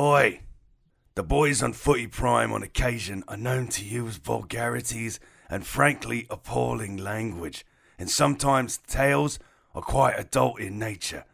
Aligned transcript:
Oi! 0.00 0.40
The 1.14 1.22
boys 1.22 1.62
on 1.62 1.74
Footy 1.74 2.06
Prime 2.06 2.54
on 2.54 2.62
occasion 2.62 3.22
are 3.28 3.36
known 3.36 3.68
to 3.68 3.84
use 3.84 4.16
vulgarities 4.16 5.20
and 5.50 5.66
frankly 5.66 6.26
appalling 6.30 6.96
language, 6.96 7.66
and 7.98 8.08
sometimes 8.08 8.78
tales 8.86 9.38
are 9.74 9.82
quite 9.82 10.18
adult 10.18 10.58
in 10.58 10.78
nature. 10.78 11.26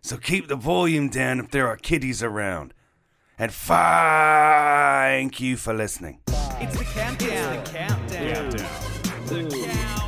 So 0.00 0.16
keep 0.16 0.48
the 0.48 0.56
volume 0.56 1.10
down 1.10 1.38
if 1.38 1.52
there 1.52 1.68
are 1.68 1.76
kiddies 1.76 2.20
around. 2.20 2.74
And 3.38 3.52
thank 3.52 5.38
you 5.38 5.56
for 5.56 5.72
listening. 5.72 6.18
It's 6.26 6.76
the 6.76 6.86
countdown. 6.86 7.62
the 7.62 7.70
countdown. 7.70 8.50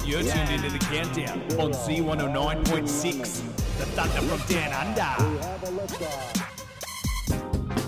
You're 0.04 0.24
tuned 0.24 0.50
into 0.50 0.70
the 0.70 0.80
countdown 0.80 1.42
on 1.60 1.70
Z109.6. 1.70 3.42
The 3.78 3.86
thunder 3.86 4.20
from 4.22 4.40
down 4.52 4.98
under. 4.98 6.49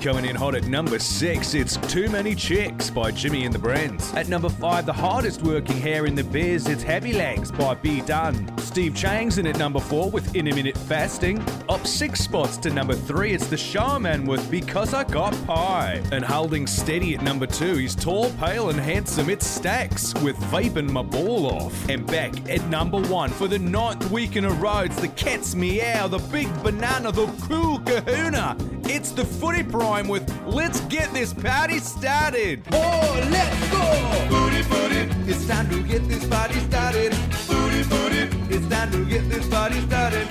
Coming 0.02 0.24
in 0.24 0.34
hot 0.34 0.56
at 0.56 0.64
number 0.64 0.98
six, 0.98 1.54
it's 1.54 1.76
Too 1.76 2.08
Many 2.08 2.34
Chicks 2.34 2.90
by 2.90 3.12
Jimmy 3.12 3.44
and 3.44 3.54
the 3.54 3.58
Brents. 3.60 4.12
At 4.14 4.26
number 4.26 4.48
five, 4.48 4.84
the 4.84 4.92
hardest 4.92 5.42
working 5.42 5.76
hair 5.76 6.06
in 6.06 6.16
the 6.16 6.24
biz, 6.24 6.66
it's 6.66 6.82
Heavy 6.82 7.12
Legs 7.12 7.52
by 7.52 7.76
B 7.76 8.00
Dunn. 8.00 8.52
Steve 8.58 8.96
Chang's 8.96 9.38
in 9.38 9.46
at 9.46 9.58
number 9.58 9.78
four 9.78 10.10
with 10.10 10.34
Intermittent 10.34 10.76
Fasting. 10.76 11.40
Up 11.68 11.86
six 11.86 12.18
spots 12.18 12.56
to 12.56 12.70
number 12.70 12.96
three, 12.96 13.32
it's 13.32 13.46
the 13.46 13.56
Shaman 13.56 14.26
with 14.26 14.50
Because 14.50 14.92
I 14.92 15.04
Got 15.04 15.36
Pie. 15.46 16.02
And 16.10 16.24
holding 16.24 16.66
steady 16.66 17.14
at 17.14 17.22
number 17.22 17.46
two, 17.46 17.76
he's 17.76 17.94
tall, 17.94 18.32
pale, 18.40 18.70
and 18.70 18.80
handsome. 18.80 19.30
It's 19.30 19.46
Stacks 19.46 20.14
with 20.14 20.36
Vaping 20.50 20.90
My 20.90 21.02
Ball 21.02 21.46
Off. 21.46 21.88
And 21.88 22.04
back 22.08 22.32
at 22.50 22.66
number 22.66 23.00
one 23.02 23.30
for 23.30 23.46
the 23.46 23.60
ninth 23.60 24.10
week 24.10 24.34
in 24.34 24.46
a 24.46 24.50
row, 24.50 24.80
it's 24.80 25.00
the 25.00 25.08
Cats 25.08 25.54
Meow, 25.54 26.08
the 26.08 26.18
Big 26.18 26.48
Banana, 26.64 27.12
the 27.12 27.26
Cool 27.42 27.78
Kahuna. 27.78 28.56
It's 28.84 29.12
the 29.12 29.24
Footy 29.24 29.62
Prime 29.62 29.91
with 30.00 30.24
Let's 30.46 30.80
Get 30.86 31.12
This 31.12 31.34
Party 31.34 31.78
Started. 31.78 32.62
Oh, 32.72 33.28
let's 33.30 33.70
go! 33.70 33.84
Footy, 34.32 34.62
footy. 34.62 35.30
It's 35.30 35.46
time 35.46 35.68
to 35.68 35.82
get 35.82 36.08
this 36.08 36.26
party 36.26 36.58
started. 36.60 37.14
Footy, 37.44 37.82
footy. 37.82 38.22
It's 38.48 38.66
time 38.68 38.90
to 38.92 39.04
get 39.04 39.28
this 39.28 39.46
party 39.48 39.80
started. 39.82 40.26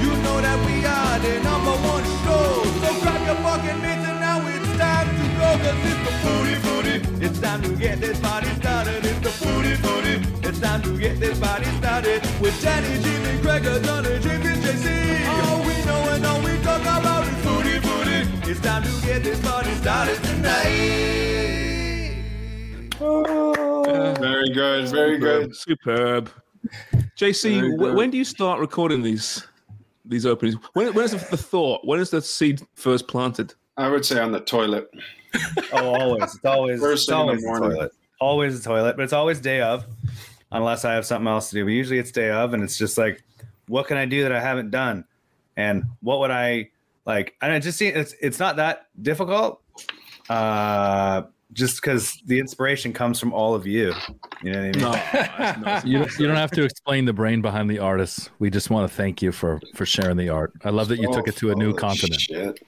You 0.00 0.08
know 0.24 0.40
that 0.40 0.58
we 0.64 0.86
are 0.86 1.18
the 1.18 1.34
number 1.44 1.72
one 1.84 2.04
show. 2.24 2.64
So 2.80 3.00
grab 3.02 3.26
your 3.26 3.36
fucking 3.44 3.82
mitts 3.82 4.08
and 4.08 4.20
now 4.20 4.40
it's 4.48 4.78
time 4.78 5.08
to 5.12 5.24
go. 5.36 5.48
Cause 5.64 5.80
it's 5.84 6.00
the 6.06 6.14
Footy, 6.24 6.54
footy. 6.64 7.26
It's 7.26 7.40
time 7.40 7.62
to 7.62 7.76
get 7.76 8.00
this 8.00 8.18
party 8.20 8.48
started. 8.54 9.04
It's 9.04 9.20
the 9.20 9.28
Footy, 9.28 9.74
footy. 9.84 10.48
It's 10.48 10.60
time 10.60 10.80
to 10.80 10.98
get 10.98 11.20
this 11.20 11.38
party 11.38 11.66
started. 11.76 12.22
With 12.40 12.56
Danny, 12.62 13.02
Jimmy, 13.02 13.42
Gregor, 13.42 13.80
Donna, 13.80 14.18
James, 14.20 14.46
and 14.46 14.62
JC. 14.64 15.28
All 15.28 15.60
oh, 15.60 15.63
It's 18.56 18.62
time 18.62 18.84
to 18.84 18.88
get 19.04 19.24
this 19.24 19.40
party 19.40 19.70
started 19.74 20.22
tonight. 20.22 20.64
Very 24.20 24.48
good, 24.50 24.88
very 24.90 25.18
good. 25.18 25.56
Superb. 25.56 26.30
JC, 27.16 27.58
Very 27.60 27.76
good. 27.76 27.96
when 27.96 28.10
do 28.12 28.16
you 28.16 28.24
start 28.24 28.60
recording 28.60 29.02
these 29.02 29.44
these 30.04 30.24
openings? 30.24 30.54
When, 30.74 30.94
when 30.94 31.04
is 31.04 31.10
the, 31.10 31.16
the 31.32 31.36
thought? 31.36 31.84
When 31.84 31.98
is 31.98 32.10
the 32.10 32.22
seed 32.22 32.62
first 32.76 33.08
planted? 33.08 33.54
I 33.76 33.88
would 33.88 34.06
say 34.06 34.20
on 34.20 34.30
the 34.30 34.38
toilet. 34.40 34.88
Oh, 35.72 35.92
always. 35.92 36.22
It's 36.36 36.44
always, 36.44 36.78
First 36.80 37.08
it's 37.08 37.10
thing 37.10 37.18
in 37.18 37.26
the 37.26 37.30
always 37.32 37.42
the 37.42 37.48
morning. 37.48 37.70
toilet. 37.76 37.92
Always 38.20 38.62
the 38.62 38.68
toilet, 38.68 38.96
but 38.96 39.02
it's 39.02 39.12
always 39.12 39.40
day 39.40 39.62
of, 39.62 39.84
unless 40.52 40.84
I 40.84 40.92
have 40.94 41.04
something 41.04 41.26
else 41.26 41.48
to 41.50 41.56
do. 41.56 41.64
But 41.64 41.72
usually 41.72 41.98
it's 41.98 42.12
day 42.12 42.30
of, 42.30 42.54
and 42.54 42.62
it's 42.62 42.78
just 42.78 42.98
like, 42.98 43.24
what 43.66 43.88
can 43.88 43.96
I 43.96 44.06
do 44.06 44.22
that 44.22 44.30
I 44.30 44.38
haven't 44.38 44.70
done? 44.70 45.06
And 45.56 45.86
what 46.02 46.20
would 46.20 46.30
I 46.30 46.70
like? 47.06 47.34
And 47.42 47.52
I 47.52 47.58
just 47.58 47.78
see 47.78 47.86
it's 47.88 48.14
it's 48.20 48.38
not 48.38 48.56
that 48.56 48.86
difficult. 49.02 49.60
Uh, 50.28 51.22
just 51.52 51.80
because 51.80 52.20
the 52.26 52.40
inspiration 52.40 52.92
comes 52.92 53.20
from 53.20 53.32
all 53.32 53.54
of 53.54 53.66
you. 53.66 53.94
You 54.42 54.52
know 54.52 54.66
what 54.72 54.82
I 54.82 55.52
mean? 55.52 55.62
No, 55.62 55.80
You 55.84 55.98
don't, 55.98 56.18
you 56.18 56.26
don't 56.26 56.36
have 56.36 56.50
to 56.52 56.64
explain 56.64 57.04
the 57.04 57.12
brain 57.12 57.42
behind 57.42 57.70
the 57.70 57.78
artist. 57.78 58.30
We 58.40 58.50
just 58.50 58.70
want 58.70 58.90
to 58.90 58.94
thank 58.96 59.22
you 59.22 59.30
for 59.30 59.60
for 59.74 59.86
sharing 59.86 60.16
the 60.16 60.30
art. 60.30 60.52
I 60.64 60.70
love 60.70 60.88
that 60.88 60.98
you 60.98 61.12
took 61.12 61.28
it 61.28 61.36
to 61.36 61.52
a 61.52 61.54
new 61.54 61.74
continent. 61.74 62.20
Shit. 62.20 62.60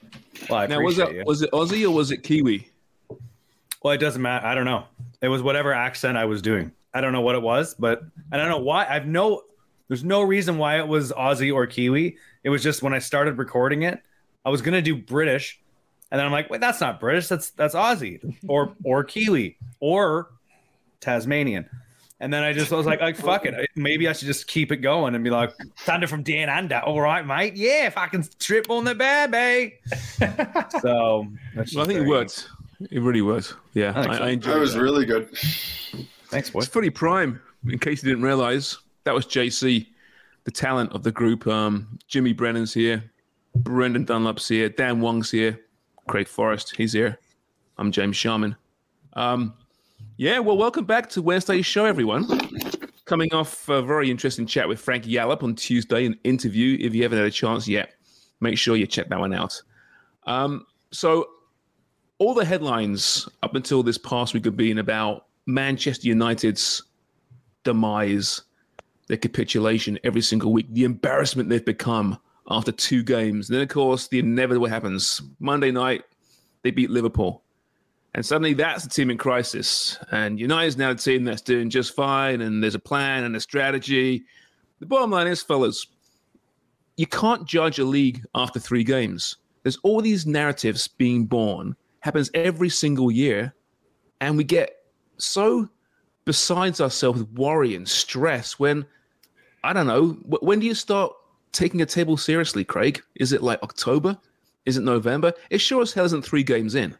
Well, 0.49 0.59
I 0.59 0.67
Now, 0.67 0.79
was 0.81 0.97
appreciate 0.99 1.15
it 1.15 1.19
you. 1.19 1.23
was 1.25 1.41
it 1.41 1.51
Aussie 1.51 1.83
or 1.83 1.91
was 1.91 2.11
it 2.11 2.17
Kiwi? 2.23 2.69
Well, 3.83 3.93
it 3.93 3.97
doesn't 3.99 4.21
matter. 4.21 4.45
I 4.45 4.55
don't 4.55 4.65
know. 4.65 4.85
It 5.21 5.27
was 5.27 5.41
whatever 5.41 5.73
accent 5.73 6.17
I 6.17 6.25
was 6.25 6.41
doing. 6.41 6.71
I 6.93 7.01
don't 7.01 7.13
know 7.13 7.21
what 7.21 7.35
it 7.35 7.41
was, 7.41 7.75
but 7.75 8.01
I 8.31 8.37
don't 8.37 8.49
know 8.49 8.59
why. 8.59 8.85
I've 8.87 9.07
no. 9.07 9.41
There's 9.87 10.03
no 10.03 10.21
reason 10.21 10.57
why 10.57 10.79
it 10.79 10.87
was 10.87 11.11
Aussie 11.13 11.53
or 11.53 11.65
Kiwi. 11.65 12.17
It 12.43 12.49
was 12.49 12.61
just 12.61 12.83
when 12.83 12.93
I 12.93 12.99
started 12.99 13.37
recording 13.37 13.83
it, 13.83 14.01
I 14.47 14.49
was 14.49 14.61
gonna 14.61 14.81
do 14.81 14.95
British, 14.95 15.59
and 16.09 16.17
then 16.17 16.25
I'm 16.25 16.31
like, 16.31 16.49
wait, 16.49 16.61
that's 16.61 16.79
not 16.79 17.01
British. 17.01 17.27
That's 17.27 17.49
that's 17.49 17.75
Aussie 17.75 18.33
or 18.47 18.73
or 18.85 19.03
Kiwi 19.03 19.57
or 19.81 20.29
Tasmanian. 21.01 21.69
And 22.21 22.33
then 22.33 22.43
I 22.43 22.53
just 22.53 22.71
was 22.71 22.85
like, 22.85 23.01
like 23.01 23.17
fuck 23.17 23.45
it. 23.45 23.69
Maybe 23.75 24.07
I 24.07 24.13
should 24.13 24.25
just 24.27 24.47
keep 24.47 24.71
it 24.71 24.77
going 24.77 25.15
and 25.15 25.23
be 25.23 25.29
like, 25.29 25.51
Thunder 25.79 26.07
from 26.07 26.23
Dan 26.23 26.47
Under. 26.47 26.79
All 26.79 27.01
right, 27.01 27.27
mate. 27.27 27.57
Yeah, 27.57 27.89
fucking 27.89 28.25
trip 28.39 28.69
on 28.69 28.85
the 28.85 28.95
baby. 28.95 29.75
so 30.81 31.27
that's 31.53 31.75
Well, 31.75 31.83
I 31.83 31.87
think 31.87 31.99
it 31.99 32.07
works. 32.07 32.47
It 32.89 33.01
really 33.01 33.21
works. 33.21 33.53
Yeah, 33.73 33.91
I 33.95 34.01
think 34.01 34.13
I, 34.13 34.17
so. 34.17 34.23
I 34.23 34.29
enjoyed 34.29 34.53
That 34.55 34.59
was 34.61 34.73
that. 34.75 34.81
really 34.81 35.05
good. 35.05 35.37
Thanks, 36.29 36.49
boy. 36.49 36.59
It's 36.59 36.69
Footy 36.69 36.89
Prime. 36.89 37.41
In 37.67 37.79
case 37.79 38.01
you 38.01 38.09
didn't 38.09 38.23
realize, 38.23 38.77
that 39.03 39.13
was 39.13 39.25
JC, 39.25 39.87
the 40.45 40.51
talent 40.51 40.93
of 40.93 41.03
the 41.03 41.11
group. 41.11 41.45
Um, 41.47 41.99
Jimmy 42.07 42.31
Brennan's 42.33 42.73
here, 42.73 43.03
Brendan 43.63 44.05
Dunlop's 44.05 44.47
here, 44.47 44.69
Dan 44.69 45.01
Wong's 45.01 45.31
here, 45.31 45.59
Craig 46.07 46.27
Forrest, 46.27 46.75
he's 46.75 46.93
here. 46.93 47.17
I'm 47.77 47.91
James 47.91 48.15
Sharman. 48.15 48.55
Um, 49.13 49.53
yeah, 50.17 50.39
well, 50.39 50.57
welcome 50.57 50.85
back 50.85 51.09
to 51.11 51.21
Wednesday's 51.21 51.65
show, 51.65 51.85
everyone. 51.85 52.27
Coming 53.05 53.33
off 53.33 53.67
a 53.69 53.81
very 53.81 54.11
interesting 54.11 54.45
chat 54.45 54.67
with 54.67 54.79
Frank 54.79 55.05
Yallop 55.05 55.43
on 55.43 55.55
Tuesday, 55.55 56.05
an 56.05 56.19
interview. 56.23 56.77
If 56.79 56.93
you 56.93 57.03
haven't 57.03 57.17
had 57.17 57.27
a 57.27 57.31
chance 57.31 57.67
yet, 57.67 57.95
make 58.41 58.57
sure 58.57 58.75
you 58.75 58.85
check 58.85 59.09
that 59.09 59.19
one 59.19 59.33
out. 59.33 59.59
Um, 60.25 60.65
so, 60.91 61.27
all 62.19 62.33
the 62.33 62.45
headlines 62.45 63.27
up 63.43 63.55
until 63.55 63.81
this 63.81 63.97
past 63.97 64.33
week 64.33 64.45
have 64.45 64.57
been 64.57 64.79
about 64.79 65.27
Manchester 65.45 66.07
United's 66.07 66.83
demise, 67.63 68.41
their 69.07 69.17
capitulation 69.17 69.97
every 70.03 70.21
single 70.21 70.51
week, 70.51 70.67
the 70.71 70.83
embarrassment 70.83 71.49
they've 71.49 71.63
become 71.63 72.19
after 72.49 72.71
two 72.71 73.03
games. 73.03 73.47
then, 73.47 73.61
of 73.61 73.69
course, 73.69 74.07
the 74.07 74.19
inevitable 74.19 74.67
happens. 74.67 75.21
Monday 75.39 75.71
night, 75.71 76.03
they 76.63 76.71
beat 76.71 76.89
Liverpool. 76.89 77.43
And 78.15 78.25
suddenly 78.25 78.53
that's 78.53 78.85
a 78.85 78.89
team 78.89 79.11
in 79.11 79.17
crisis. 79.17 79.99
And 80.11 80.39
United's 80.39 80.77
now 80.77 80.91
a 80.91 80.95
team 80.95 81.23
that's 81.23 81.41
doing 81.41 81.69
just 81.69 81.95
fine, 81.95 82.41
and 82.41 82.63
there's 82.63 82.75
a 82.75 82.79
plan 82.79 83.23
and 83.25 83.35
a 83.35 83.39
strategy. 83.39 84.23
The 84.79 84.85
bottom 84.85 85.11
line 85.11 85.27
is, 85.27 85.41
fellas, 85.41 85.87
you 86.95 87.05
can't 87.05 87.45
judge 87.45 87.79
a 87.79 87.85
league 87.85 88.25
after 88.33 88.59
three 88.59 88.83
games. 88.83 89.37
There's 89.63 89.77
all 89.83 90.01
these 90.01 90.25
narratives 90.25 90.87
being 90.87 91.25
born, 91.25 91.75
happens 91.99 92.31
every 92.33 92.69
single 92.69 93.11
year, 93.11 93.53
and 94.21 94.37
we 94.37 94.43
get 94.43 94.71
so 95.17 95.69
besides 96.25 96.81
ourselves 96.81 97.19
with 97.19 97.31
worry 97.33 97.75
and 97.75 97.87
stress 97.87 98.59
when 98.59 98.85
I 99.63 99.73
don't 99.73 99.87
know, 99.87 100.09
when 100.41 100.59
do 100.59 100.65
you 100.65 100.73
start 100.73 101.13
taking 101.51 101.81
a 101.81 101.85
table 101.85 102.17
seriously, 102.17 102.63
Craig? 102.63 103.01
Is 103.15 103.33
it 103.33 103.43
like 103.43 103.61
October? 103.63 104.17
Is 104.65 104.77
it 104.77 104.83
November? 104.83 105.33
It 105.49 105.59
sure 105.59 105.81
as 105.81 105.93
hell 105.93 106.05
isn't 106.05 106.23
three 106.25 106.43
games 106.43 106.75
in. 106.75 106.97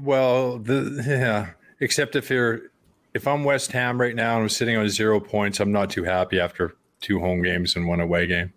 Well, 0.00 0.58
the 0.58 1.02
yeah. 1.06 1.50
Except 1.80 2.16
if 2.16 2.30
you're 2.30 2.70
if 3.14 3.26
I'm 3.26 3.44
West 3.44 3.72
Ham 3.72 4.00
right 4.00 4.14
now 4.14 4.34
and 4.34 4.42
I'm 4.42 4.48
sitting 4.48 4.76
on 4.76 4.88
zero 4.88 5.20
points, 5.20 5.60
I'm 5.60 5.72
not 5.72 5.90
too 5.90 6.04
happy 6.04 6.38
after 6.38 6.76
two 7.00 7.20
home 7.20 7.42
games 7.42 7.76
and 7.76 7.86
one 7.86 8.00
away 8.00 8.26
game. 8.26 8.52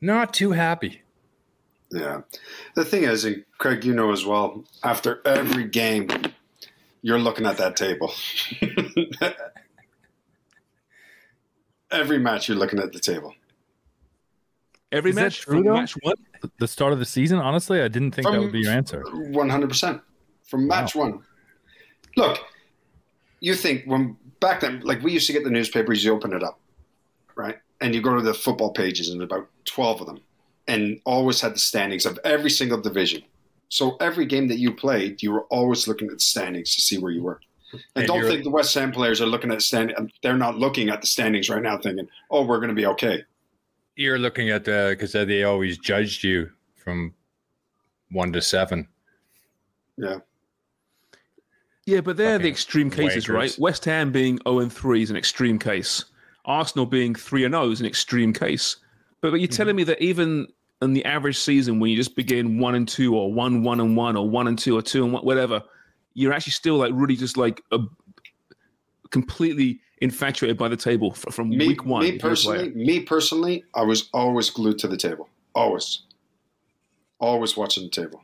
Not 0.00 0.32
too 0.32 0.52
happy. 0.52 1.02
Yeah. 1.90 2.22
The 2.74 2.84
thing 2.84 3.04
is, 3.04 3.24
and 3.24 3.44
Craig, 3.58 3.84
you 3.84 3.92
know 3.94 4.12
as 4.12 4.24
well, 4.24 4.64
after 4.82 5.20
every 5.24 5.64
game, 5.64 6.08
you're 7.02 7.18
looking 7.18 7.46
at 7.46 7.56
that 7.58 7.76
table. 7.76 8.12
every 11.90 12.18
match, 12.18 12.48
you're 12.48 12.58
looking 12.58 12.78
at 12.78 12.92
the 12.92 13.00
table. 13.00 13.34
Every 14.92 15.10
Is 15.10 15.16
match 15.16 15.40
true, 15.40 15.56
from 15.56 15.64
though? 15.64 15.74
match 15.74 15.94
one. 16.02 16.16
The 16.58 16.68
start 16.68 16.92
of 16.92 16.98
the 16.98 17.04
season, 17.04 17.38
honestly, 17.38 17.80
I 17.80 17.88
didn't 17.88 18.12
think 18.12 18.26
that 18.28 18.40
would 18.40 18.52
be 18.52 18.60
your 18.60 18.72
answer. 18.72 19.02
100% 19.04 20.00
from 20.48 20.66
match 20.66 20.94
one. 20.94 21.22
Look, 22.16 22.38
you 23.40 23.54
think 23.54 23.84
when 23.84 24.16
back 24.40 24.60
then, 24.60 24.80
like 24.80 25.02
we 25.02 25.12
used 25.12 25.26
to 25.28 25.32
get 25.32 25.44
the 25.44 25.50
newspapers, 25.50 26.02
you 26.02 26.12
open 26.12 26.32
it 26.32 26.42
up, 26.42 26.58
right? 27.36 27.58
And 27.80 27.94
you 27.94 28.02
go 28.02 28.16
to 28.16 28.22
the 28.22 28.34
football 28.34 28.72
pages, 28.72 29.10
and 29.10 29.22
about 29.22 29.48
12 29.66 30.00
of 30.00 30.06
them, 30.06 30.20
and 30.66 31.00
always 31.04 31.40
had 31.40 31.54
the 31.54 31.58
standings 31.58 32.04
of 32.04 32.18
every 32.24 32.50
single 32.50 32.80
division. 32.80 33.22
So 33.68 33.96
every 34.00 34.26
game 34.26 34.48
that 34.48 34.58
you 34.58 34.72
played, 34.74 35.22
you 35.22 35.30
were 35.30 35.44
always 35.44 35.86
looking 35.86 36.08
at 36.08 36.14
the 36.14 36.20
standings 36.20 36.74
to 36.74 36.80
see 36.80 36.98
where 36.98 37.12
you 37.12 37.22
were. 37.22 37.40
And, 37.72 37.82
And 37.96 38.06
don't 38.06 38.24
think 38.24 38.44
the 38.44 38.50
West 38.50 38.74
Ham 38.74 38.90
players 38.92 39.20
are 39.20 39.26
looking 39.26 39.52
at 39.52 39.62
stand. 39.62 39.94
Um, 39.96 40.08
they're 40.22 40.36
not 40.36 40.56
looking 40.58 40.88
at 40.88 41.00
the 41.00 41.06
standings 41.06 41.48
right 41.48 41.62
now, 41.62 41.78
thinking, 41.78 42.08
"Oh, 42.30 42.44
we're 42.44 42.58
going 42.58 42.68
to 42.70 42.74
be 42.74 42.86
okay." 42.86 43.24
You're 43.96 44.18
looking 44.18 44.50
at 44.50 44.64
the 44.64 44.88
because 44.90 45.12
they 45.12 45.44
always 45.44 45.78
judged 45.78 46.24
you 46.24 46.50
from 46.76 47.14
one 48.10 48.32
to 48.32 48.40
seven. 48.40 48.88
Yeah, 49.96 50.18
Yeah, 51.84 52.00
but 52.00 52.16
they're 52.16 52.38
the 52.38 52.48
extreme 52.48 52.90
cases, 52.90 53.26
wankers. 53.26 53.34
right? 53.34 53.58
West 53.58 53.84
Ham 53.84 54.10
being 54.12 54.38
0 54.46 54.60
and 54.60 54.72
3 54.72 55.02
is 55.02 55.10
an 55.10 55.16
extreme 55.16 55.58
case. 55.58 56.04
Arsenal 56.46 56.86
being 56.86 57.14
3 57.14 57.44
and 57.44 57.52
0 57.52 57.70
is 57.70 57.80
an 57.80 57.86
extreme 57.86 58.32
case. 58.32 58.76
But, 59.20 59.32
but 59.32 59.40
you're 59.40 59.48
telling 59.48 59.76
me 59.76 59.84
that 59.84 60.00
even 60.00 60.48
in 60.80 60.94
the 60.94 61.04
average 61.04 61.38
season, 61.38 61.78
when 61.80 61.90
you 61.90 61.96
just 61.96 62.16
begin 62.16 62.58
1 62.58 62.74
and 62.74 62.88
2 62.88 63.14
or 63.14 63.32
1 63.32 63.62
1 63.62 63.80
and 63.80 63.96
1 63.96 64.16
or 64.16 64.30
1 64.30 64.48
and 64.48 64.58
2 64.58 64.78
or 64.78 64.82
2 64.82 65.04
and 65.04 65.12
1, 65.12 65.22
whatever, 65.22 65.62
you're 66.20 66.32
actually 66.32 66.52
still 66.52 66.76
like 66.76 66.92
really 66.94 67.16
just 67.16 67.36
like 67.36 67.62
a, 67.72 67.78
completely 69.10 69.80
infatuated 70.00 70.56
by 70.56 70.68
the 70.68 70.76
table 70.76 71.12
from 71.12 71.50
me, 71.50 71.68
week 71.68 71.84
one. 71.84 72.02
me 72.02 72.10
if 72.10 72.22
you're 72.22 72.32
a 72.32 72.36
player. 72.36 72.58
personally, 72.60 72.84
me 72.86 73.00
personally, 73.00 73.64
I 73.74 73.82
was 73.82 74.08
always 74.12 74.50
glued 74.50 74.78
to 74.80 74.88
the 74.88 74.96
table. 74.96 75.28
Always, 75.54 76.02
always 77.18 77.56
watching 77.56 77.84
the 77.84 77.90
table. 77.90 78.22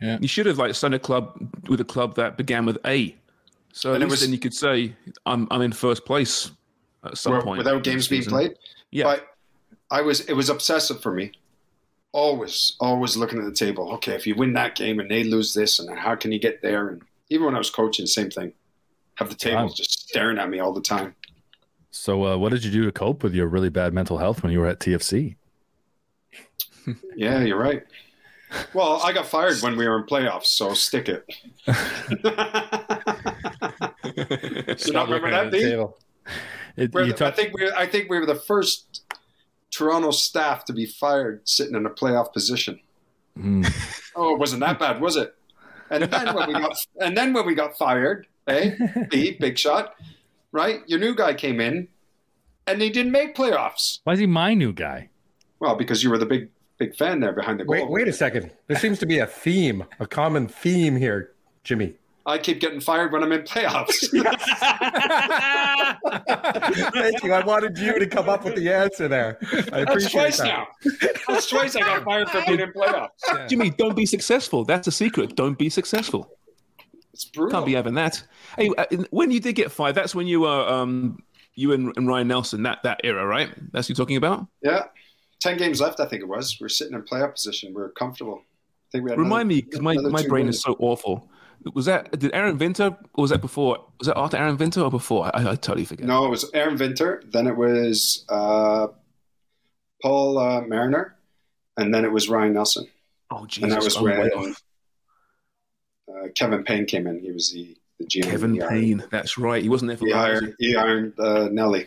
Yeah. 0.00 0.18
You 0.20 0.28
should 0.28 0.46
have 0.46 0.58
like 0.58 0.74
signed 0.74 0.94
a 0.94 0.98
club 0.98 1.38
with 1.68 1.80
a 1.80 1.84
club 1.84 2.16
that 2.16 2.36
began 2.36 2.66
with 2.66 2.78
A. 2.84 3.14
So 3.72 3.90
at 3.90 3.94
And 3.96 4.02
it 4.02 4.06
least 4.06 4.10
was- 4.12 4.20
then 4.22 4.32
you 4.32 4.38
could 4.38 4.54
say, 4.54 4.94
I'm, 5.26 5.46
I'm 5.50 5.62
in 5.62 5.72
first 5.72 6.04
place 6.04 6.50
at 7.04 7.16
some 7.16 7.40
point. 7.42 7.58
without 7.58 7.82
games 7.84 8.08
being 8.08 8.24
played. 8.24 8.54
Yeah. 8.90 9.04
But 9.04 9.26
I 9.90 10.00
was 10.02 10.20
it 10.22 10.32
was 10.34 10.48
obsessive 10.48 11.00
for 11.02 11.12
me. 11.12 11.32
Always, 12.12 12.76
always 12.80 13.16
looking 13.16 13.38
at 13.40 13.44
the 13.44 13.52
table. 13.52 13.92
Okay, 13.94 14.14
if 14.14 14.24
you 14.26 14.34
win 14.36 14.52
that 14.52 14.76
game 14.76 15.00
and 15.00 15.10
they 15.10 15.24
lose 15.24 15.52
this, 15.52 15.78
and 15.80 15.98
how 15.98 16.14
can 16.14 16.30
you 16.30 16.38
get 16.38 16.62
there? 16.62 16.88
And 16.88 17.02
even 17.30 17.46
when 17.46 17.54
I 17.54 17.58
was 17.58 17.70
coaching, 17.70 18.06
same 18.06 18.30
thing. 18.30 18.52
Have 19.16 19.28
the 19.28 19.34
tables 19.34 19.70
Wow. 19.72 19.74
just 19.76 20.08
staring 20.08 20.38
at 20.38 20.48
me 20.50 20.58
all 20.58 20.72
the 20.72 20.80
time. 20.80 21.14
So, 21.90 22.24
uh, 22.26 22.36
what 22.36 22.50
did 22.50 22.64
you 22.64 22.70
do 22.72 22.84
to 22.84 22.92
cope 22.92 23.22
with 23.22 23.34
your 23.34 23.46
really 23.46 23.68
bad 23.68 23.94
mental 23.94 24.18
health 24.18 24.42
when 24.42 24.50
you 24.52 24.58
were 24.60 24.66
at 24.66 24.80
TFC? 24.80 25.36
Yeah, 27.16 27.40
you're 27.40 27.58
right. 27.58 27.82
Well, 28.74 29.00
I 29.02 29.12
got 29.14 29.24
fired 29.26 29.56
when 29.62 29.74
we 29.76 29.88
were 29.88 29.96
in 29.96 30.04
playoffs, 30.04 30.46
so 30.46 30.74
stick 30.74 31.08
it. 31.08 31.24
you 34.86 34.92
not 34.92 35.06
remember 35.08 35.30
that, 35.30 35.50
Dean? 35.50 35.88
It, 36.76 36.92
We're 36.92 37.04
you 37.04 37.12
the- 37.14 37.26
I 37.26 37.30
think 37.30 37.54
we 37.56 37.70
I 37.70 37.86
think 37.86 38.10
we 38.10 38.18
were 38.18 38.26
the 38.26 38.34
first 38.34 39.02
Toronto 39.70 40.10
staff 40.10 40.64
to 40.66 40.72
be 40.72 40.86
fired 40.86 41.48
sitting 41.48 41.74
in 41.74 41.86
a 41.86 41.90
playoff 41.90 42.32
position. 42.32 42.78
Hmm. 43.36 43.64
Oh, 44.14 44.34
it 44.34 44.38
wasn't 44.38 44.60
that 44.60 44.78
bad, 44.78 45.00
was 45.00 45.16
it? 45.16 45.34
And 45.90 46.04
then 46.04 46.34
when 46.34 46.48
we 46.48 46.54
got 46.54 46.76
and 47.00 47.16
then 47.16 47.32
when 47.32 47.46
we 47.46 47.54
got 47.54 47.76
fired, 47.76 48.26
eh? 48.46 48.74
B, 49.10 49.36
big 49.38 49.58
shot, 49.58 49.94
right? 50.52 50.80
Your 50.86 50.98
new 50.98 51.14
guy 51.14 51.34
came 51.34 51.60
in 51.60 51.88
and 52.66 52.80
he 52.80 52.90
didn't 52.90 53.12
make 53.12 53.34
playoffs. 53.34 54.00
Why 54.04 54.14
is 54.14 54.18
he 54.18 54.26
my 54.26 54.54
new 54.54 54.72
guy? 54.72 55.08
Well, 55.60 55.76
because 55.76 56.02
you 56.02 56.10
were 56.10 56.18
the 56.18 56.26
big 56.26 56.48
big 56.78 56.96
fan 56.96 57.20
there 57.20 57.32
behind 57.32 57.60
the 57.60 57.64
goal. 57.64 57.74
Wait, 57.74 57.88
wait 57.88 58.08
a 58.08 58.12
second. 58.12 58.50
There 58.66 58.78
seems 58.78 58.98
to 59.00 59.06
be 59.06 59.18
a 59.18 59.26
theme, 59.26 59.84
a 60.00 60.06
common 60.06 60.48
theme 60.48 60.96
here, 60.96 61.32
Jimmy. 61.62 61.94
I 62.26 62.38
keep 62.38 62.60
getting 62.60 62.80
fired 62.80 63.12
when 63.12 63.22
I'm 63.22 63.32
in 63.32 63.42
playoffs. 63.42 64.08
Thank 66.92 67.22
you. 67.22 67.32
I 67.32 67.44
wanted 67.44 67.78
you 67.78 67.98
to 67.98 68.06
come 68.06 68.28
up 68.28 68.44
with 68.44 68.56
the 68.56 68.72
answer 68.72 69.08
there. 69.08 69.38
I 69.42 69.46
That's 69.46 69.90
appreciate 69.90 70.10
twice 70.12 70.38
that. 70.38 70.46
now. 70.46 70.66
That's 71.28 71.48
twice 71.48 71.76
I 71.76 71.80
got 71.80 72.04
fired 72.04 72.28
for 72.30 72.42
being 72.46 72.60
in 72.60 72.72
playoffs. 72.72 73.48
Jimmy, 73.48 73.70
don't 73.70 73.94
be 73.94 74.06
successful. 74.06 74.64
That's 74.64 74.86
a 74.88 74.92
secret. 74.92 75.36
Don't 75.36 75.58
be 75.58 75.68
successful. 75.68 76.30
It's 77.12 77.24
brutal. 77.26 77.52
Can't 77.58 77.66
be 77.66 77.74
having 77.74 77.94
that. 77.94 78.22
Hey, 78.56 78.70
uh, 78.76 78.86
when 79.10 79.30
you 79.30 79.38
did 79.40 79.54
get 79.54 79.70
fired, 79.70 79.94
that's 79.94 80.14
when 80.14 80.26
you 80.26 80.40
were 80.40 80.68
um, 80.68 81.18
you 81.54 81.72
and, 81.72 81.92
and 81.96 82.08
Ryan 82.08 82.28
Nelsen 82.28 82.62
that 82.64 82.82
that 82.84 83.00
era, 83.04 83.24
right? 83.26 83.50
That's 83.72 83.88
what 83.88 83.96
you're 83.98 84.04
talking 84.04 84.16
about. 84.16 84.46
Yeah. 84.62 84.84
10 85.40 85.58
games 85.58 85.80
left, 85.80 86.00
I 86.00 86.06
think 86.06 86.22
it 86.22 86.28
was. 86.28 86.56
We 86.58 86.64
are 86.64 86.68
sitting 86.70 86.94
in 86.94 87.02
playoff 87.02 87.32
position. 87.34 87.74
We 87.74 87.82
are 87.82 87.90
comfortable. 87.90 88.40
I 88.40 88.86
think 88.92 89.04
we 89.04 89.10
had 89.10 89.18
Remind 89.18 89.42
another- 89.42 89.56
me, 89.56 89.60
because 89.60 89.80
my, 89.82 89.94
my 89.94 90.26
brain 90.26 90.46
wins. 90.46 90.56
is 90.56 90.62
so 90.62 90.74
awful. 90.78 91.28
Was 91.72 91.86
that 91.86 92.18
did 92.18 92.34
Aron 92.34 92.58
Winter 92.58 92.96
or 93.14 93.22
was 93.22 93.30
that 93.30 93.40
before? 93.40 93.86
Was 93.98 94.08
that 94.08 94.18
after 94.18 94.36
Aron 94.36 94.58
Winter 94.58 94.82
or 94.82 94.90
before? 94.90 95.30
I, 95.34 95.52
I 95.52 95.56
totally 95.56 95.84
forget. 95.84 96.06
No, 96.06 96.26
it 96.26 96.28
was 96.28 96.50
Aron 96.52 96.76
Winter. 96.76 97.22
Then 97.26 97.46
it 97.46 97.56
was 97.56 98.24
uh, 98.28 98.88
Paul 100.02 100.38
uh, 100.38 100.60
Mariner. 100.62 101.16
And 101.76 101.92
then 101.92 102.04
it 102.04 102.12
was 102.12 102.28
Ryan 102.28 102.54
Nelsen. 102.54 102.86
Oh 103.30 103.46
Jesus! 103.46 103.64
and 103.64 103.72
that 103.72 103.82
was 103.82 104.00
when 104.00 104.54
uh, 106.08 106.28
Kevin 106.34 106.62
Payne 106.62 106.86
came 106.86 107.06
in. 107.06 107.18
He 107.18 107.32
was 107.32 107.50
the, 107.52 107.76
the 107.98 108.04
GM. 108.04 108.22
Kevin 108.22 108.58
Payne. 108.58 109.04
That's 109.10 109.38
right. 109.38 109.62
He 109.62 109.68
wasn't 109.68 109.88
there 109.88 109.96
for 109.96 110.06
He 110.06 110.12
long, 110.12 110.20
hired, 110.20 110.56
he 110.58 110.74
hired 110.74 111.18
uh, 111.18 111.48
Nelly. 111.50 111.86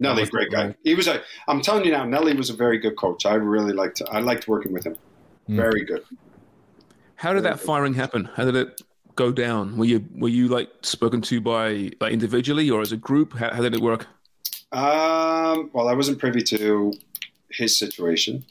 Nelly, 0.00 0.24
great 0.26 0.50
guy. 0.50 0.74
He 0.84 0.94
was 0.94 1.08
a. 1.08 1.20
I'm 1.48 1.60
telling 1.60 1.84
you 1.84 1.90
now, 1.90 2.04
Nelly 2.04 2.34
was 2.34 2.50
a 2.50 2.54
very 2.54 2.78
good 2.78 2.96
coach. 2.96 3.26
I 3.26 3.34
really 3.34 3.72
liked. 3.72 4.00
I 4.10 4.20
liked 4.20 4.46
working 4.46 4.72
with 4.72 4.84
him. 4.86 4.96
Hmm. 5.46 5.56
Very 5.56 5.84
good. 5.84 6.04
How 7.16 7.32
did 7.32 7.42
that 7.42 7.58
firing 7.58 7.94
happen? 7.94 8.30
How 8.36 8.44
did 8.44 8.54
it 8.54 8.80
go 9.18 9.32
down? 9.32 9.76
Were 9.76 9.84
you 9.84 10.04
were 10.14 10.28
you 10.28 10.48
like 10.48 10.70
spoken 10.82 11.20
to 11.22 11.40
by 11.40 11.90
like 12.00 12.12
individually 12.12 12.70
or 12.70 12.80
as 12.80 12.92
a 12.92 12.96
group? 12.96 13.36
How, 13.36 13.52
how 13.52 13.62
did 13.62 13.74
it 13.74 13.80
work? 13.80 14.06
Um, 14.72 15.70
well, 15.72 15.88
I 15.88 15.94
wasn't 15.94 16.18
privy 16.18 16.42
to 16.42 16.92
his 17.50 17.78
situation, 17.78 18.44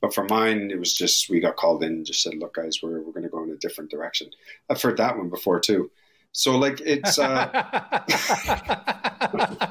but 0.00 0.14
for 0.14 0.24
mine, 0.24 0.70
it 0.70 0.78
was 0.78 0.94
just 0.94 1.28
we 1.28 1.38
got 1.38 1.56
called 1.56 1.84
in 1.84 1.92
and 1.92 2.06
just 2.06 2.22
said, 2.22 2.34
"Look, 2.34 2.54
guys, 2.54 2.78
we're 2.82 3.02
we're 3.02 3.12
going 3.12 3.24
to 3.24 3.28
go 3.28 3.44
in 3.44 3.50
a 3.50 3.56
different 3.56 3.90
direction." 3.90 4.30
I've 4.70 4.80
heard 4.80 4.96
that 4.96 5.16
one 5.16 5.28
before 5.28 5.60
too. 5.60 5.90
So, 6.32 6.56
like, 6.56 6.80
it's 6.80 7.18
uh, 7.18 7.50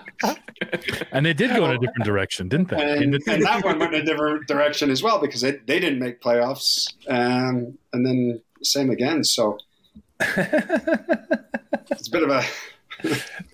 And 1.11 1.25
they 1.25 1.33
did 1.33 1.55
go 1.55 1.65
in 1.65 1.71
a 1.71 1.79
different 1.79 2.03
direction, 2.03 2.49
didn't 2.49 2.69
they? 2.69 2.97
and, 2.97 3.15
and 3.15 3.43
that 3.43 3.63
one 3.63 3.79
went 3.79 3.93
in 3.93 4.01
a 4.01 4.05
different 4.05 4.45
direction 4.45 4.89
as 4.89 5.01
well 5.01 5.19
because 5.19 5.41
they, 5.41 5.51
they 5.51 5.79
didn't 5.79 5.99
make 5.99 6.21
playoffs, 6.21 6.93
um, 7.07 7.77
and 7.93 8.05
then 8.05 8.41
same 8.61 8.89
again. 8.89 9.23
So 9.23 9.57
it's 10.19 12.07
a 12.07 12.11
bit 12.11 12.23
of 12.23 12.29
a 12.29 12.43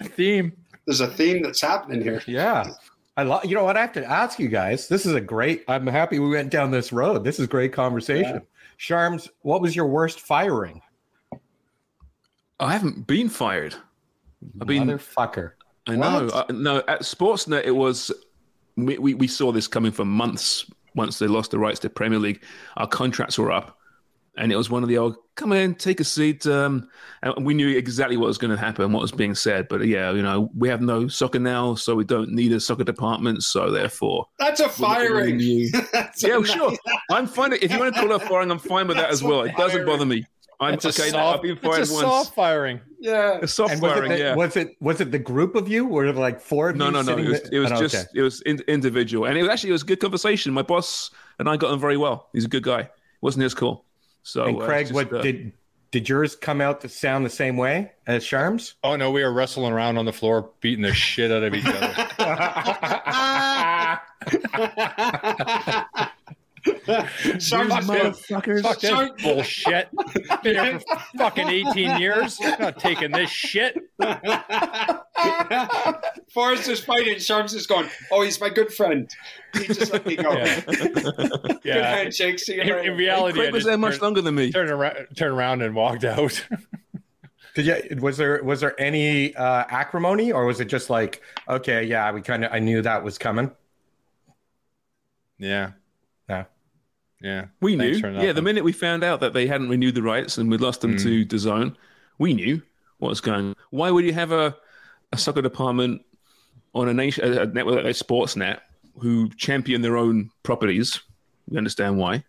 theme. 0.10 0.54
There's 0.86 1.02
a 1.02 1.08
theme 1.08 1.42
that's 1.42 1.62
happening 1.62 2.02
here. 2.02 2.22
Yeah. 2.28 2.72
I 3.18 3.24
love. 3.24 3.46
You 3.46 3.56
know 3.56 3.64
what? 3.64 3.78
I 3.78 3.82
have 3.82 3.94
to 3.94 4.06
ask 4.06 4.40
you 4.40 4.50
guys. 4.50 4.88
This 4.88 5.06
is 5.06 5.14
a 5.14 5.22
great. 5.22 5.64
I'm 5.68 5.88
happy 5.88 6.20
we 6.20 6.30
went 6.30 6.52
down 6.52 6.72
this 6.72 6.92
road. 6.92 7.24
This 7.24 7.40
is 7.40 7.48
great 7.48 7.72
conversation. 7.72 8.42
Sharms, 8.78 9.30
what 9.42 9.62
was 9.62 9.76
your 9.76 9.88
worst 9.88 10.20
firing? 10.20 10.82
I 12.60 12.74
haven't 12.74 13.08
been 13.08 13.30
fired. 13.30 13.76
I've 14.60 14.68
been 14.68 14.88
Motherfucker. 14.88 15.52
I 15.88 15.96
know. 15.96 16.26
What? 16.26 16.50
Uh, 16.50 16.54
no, 16.54 16.78
at 16.88 17.02
Sportsnet, 17.02 17.64
it 17.64 17.72
was. 17.72 18.12
We, 18.76 18.98
we, 18.98 19.14
we 19.14 19.28
saw 19.28 19.54
this 19.54 19.68
coming 19.68 19.94
for 19.94 20.04
months. 20.04 20.70
Once 20.96 21.20
they 21.20 21.28
lost 21.28 21.52
the 21.52 21.60
rights 21.60 21.80
to 21.80 21.90
Premier 21.90 22.20
League, 22.20 22.42
our 22.78 22.88
contracts 22.88 23.38
were 23.38 23.52
up, 23.52 23.75
and 24.38 24.52
it 24.52 24.56
was 24.56 24.70
one 24.70 24.84
of 24.84 24.90
the 24.90 24.98
old 24.98 25.16
"come 25.36 25.52
in, 25.52 25.76
take 25.76 26.00
a 26.00 26.04
seat." 26.04 26.46
Um, 26.48 26.88
and 27.22 27.46
we 27.46 27.54
knew 27.54 27.70
exactly 27.70 28.18
what 28.18 28.28
was 28.28 28.38
going 28.38 28.52
to 28.52 28.58
happen, 28.58 28.92
what 28.92 29.02
was 29.02 29.12
being 29.12 29.36
said. 29.36 29.68
But 29.68 29.86
yeah, 29.88 30.12
you 30.12 30.22
know, 30.22 30.50
we 30.56 30.68
have 30.70 30.82
no 30.82 31.08
soccer 31.08 31.40
now, 31.40 31.76
so 31.76 31.96
we 31.96 32.04
don't 32.04 32.32
need 32.32 32.52
a 32.52 32.60
soccer 32.60 32.84
department. 32.84 33.44
So 33.44 33.72
therefore, 33.72 34.28
That's 34.40 34.60
a 34.60 34.64
we're 34.64 34.70
looking 34.70 34.86
at 34.86 34.88
firing. 35.08 35.40
you. 35.40 35.70
That's 35.94 36.24
a 36.24 36.28
yeah, 36.28 36.38
nice- 36.38 36.50
sure. 36.52 36.74
I'm 37.12 37.28
fine. 37.28 37.54
If 37.54 37.72
you 37.72 37.80
want 37.80 37.94
to 37.96 38.00
call 38.02 38.12
it 38.16 38.22
firing, 38.24 38.52
I'm 38.52 38.60
fine 38.60 38.88
with 38.88 38.98
that 38.98 39.10
as 39.10 39.24
well. 39.24 39.42
It 39.44 39.56
doesn't 39.58 39.86
bother 39.86 40.06
me. 40.06 40.26
I'm 40.58 40.76
It's 40.76 40.86
a 40.86 40.88
okay. 40.88 41.12
no, 41.12 41.18
soft, 41.18 41.36
I've 41.36 41.42
been 41.42 41.58
it's 41.58 41.66
a 41.66 41.94
once. 41.94 42.00
soft 42.06 42.34
firing. 42.34 42.80
Yeah. 43.02 43.40
A 43.42 43.48
soft 43.48 43.74
And 43.74 43.82
was 43.82 43.92
it, 43.92 43.96
firing, 43.96 44.12
the, 44.14 44.18
yeah. 44.20 44.36
was 44.36 44.56
it 44.56 44.78
was 44.80 45.02
it 45.02 45.12
the 45.12 45.20
group 45.20 45.54
of 45.54 45.68
you? 45.68 45.86
Were 45.86 46.06
there 46.06 46.14
like 46.14 46.40
four 46.40 46.70
of 46.70 46.78
No, 46.78 46.86
you? 46.86 46.92
no, 46.92 47.02
no. 47.02 47.08
sitting 47.12 47.26
It 47.26 47.30
was, 47.30 47.50
it 47.52 47.60
was 47.60 47.72
Oh, 47.74 47.80
just 47.82 47.96
okay. 47.96 48.06
it 48.16 48.22
was 48.22 48.40
in, 48.44 48.62
individual, 48.70 49.26
and 49.26 49.38
it 49.38 49.42
was 49.42 49.52
actually 49.52 49.72
it 49.72 49.74
was 49.74 49.84
a 49.84 49.86
good 49.88 50.00
conversation. 50.00 50.54
My 50.54 50.62
boss 50.62 51.12
and 51.40 51.50
I 51.50 51.58
got 51.58 51.72
on 51.72 51.80
very 51.82 51.98
well. 51.98 52.30
He's 52.32 52.46
a 52.46 52.48
good 52.48 52.64
guy. 52.64 52.80
It 52.80 52.92
wasn't 53.22 53.44
his 53.44 53.54
call. 53.54 53.84
So 54.26 54.46
And 54.46 54.62
uh, 54.62 54.66
Craig, 54.66 54.88
just, 54.88 54.96
what 54.96 55.14
uh, 55.14 55.22
did 55.22 55.54
did 55.92 56.10
yours 56.10 56.36
come 56.36 56.60
out 56.60 56.82
to 56.82 56.90
sound 56.90 57.24
the 57.26 57.30
same 57.30 57.56
way 57.58 57.92
as 58.08 58.26
Sharms? 58.26 58.74
Oh 58.84 58.96
no, 58.96 59.12
we 59.12 59.24
were 59.24 59.32
wrestling 59.32 59.72
around 59.72 60.00
on 60.00 60.06
the 60.06 60.12
floor, 60.12 60.50
beating 60.60 60.82
the 60.82 60.94
shit 60.94 61.32
out 61.32 61.44
of 61.44 61.54
each 61.54 61.66
other. 61.66 61.78
Sorry, 67.40 67.70
Motherfuckers. 67.70 68.64
Fuck 68.64 68.80
this 68.80 69.12
bullshit. 69.22 69.90
Been 70.44 70.56
here 70.56 70.80
for 70.80 70.98
fucking 71.20 71.48
18 71.48 72.00
years. 72.00 72.40
Not 72.40 72.80
taking 72.80 73.12
this 73.12 73.30
shit. 73.30 73.78
Forrest 76.34 76.68
is 76.68 76.80
fighting. 76.84 77.16
Sharms 77.16 77.54
is 77.54 77.68
going, 77.68 77.90
oh, 78.12 78.22
he's 78.22 78.40
my 78.42 78.50
good 78.50 78.74
friend. 78.74 79.10
He 79.54 79.68
just 79.68 79.92
let 79.94 80.06
me 80.06 80.16
go. 80.16 80.32
Yeah. 80.34 80.60
Good 80.66 81.60
Yeah. 81.64 81.96
handshake. 81.96 82.40
See 82.40 82.56
you 82.56 82.62
In, 82.62 82.70
in 82.86 82.98
reality, 82.98 83.40
Craig 83.40 83.54
was 83.54 83.62
just 83.64 83.68
there 83.70 83.78
much 83.78 83.94
turned, 83.94 84.02
longer 84.04 84.22
than 84.22 84.36
me. 84.36 84.52
turned 84.52 84.70
around, 84.70 84.98
turned 85.16 85.34
around 85.34 85.62
and 85.62 85.74
walked 85.76 86.04
out. 86.04 86.46
Did 87.56 87.66
you, 87.68 88.02
was 88.02 88.18
there 88.18 88.44
was 88.44 88.60
there 88.60 88.80
any 88.80 89.34
uh, 89.36 89.64
acrimony, 89.70 90.32
or 90.34 90.46
was 90.46 90.60
it 90.60 90.66
just 90.66 90.90
like, 90.90 91.22
okay, 91.48 91.84
yeah, 91.86 92.12
we 92.12 92.22
kind 92.22 92.44
of 92.44 92.52
I 92.52 92.60
knew 92.60 92.82
that 92.82 93.02
was 93.04 93.18
coming. 93.18 93.50
yeah. 95.38 95.72
Yeah. 96.30 96.46
Yeah. 97.22 97.46
We 97.62 97.78
Thanks 97.78 98.02
knew. 98.02 98.20
Yeah, 98.22 98.34
the 98.34 98.42
minute 98.42 98.64
we 98.66 98.74
found 98.74 99.04
out 99.04 99.22
that 99.22 99.32
they 99.34 99.48
hadn't 99.48 99.70
renewed 99.70 99.96
the 99.96 100.02
rights 100.02 100.38
and 100.38 100.52
we'd 100.52 100.60
lost 100.62 100.82
them 100.82 100.98
to 100.98 101.26
DAZN, 101.26 101.76
we 102.18 102.34
knew 102.34 102.62
what 102.98 103.10
was 103.10 103.22
going 103.22 103.40
on. 103.50 103.56
Why 103.70 103.90
would 103.90 104.04
you 104.04 104.14
have 104.14 104.32
a, 104.34 104.56
a 105.16 105.18
soccer 105.18 105.42
department 105.42 106.02
on 106.74 106.88
a 106.88 106.94
nation 106.94 107.24
a, 107.26 107.42
a 107.42 107.46
network 107.46 107.84
like 107.84 107.96
Sportsnet 107.96 108.60
who 109.00 109.30
champion 109.30 109.82
their 109.82 109.98
own 109.98 110.30
properties? 110.44 111.02
We 111.50 111.58
understand 111.58 111.98
why. 111.98 112.24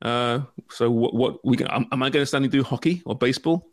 Uh, 0.00 0.40
so 0.70 0.90
what? 0.90 1.14
What 1.14 1.44
we? 1.44 1.56
Am, 1.64 1.86
am 1.92 2.02
I 2.02 2.10
going 2.10 2.22
to 2.22 2.26
stand 2.26 2.44
and 2.44 2.52
do 2.52 2.62
hockey 2.62 3.02
or 3.04 3.14
baseball? 3.14 3.68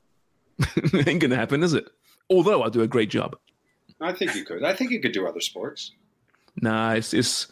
Ain't 0.94 1.22
going 1.22 1.30
to 1.30 1.36
happen, 1.36 1.64
is 1.64 1.74
it? 1.74 1.90
Although 2.30 2.64
I 2.64 2.70
do 2.70 2.82
a 2.82 2.88
great 2.88 3.10
job. 3.10 3.36
I 4.02 4.14
think 4.14 4.36
you 4.36 4.46
could. 4.46 4.64
I 4.64 4.74
think 4.74 4.92
you 4.92 5.00
could 5.00 5.14
do 5.14 5.28
other 5.28 5.42
sports. 5.42 5.92
Nah, 6.62 6.94
it's, 6.94 7.14
it's 7.14 7.48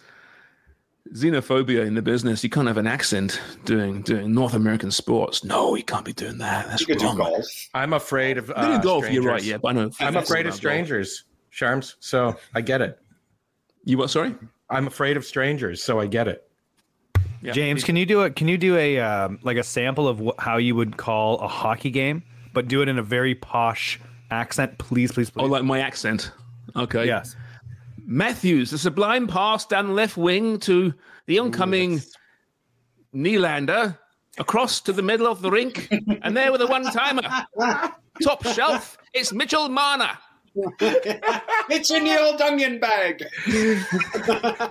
xenophobia 1.13 1.85
in 1.85 1.95
the 1.95 2.01
business. 2.01 2.43
You 2.43 2.49
can't 2.49 2.67
have 2.67 2.77
an 2.77 2.87
accent 2.87 3.39
doing 3.65 4.01
doing 4.01 4.33
North 4.33 4.53
American 4.53 4.91
sports. 4.91 5.43
No, 5.43 5.75
you 5.75 5.83
can't 5.83 6.05
be 6.05 6.13
doing 6.13 6.37
that. 6.39 6.67
That's 6.67 6.81
You 6.81 6.87
could 6.87 7.01
wrong. 7.01 7.17
do 7.17 7.23
golf. 7.23 7.45
I'm 7.73 7.93
afraid 7.93 8.37
of 8.37 8.51
I 8.55 8.67
do 8.67 8.73
uh, 8.73 8.77
golf. 8.79 9.09
You're 9.11 9.23
right. 9.23 9.41
strangers. 9.41 9.47
Yeah, 9.47 9.57
but 9.57 9.67
I 9.69 9.71
know. 9.73 9.91
I'm 9.99 10.17
afraid 10.17 10.45
of 10.45 10.53
strangers, 10.53 11.23
Sharms. 11.51 11.95
So 11.99 12.35
I 12.53 12.61
get 12.61 12.81
it. 12.81 12.99
You 13.83 13.97
what? 13.97 14.09
Sorry. 14.09 14.35
I'm 14.69 14.87
afraid 14.87 15.15
of 15.17 15.25
strangers, 15.25 15.81
so 15.81 15.99
I 15.99 16.07
get 16.07 16.27
it. 16.27 16.43
Yeah. 17.41 17.53
James, 17.53 17.83
can 17.83 17.95
you 17.95 18.05
do 18.05 18.21
it? 18.23 18.35
Can 18.35 18.47
you 18.47 18.57
do 18.57 18.75
a 18.75 18.99
um, 18.99 19.39
like 19.43 19.57
a 19.57 19.63
sample 19.63 20.07
of 20.07 20.19
wh- 20.19 20.41
how 20.41 20.57
you 20.57 20.75
would 20.75 20.97
call 20.97 21.37
a 21.39 21.47
hockey 21.47 21.91
game, 21.91 22.23
but 22.53 22.67
do 22.67 22.81
it 22.81 22.89
in 22.89 22.97
a 22.97 23.03
very 23.03 23.35
posh 23.35 23.99
accent, 24.31 24.77
please, 24.77 25.11
please, 25.11 25.29
please. 25.29 25.43
Oh, 25.43 25.45
like 25.45 25.63
my 25.63 25.79
accent. 25.79 26.31
Okay. 26.75 27.05
yes. 27.05 27.35
Matthews, 28.09 28.71
the 28.71 28.77
sublime 28.77 29.27
pass 29.27 29.65
down 29.65 29.93
left 29.93 30.15
wing 30.15 30.59
to 30.59 30.93
the 31.25 31.39
oncoming 31.39 32.01
Nylander 33.13 33.97
across 34.37 34.79
to 34.81 34.93
the 34.93 35.01
middle 35.01 35.27
of 35.27 35.41
the 35.41 35.51
rink, 35.51 35.89
and 36.21 36.35
there 36.35 36.53
with 36.53 36.61
a 36.61 36.67
one 36.67 36.85
timer. 36.85 37.23
Top 38.23 38.45
shelf, 38.45 38.97
it's 39.13 39.33
Mitchell 39.33 39.69
Marner. 39.69 40.17
It's 41.69 41.91
in 41.91 42.05
the 42.05 42.17
old 42.17 42.41
onion 42.41 42.79
bag. 42.79 43.25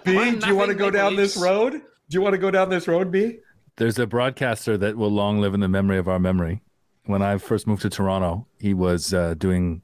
B, 0.04 0.38
do 0.38 0.46
you 0.46 0.56
want 0.56 0.70
to 0.70 0.74
go 0.74 0.90
down 0.90 1.14
this 1.14 1.36
road? 1.36 1.72
Do 1.72 1.80
you 2.10 2.22
want 2.22 2.32
to 2.32 2.38
go 2.38 2.50
down 2.50 2.70
this 2.70 2.88
road, 2.88 3.12
B? 3.12 3.40
There's 3.76 3.98
a 3.98 4.06
broadcaster 4.06 4.78
that 4.78 4.96
will 4.96 5.10
long 5.10 5.42
live 5.42 5.52
in 5.52 5.60
the 5.60 5.68
memory 5.68 5.98
of 5.98 6.08
our 6.08 6.18
memory. 6.18 6.62
When 7.04 7.20
I 7.20 7.36
first 7.36 7.66
moved 7.66 7.82
to 7.82 7.90
Toronto, 7.90 8.46
he 8.58 8.72
was 8.72 9.12
uh, 9.12 9.34
doing 9.34 9.82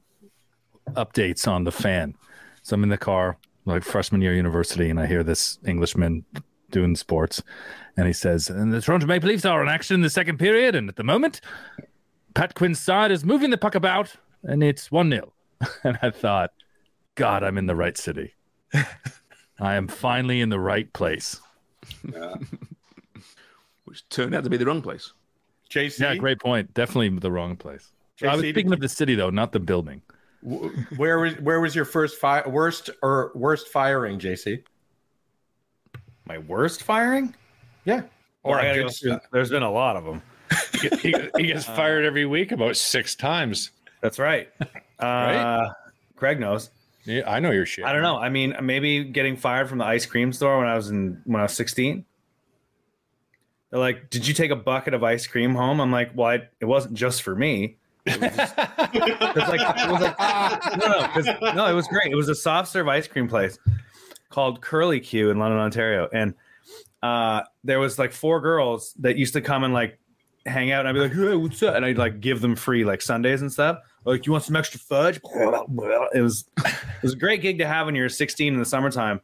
updates 0.93 1.47
on 1.47 1.65
the 1.65 1.71
fan. 1.71 2.15
So 2.63 2.75
I'm 2.75 2.83
in 2.83 2.89
the 2.89 2.97
car, 2.97 3.37
like 3.65 3.83
freshman 3.83 4.21
year 4.21 4.33
university, 4.33 4.89
and 4.89 4.99
I 4.99 5.05
hear 5.05 5.23
this 5.23 5.59
Englishman 5.65 6.25
doing 6.71 6.95
sports, 6.95 7.43
and 7.97 8.07
he 8.07 8.13
says, 8.13 8.49
"And 8.49 8.73
the 8.73 8.81
Toronto 8.81 9.05
Maple 9.05 9.29
Leafs 9.29 9.45
are 9.45 9.61
in 9.61 9.69
action 9.69 9.95
in 9.95 10.01
the 10.01 10.09
second 10.09 10.37
period, 10.39 10.73
and 10.73 10.89
at 10.89 10.95
the 10.95 11.03
moment, 11.03 11.41
Pat 12.33 12.55
Quinn's 12.55 12.79
side 12.79 13.11
is 13.11 13.23
moving 13.23 13.51
the 13.51 13.57
puck 13.57 13.75
about, 13.75 14.15
and 14.43 14.63
it's 14.63 14.91
one 14.91 15.09
0 15.09 15.33
And 15.83 15.99
I 16.01 16.09
thought, 16.09 16.51
God, 17.15 17.43
I'm 17.43 17.57
in 17.57 17.67
the 17.67 17.75
right 17.75 17.97
city. 17.97 18.33
I 19.59 19.75
am 19.75 19.87
finally 19.87 20.41
in 20.41 20.49
the 20.49 20.59
right 20.59 20.91
place. 20.93 21.39
Which 23.85 24.07
turned 24.09 24.33
out 24.33 24.43
to 24.43 24.49
be 24.49 24.57
the 24.57 24.65
wrong 24.65 24.81
place. 24.81 25.13
JC, 25.69 25.99
Yeah, 25.99 26.15
great 26.15 26.39
point. 26.39 26.73
Definitely 26.73 27.09
the 27.19 27.31
wrong 27.31 27.55
place. 27.55 27.89
I 28.21 28.35
was 28.35 28.43
JC, 28.43 28.51
speaking 28.51 28.73
of 28.73 28.79
the 28.79 28.89
city 28.89 29.15
though, 29.15 29.29
not 29.29 29.51
the 29.51 29.59
building. 29.59 30.01
Where 30.43 31.19
was 31.19 31.33
where 31.39 31.61
was 31.61 31.75
your 31.75 31.85
first 31.85 32.19
fi- 32.19 32.47
worst 32.47 32.89
or 33.01 33.31
worst 33.33 33.69
firing, 33.69 34.19
JC? 34.19 34.63
My 36.25 36.37
worst 36.37 36.83
firing? 36.83 37.35
Yeah, 37.85 38.03
Or 38.43 38.57
or 38.57 38.59
I 38.59 38.65
a 38.65 38.83
gotta 38.83 38.99
good 39.01 39.09
go 39.11 39.19
there's 39.31 39.49
been 39.49 39.63
a 39.63 39.71
lot 39.71 39.95
of 39.95 40.05
them. 40.05 40.21
he, 41.01 41.15
he 41.37 41.47
gets 41.47 41.65
fired 41.65 42.05
every 42.05 42.25
week 42.25 42.51
about 42.51 42.77
six 42.77 43.15
times. 43.15 43.71
That's 44.01 44.19
right. 44.19 44.49
Uh, 44.99 45.69
Craig 46.15 46.39
knows. 46.39 46.69
Yeah, 47.05 47.29
I 47.29 47.39
know 47.39 47.51
your 47.51 47.65
shit. 47.65 47.85
I 47.85 47.91
don't 47.91 48.01
know. 48.01 48.17
I 48.17 48.29
mean, 48.29 48.55
maybe 48.61 49.03
getting 49.03 49.35
fired 49.35 49.67
from 49.67 49.79
the 49.79 49.85
ice 49.85 50.05
cream 50.05 50.31
store 50.31 50.59
when 50.59 50.67
I 50.67 50.75
was 50.75 50.89
in 50.89 51.21
when 51.25 51.39
I 51.39 51.43
was 51.43 51.53
16. 51.53 52.05
They're 53.69 53.79
like, 53.79 54.09
"Did 54.09 54.27
you 54.27 54.33
take 54.33 54.51
a 54.51 54.55
bucket 54.55 54.93
of 54.93 55.03
ice 55.03 55.25
cream 55.27 55.55
home?" 55.55 55.81
I'm 55.81 55.91
like, 55.91 56.11
"Well, 56.15 56.27
I, 56.27 56.47
it 56.59 56.65
wasn't 56.65 56.93
just 56.93 57.23
for 57.23 57.35
me." 57.35 57.77
It 58.05 58.19
was, 58.19 58.35
just, 58.35 58.57
like, 58.57 58.95
it 58.95 59.91
was 59.91 60.01
like 60.01 60.19
no, 60.77 60.87
no, 60.87 61.07
'cause- 61.07 61.55
no, 61.55 61.67
it 61.67 61.73
was 61.73 61.87
great. 61.87 62.11
It 62.11 62.15
was 62.15 62.29
a 62.29 62.35
soft 62.35 62.69
serve 62.71 62.87
ice 62.87 63.07
cream 63.07 63.27
place 63.27 63.57
called 64.29 64.61
Curly 64.61 64.99
Q 64.99 65.29
in 65.29 65.39
London, 65.39 65.59
Ontario, 65.59 66.09
and 66.13 66.33
uh, 67.01 67.43
there 67.63 67.79
was 67.79 67.99
like 67.99 68.11
four 68.11 68.39
girls 68.41 68.93
that 68.99 69.17
used 69.17 69.33
to 69.33 69.41
come 69.41 69.63
and 69.63 69.73
like 69.73 69.99
hang 70.45 70.71
out, 70.71 70.85
and 70.85 70.89
I'd 70.89 70.93
be 70.93 70.99
like, 70.99 71.13
"Hey, 71.13 71.35
what's 71.35 71.61
up?" 71.63 71.75
And 71.75 71.85
I'd 71.85 71.97
like 71.97 72.19
give 72.19 72.41
them 72.41 72.55
free 72.55 72.83
like 72.83 73.01
sundaes 73.01 73.41
and 73.41 73.51
stuff. 73.51 73.79
Like, 74.05 74.25
you 74.25 74.31
want 74.33 74.43
some 74.43 74.55
extra 74.57 74.79
fudge? 74.79 75.21
It 76.13 76.21
was 76.21 76.45
it 76.65 76.73
was 77.03 77.13
a 77.13 77.17
great 77.17 77.41
gig 77.41 77.57
to 77.59 77.67
have 77.67 77.85
when 77.85 77.95
you're 77.95 78.09
16 78.09 78.53
in 78.53 78.59
the 78.59 78.65
summertime. 78.65 79.21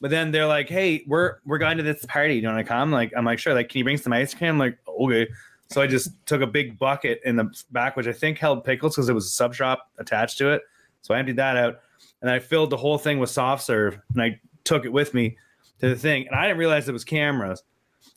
But 0.00 0.10
then 0.10 0.30
they're 0.30 0.46
like, 0.46 0.68
"Hey, 0.68 1.02
we're 1.06 1.38
we're 1.44 1.58
going 1.58 1.76
to 1.78 1.82
this 1.82 2.04
party. 2.06 2.34
Do 2.40 2.46
you 2.46 2.48
want 2.48 2.58
to 2.58 2.64
come?" 2.64 2.90
Like, 2.92 3.12
I'm 3.16 3.24
like, 3.24 3.38
"Sure." 3.38 3.52
Like, 3.52 3.68
can 3.68 3.78
you 3.78 3.84
bring 3.84 3.96
some 3.98 4.12
ice 4.12 4.32
cream? 4.32 4.50
I'm 4.52 4.58
like, 4.58 4.78
okay. 4.88 5.28
So 5.70 5.82
I 5.82 5.86
just 5.86 6.10
took 6.26 6.40
a 6.40 6.46
big 6.46 6.78
bucket 6.78 7.20
in 7.24 7.36
the 7.36 7.50
back, 7.72 7.96
which 7.96 8.06
I 8.06 8.12
think 8.12 8.38
held 8.38 8.64
pickles 8.64 8.96
because 8.96 9.08
it 9.08 9.12
was 9.14 9.26
a 9.26 9.30
sub 9.30 9.54
shop 9.54 9.90
attached 9.98 10.38
to 10.38 10.50
it. 10.50 10.62
So 11.02 11.14
I 11.14 11.18
emptied 11.18 11.36
that 11.36 11.56
out, 11.56 11.80
and 12.22 12.30
I 12.30 12.38
filled 12.38 12.70
the 12.70 12.76
whole 12.76 12.98
thing 12.98 13.18
with 13.18 13.30
soft 13.30 13.64
serve, 13.64 13.98
and 14.14 14.22
I 14.22 14.40
took 14.64 14.84
it 14.84 14.92
with 14.92 15.12
me 15.14 15.36
to 15.80 15.88
the 15.90 15.96
thing. 15.96 16.26
And 16.26 16.36
I 16.36 16.46
didn't 16.46 16.58
realize 16.58 16.88
it 16.88 16.92
was 16.92 17.04
cameras. 17.04 17.62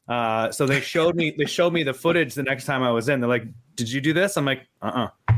Uh, 0.08 0.52
so 0.52 0.66
they 0.66 0.82
showed 0.82 1.16
me 1.16 1.34
they 1.38 1.46
showed 1.46 1.74
me 1.74 1.84
the 1.84 1.94
footage 1.94 2.34
the 2.34 2.44
next 2.44 2.66
time 2.66 2.84
I 2.84 2.92
was 2.92 3.08
in. 3.10 3.20
They're 3.20 3.30
like, 3.30 3.46
"Did 3.76 3.92
you 3.92 4.02
do 4.02 4.14
this?" 4.14 4.36
I'm 4.38 4.46
like, 4.46 4.68
"Uh 4.82 5.08
uh 5.30 5.34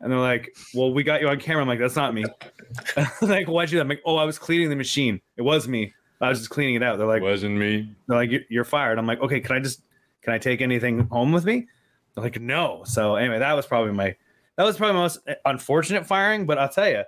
And 0.00 0.12
they're 0.12 0.18
like, 0.18 0.54
"Well, 0.74 0.92
we 0.92 1.02
got 1.02 1.20
you 1.20 1.28
on 1.28 1.40
camera." 1.40 1.62
I'm 1.62 1.68
like, 1.68 1.78
"That's 1.78 1.96
not 1.96 2.14
me." 2.14 2.24
Like, 3.22 3.48
why'd 3.48 3.68
you 3.70 3.72
do 3.72 3.76
that? 3.78 3.82
I'm 3.82 3.88
like, 3.88 4.02
"Oh, 4.06 4.16
I 4.16 4.24
was 4.24 4.38
cleaning 4.38 4.70
the 4.70 4.76
machine. 4.76 5.20
It 5.36 5.42
was 5.42 5.66
me. 5.68 5.92
I 6.20 6.28
was 6.28 6.38
just 6.38 6.50
cleaning 6.50 6.76
it 6.76 6.82
out." 6.82 6.98
They're 6.98 7.06
like, 7.06 7.22
wasn't 7.22 7.56
me. 7.56 7.90
they're 8.06 8.16
like, 8.16 8.30
"You're 8.48 8.64
fired." 8.64 8.98
I'm 8.98 9.06
like, 9.06 9.20
"Okay, 9.20 9.40
can 9.40 9.56
I 9.56 9.60
just 9.60 9.82
can 10.26 10.34
I 10.34 10.38
take 10.38 10.60
anything 10.60 11.06
home 11.08 11.32
with 11.32 11.44
me?" 11.44 11.68
They're 12.14 12.24
like, 12.24 12.40
"No." 12.40 12.82
So 12.84 13.14
anyway, 13.14 13.38
that 13.38 13.54
was 13.54 13.66
probably 13.66 13.92
my 13.92 14.14
that 14.56 14.64
was 14.64 14.76
probably 14.76 14.94
my 14.94 15.02
most 15.02 15.20
unfortunate 15.44 16.06
firing, 16.06 16.44
but 16.44 16.58
I'll 16.58 16.68
tell 16.68 16.88
you, 16.88 17.04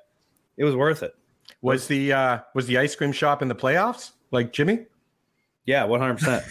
it 0.57 0.65
was 0.65 0.77
worth 0.77 1.03
it. 1.03 1.13
was 1.61 1.87
the 1.87 2.13
uh, 2.13 2.39
was 2.55 2.67
the 2.67 2.79
ice 2.79 2.95
cream 2.95 3.13
shop 3.13 3.43
in 3.43 3.49
the 3.49 3.55
playoffs? 3.55 4.13
Like 4.31 4.53
Jimmy? 4.53 4.87
Yeah, 5.67 5.85
100. 5.85 6.15
percent 6.19 6.45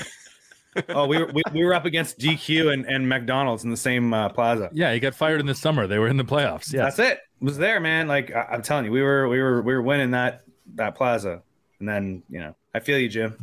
Oh, 0.89 1.07
we 1.07 1.17
were 1.17 1.31
we, 1.33 1.41
we 1.53 1.63
were 1.63 1.73
up 1.73 1.85
against 1.85 2.19
DQ 2.19 2.73
and, 2.73 2.85
and 2.85 3.07
McDonald's 3.07 3.63
in 3.63 3.71
the 3.71 3.77
same 3.77 4.13
uh, 4.13 4.29
plaza. 4.29 4.69
Yeah, 4.73 4.93
he 4.93 4.99
got 4.99 5.15
fired 5.15 5.39
in 5.39 5.45
the 5.45 5.55
summer. 5.55 5.87
They 5.87 5.97
were 5.97 6.07
in 6.07 6.17
the 6.17 6.25
playoffs. 6.25 6.71
Yeah. 6.71 6.83
That's 6.83 6.99
it. 6.99 7.19
It 7.41 7.43
was 7.43 7.57
there, 7.57 7.79
man. 7.79 8.07
Like 8.07 8.33
I, 8.35 8.41
I'm 8.51 8.61
telling 8.61 8.85
you, 8.85 8.91
we 8.91 9.01
were 9.01 9.27
we 9.27 9.41
were 9.41 9.61
we 9.61 9.73
were 9.73 9.81
winning 9.81 10.11
that 10.11 10.41
that 10.75 10.95
plaza, 10.95 11.41
and 11.79 11.89
then 11.89 12.23
you 12.29 12.39
know, 12.39 12.55
I 12.73 12.79
feel 12.79 12.97
you, 12.99 13.09
Jim. 13.09 13.37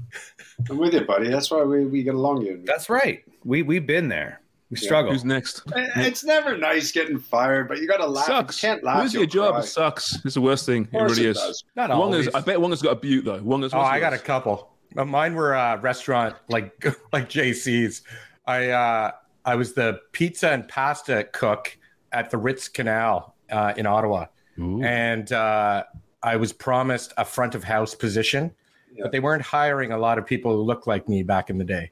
I'm 0.70 0.78
with 0.78 0.94
you, 0.94 1.00
buddy. 1.02 1.28
That's 1.28 1.50
why 1.50 1.62
we, 1.62 1.84
we 1.86 2.02
get 2.02 2.14
along. 2.14 2.42
You. 2.42 2.62
That's 2.64 2.88
right. 2.88 3.24
We 3.44 3.62
we've 3.62 3.86
been 3.86 4.08
there. 4.08 4.40
We 4.70 4.76
struggle. 4.76 5.12
Who's 5.12 5.24
next? 5.24 5.62
It's 5.96 6.24
never 6.24 6.56
nice 6.56 6.90
getting 6.90 7.18
fired, 7.18 7.68
but 7.68 7.78
you 7.78 7.86
got 7.86 7.98
to 7.98 8.06
laugh. 8.06 8.26
Sucks. 8.26 8.62
You 8.62 8.68
can't 8.68 8.82
laugh. 8.84 9.02
Lose 9.02 9.14
your 9.14 9.22
you'll 9.22 9.30
job. 9.30 9.54
cry. 9.54 9.64
Sucks. 9.64 10.24
It's 10.24 10.34
the 10.34 10.40
worst 10.40 10.66
thing. 10.66 10.82
It 10.82 10.86
Of 10.86 10.92
course 10.92 11.10
really 11.12 11.26
it 11.26 11.30
is. 11.30 11.36
does. 11.36 11.64
Not 11.76 11.90
Wonger's, 11.90 12.28
always. 12.28 12.28
I 12.34 12.40
bet 12.40 12.58
Wonger's 12.58 12.82
got 12.82 12.92
a 12.92 12.96
butte 12.96 13.24
though. 13.24 13.40
Wonger's. 13.40 13.74
Oh, 13.74 13.80
I 13.80 14.00
got 14.00 14.12
a 14.14 14.18
couple. 14.18 14.70
Uh, 14.96 15.04
Mine 15.04 15.34
were 15.34 15.54
uh, 15.54 15.76
restaurant 15.80 16.36
like 16.48 16.72
like 17.12 17.28
JC's. 17.28 18.02
I 18.46 18.70
uh, 18.70 19.10
I 19.44 19.54
was 19.56 19.74
the 19.74 20.00
pizza 20.12 20.50
and 20.50 20.66
pasta 20.68 21.28
cook 21.32 21.76
at 22.12 22.30
the 22.30 22.38
Ritz 22.38 22.68
Canal 22.68 23.34
uh, 23.50 23.74
in 23.76 23.86
Ottawa, 23.86 24.26
and 24.56 25.30
uh, 25.32 25.84
I 26.22 26.36
was 26.36 26.52
promised 26.52 27.12
a 27.16 27.24
front 27.24 27.54
of 27.54 27.64
house 27.64 27.94
position, 27.94 28.52
but 29.00 29.12
they 29.12 29.20
weren't 29.20 29.42
hiring 29.42 29.92
a 29.92 29.98
lot 29.98 30.18
of 30.18 30.26
people 30.26 30.52
who 30.54 30.62
looked 30.62 30.86
like 30.86 31.08
me 31.08 31.22
back 31.22 31.50
in 31.50 31.58
the 31.58 31.64
day. 31.64 31.90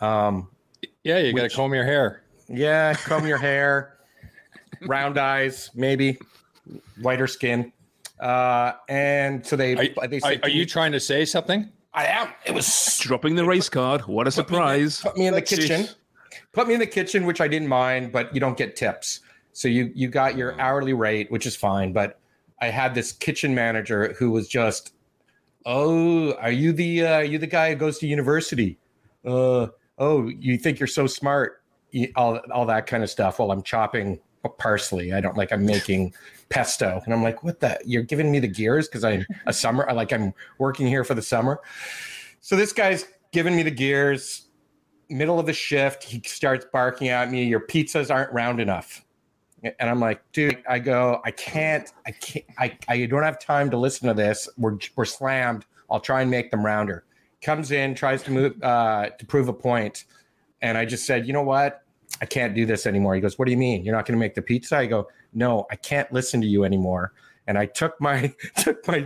Um, 0.00 0.48
yeah, 1.04 1.18
you 1.18 1.32
got 1.32 1.48
to 1.50 1.56
comb 1.56 1.74
your 1.74 1.84
hair. 1.84 2.22
Yeah, 2.48 2.94
comb 3.04 3.26
your 3.26 3.38
hair, 3.38 3.98
round 4.82 5.18
eyes, 5.18 5.70
maybe 5.74 6.18
whiter 7.00 7.26
skin. 7.26 7.72
Uh, 8.20 8.72
and 8.88 9.44
so 9.44 9.56
they, 9.56 9.92
Are, 9.96 10.06
they 10.06 10.20
said, 10.20 10.40
are 10.44 10.48
you 10.48 10.64
trying 10.64 10.92
to 10.92 11.00
say 11.00 11.24
something? 11.24 11.70
I 11.94 12.06
am. 12.06 12.28
It 12.46 12.54
was 12.54 12.98
Dropping 13.02 13.34
the 13.34 13.44
race 13.44 13.68
card. 13.68 14.02
What 14.02 14.26
a 14.26 14.30
surprise. 14.30 15.00
put 15.00 15.16
me 15.16 15.26
in 15.26 15.32
the 15.34 15.40
Let's 15.40 15.50
see. 15.50 15.56
kitchen. 15.56 15.88
Put 16.52 16.68
me 16.68 16.74
in 16.74 16.80
the 16.80 16.86
kitchen, 16.86 17.26
which 17.26 17.40
I 17.40 17.48
didn't 17.48 17.68
mind, 17.68 18.12
but 18.12 18.32
you 18.34 18.40
don't 18.40 18.56
get 18.56 18.76
tips. 18.76 19.20
So 19.52 19.68
you 19.68 19.92
you 19.94 20.08
got 20.08 20.36
your 20.36 20.58
hourly 20.60 20.94
rate, 20.94 21.30
which 21.30 21.44
is 21.46 21.54
fine. 21.56 21.92
But 21.92 22.18
I 22.60 22.68
had 22.68 22.94
this 22.94 23.12
kitchen 23.12 23.54
manager 23.54 24.14
who 24.18 24.30
was 24.30 24.48
just, 24.48 24.94
oh, 25.66 26.32
are 26.34 26.50
you 26.50 26.72
the 26.72 27.06
uh, 27.06 27.14
are 27.14 27.24
you 27.24 27.38
the 27.38 27.46
guy 27.46 27.70
who 27.70 27.76
goes 27.76 27.98
to 27.98 28.06
university? 28.06 28.78
Uh, 29.24 29.68
oh, 29.98 30.28
you 30.28 30.56
think 30.58 30.78
you're 30.78 30.86
so 30.86 31.06
smart? 31.06 31.62
All 32.16 32.38
all 32.52 32.66
that 32.66 32.86
kind 32.86 33.02
of 33.02 33.10
stuff. 33.10 33.38
While 33.38 33.50
I'm 33.50 33.62
chopping 33.62 34.20
parsley, 34.58 35.12
I 35.12 35.20
don't 35.20 35.36
like 35.36 35.52
I'm 35.52 35.64
making 35.64 36.14
pesto, 36.48 37.00
and 37.04 37.14
I'm 37.14 37.22
like, 37.22 37.42
what 37.42 37.60
the? 37.60 37.78
You're 37.84 38.02
giving 38.02 38.30
me 38.30 38.40
the 38.40 38.48
gears 38.48 38.88
because 38.88 39.04
I'm 39.04 39.26
a 39.46 39.52
summer. 39.52 39.88
Like 39.92 40.12
I'm 40.12 40.34
working 40.58 40.86
here 40.86 41.04
for 41.04 41.14
the 41.14 41.22
summer. 41.22 41.60
So 42.40 42.56
this 42.56 42.72
guy's 42.72 43.06
giving 43.32 43.56
me 43.56 43.62
the 43.62 43.70
gears. 43.70 44.46
Middle 45.08 45.38
of 45.38 45.44
the 45.44 45.52
shift, 45.52 46.04
he 46.04 46.22
starts 46.24 46.64
barking 46.72 47.08
at 47.08 47.30
me. 47.30 47.44
Your 47.44 47.60
pizzas 47.60 48.12
aren't 48.12 48.32
round 48.32 48.60
enough. 48.60 49.04
And 49.62 49.88
I'm 49.88 50.00
like, 50.00 50.20
dude, 50.32 50.62
I 50.68 50.78
go, 50.78 51.20
I 51.24 51.30
can't, 51.30 51.92
I 52.06 52.10
can't, 52.10 52.44
I, 52.58 52.76
I 52.88 53.06
don't 53.06 53.22
have 53.22 53.38
time 53.38 53.70
to 53.70 53.76
listen 53.76 54.08
to 54.08 54.14
this. 54.14 54.48
We're, 54.56 54.78
we're 54.96 55.04
slammed. 55.04 55.64
I'll 55.90 56.00
try 56.00 56.22
and 56.22 56.30
make 56.30 56.50
them 56.50 56.64
rounder. 56.64 57.04
Comes 57.42 57.70
in, 57.70 57.94
tries 57.94 58.22
to 58.24 58.30
move, 58.30 58.62
uh, 58.62 59.10
to 59.10 59.26
prove 59.26 59.48
a 59.48 59.52
point. 59.52 60.04
And 60.62 60.76
I 60.76 60.84
just 60.84 61.06
said, 61.06 61.26
you 61.26 61.32
know 61.32 61.42
what? 61.42 61.82
I 62.20 62.26
can't 62.26 62.54
do 62.54 62.66
this 62.66 62.86
anymore. 62.86 63.14
He 63.14 63.20
goes, 63.20 63.38
what 63.38 63.46
do 63.46 63.52
you 63.52 63.56
mean? 63.56 63.84
You're 63.84 63.94
not 63.94 64.06
going 64.06 64.16
to 64.16 64.20
make 64.20 64.34
the 64.34 64.42
pizza? 64.42 64.76
I 64.76 64.86
go, 64.86 65.08
no, 65.32 65.66
I 65.70 65.76
can't 65.76 66.12
listen 66.12 66.40
to 66.40 66.46
you 66.46 66.64
anymore. 66.64 67.12
And 67.46 67.56
I 67.56 67.66
took 67.66 68.00
my, 68.00 68.32
took 68.56 68.86
my, 68.88 69.04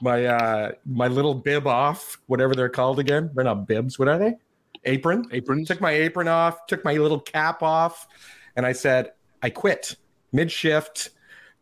my, 0.00 0.26
uh, 0.26 0.72
my 0.86 1.08
little 1.08 1.34
bib 1.34 1.66
off, 1.66 2.18
whatever 2.26 2.54
they're 2.54 2.68
called 2.68 2.98
again. 2.98 3.30
They're 3.34 3.44
not 3.44 3.66
bibs. 3.66 3.98
What 3.98 4.08
are 4.08 4.18
they? 4.18 4.36
Apron. 4.84 5.26
Apron. 5.32 5.64
Took 5.64 5.80
my 5.80 5.92
apron 5.92 6.28
off, 6.28 6.66
took 6.66 6.84
my 6.84 6.94
little 6.94 7.20
cap 7.20 7.62
off, 7.62 8.08
and 8.56 8.66
I 8.66 8.72
said, 8.72 9.12
I 9.42 9.50
quit 9.50 9.96
mid 10.32 10.50
shift, 10.50 11.10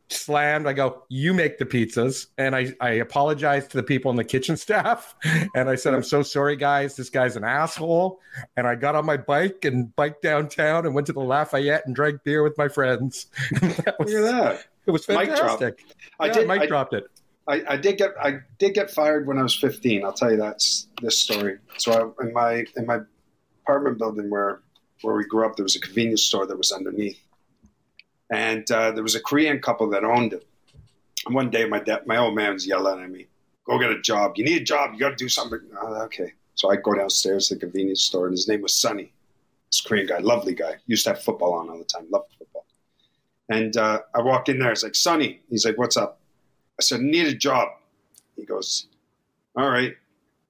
slammed. 0.09 0.67
I 0.67 0.73
go, 0.73 1.05
You 1.09 1.33
make 1.35 1.59
the 1.59 1.67
pizzas. 1.67 2.27
And 2.39 2.55
I, 2.55 2.75
I 2.81 2.91
apologized 2.91 3.71
to 3.73 3.77
the 3.77 3.83
people 3.83 4.11
in 4.11 4.17
the 4.17 4.25
kitchen 4.25 4.57
staff. 4.59 5.15
And 5.55 5.69
I 5.69 5.75
said, 5.75 5.95
I'm 5.95 6.03
so 6.03 6.23
sorry, 6.23 6.57
guys. 6.57 6.97
This 6.97 7.11
guy's 7.11 7.37
an 7.37 7.45
asshole. 7.45 8.21
And 8.57 8.67
I 8.67 8.75
got 8.75 8.95
on 8.95 9.07
my 9.07 9.17
bike 9.17 9.65
and 9.65 9.95
biked 9.97 10.23
downtown 10.23 10.87
and 10.87 10.95
went 10.95 11.07
to 11.09 11.13
the 11.13 11.21
Lafayette 11.21 11.87
and 11.87 11.95
drank 11.95 12.23
beer 12.25 12.43
with 12.43 12.57
my 12.59 12.69
friends. 12.69 13.27
that 13.61 13.97
was, 13.99 14.13
Look 14.13 14.25
at 14.25 14.31
that. 14.33 14.65
It 14.87 14.91
was 14.91 15.05
fantastic. 15.05 15.85
I 16.19 16.27
Yeah, 16.27 16.33
did. 16.33 16.49
Mike 16.49 16.63
I, 16.63 16.67
dropped 16.67 16.95
it. 16.95 17.05
I, 17.49 17.63
I 17.69 17.77
did 17.77 17.99
get. 17.99 18.11
I 18.21 18.39
did 18.59 18.75
get 18.75 18.91
fired 18.91 19.27
when 19.27 19.39
I 19.39 19.43
was 19.43 19.55
15. 19.55 20.05
I'll 20.05 20.13
tell 20.13 20.31
you 20.31 20.37
that's 20.37 20.89
this 21.03 21.19
story. 21.19 21.59
So 21.79 22.15
I, 22.21 22.25
in 22.25 22.33
my 22.33 22.65
in 22.77 22.87
my 22.87 23.01
apartment 23.63 23.99
building 23.99 24.31
where 24.31 24.61
where 25.03 25.17
we 25.17 25.25
grew 25.25 25.47
up, 25.47 25.57
there 25.57 25.65
was 25.65 25.75
a 25.77 25.81
convenience 25.81 26.23
store 26.23 26.47
that 26.47 26.57
was 26.57 26.71
underneath, 26.73 27.19
and 28.31 28.71
uh, 28.71 28.93
there 28.93 29.03
was 29.03 29.15
a 29.15 29.21
Korean 29.21 29.61
couple 29.61 29.89
that 29.91 30.05
owned 30.05 30.33
it. 30.33 30.47
And 31.27 31.35
one 31.35 31.51
day, 31.51 31.67
my 31.67 31.81
dad, 31.81 32.07
my 32.07 32.17
old 32.17 32.35
man 32.35 32.55
was 32.55 32.67
yelling 32.67 33.03
at 33.03 33.11
me, 33.11 33.27
"Go 33.65 33.79
get 33.79 33.91
a 33.91 34.01
job. 34.01 34.35
You 34.37 34.45
need 34.45 34.63
a 34.63 34.65
job. 34.65 34.93
You 34.95 35.01
got 35.01 35.11
to 35.11 35.17
do 35.17 35.29
something." 35.29 35.61
Okay. 35.83 36.33
So 36.55 36.71
I 36.71 36.77
go 36.77 36.95
downstairs 36.95 37.49
to 37.49 37.55
the 37.55 37.61
convenience 37.61 38.03
store, 38.03 38.27
and 38.27 38.33
his 38.33 38.49
name 38.49 38.63
was 38.63 38.75
Sonny. 38.75 39.13
This 39.71 39.81
Korean 39.81 40.07
guy, 40.07 40.19
lovely 40.19 40.55
guy, 40.55 40.77
used 40.87 41.05
to 41.05 41.11
have 41.11 41.23
football 41.23 41.55
on 41.55 41.71
all 41.71 41.79
the 41.79 41.85
time. 41.85 42.07
Loved 42.11 42.33
football. 42.39 42.67
And 43.49 43.77
uh, 43.77 44.01
I 44.15 44.21
walk 44.21 44.49
in 44.49 44.59
there. 44.59 44.73
It's 44.73 44.83
like 44.83 44.95
Sonny. 44.95 45.41
He's 45.51 45.65
like, 45.65 45.79
"What's 45.79 45.97
up?" 45.97 46.21
I 46.79 46.83
said, 46.83 47.01
"Need 47.01 47.27
a 47.27 47.35
job." 47.35 47.69
He 48.37 48.45
goes, 48.45 48.87
"All 49.57 49.71
right. 49.71 49.95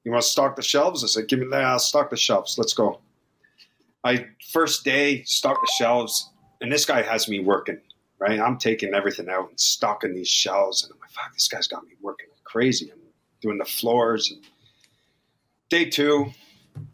You 0.05 0.13
want 0.13 0.23
to 0.23 0.29
stock 0.29 0.57
the 0.57 0.63
shelves?" 0.63 1.03
I 1.03 1.09
said, 1.09 1.29
"Give 1.29 1.39
me 1.39 1.47
that. 1.51 1.65
I'll 1.65 1.79
stock 1.79 2.11
the 2.11 2.17
shelves. 2.17 2.57
Let's 2.59 2.75
go." 2.75 3.01
I 4.03 4.27
first 4.51 4.85
day 4.85 5.23
stock 5.25 5.61
the 5.61 5.73
shelves, 5.79 6.30
and 6.61 6.71
this 6.71 6.85
guy 6.85 7.03
has 7.03 7.29
me 7.29 7.41
working. 7.41 7.81
Right, 8.19 8.39
I'm 8.39 8.59
taking 8.59 8.93
everything 8.93 9.31
out 9.31 9.49
and 9.49 9.59
stocking 9.59 10.15
these 10.15 10.29
shelves, 10.29 10.85
and 10.85 10.93
I'm 10.93 11.01
like, 11.01 11.11
"Fuck, 11.11 11.33
this 11.33 11.49
guy's 11.49 11.67
got 11.67 11.85
me 11.85 11.93
working 12.03 12.29
crazy." 12.45 12.91
I'm 12.93 12.99
doing 13.41 13.57
the 13.57 13.65
floors. 13.65 14.31
And 14.31 14.45
day 15.71 15.89
two, 15.89 16.27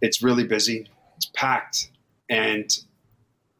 it's 0.00 0.22
really 0.22 0.44
busy. 0.44 0.88
It's 1.16 1.26
packed, 1.34 1.90
and 2.30 2.70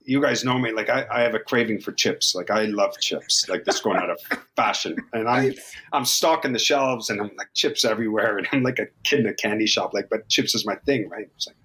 you 0.07 0.23
guys 0.23 0.45
know 0.45 0.59
me. 0.59 0.73
Like 0.73 0.88
I, 0.88 1.07
I 1.11 1.21
have 1.23 1.35
a 1.35 1.40
craving 1.40 1.81
for 1.81 1.90
chips. 1.90 2.35
Like 2.37 2.51
I 2.51 2.66
love 2.66 2.99
chips. 3.01 3.49
Like 3.49 3.64
this 3.64 3.81
going 3.81 3.97
out 3.97 4.11
of 4.11 4.21
fashion, 4.57 4.97
and 5.12 5.29
I'm 5.29 5.55
I'm 5.92 6.05
stocking 6.05 6.53
the 6.53 6.61
shelves, 6.61 7.11
and 7.11 7.21
I'm 7.21 7.33
like 7.37 7.49
chips 7.55 7.85
everywhere, 7.85 8.38
and 8.38 8.47
I'm 8.53 8.62
like 8.62 8.79
a 8.79 8.87
kid 9.03 9.21
in 9.21 9.27
a 9.27 9.35
candy 9.35 9.66
shop. 9.66 9.92
Like, 9.92 10.09
but 10.09 10.29
chips 10.29 10.55
is 10.55 10.64
my 10.64 10.77
thing, 10.87 11.09
right? 11.09 11.29
It's 11.35 11.49
like 11.49 11.57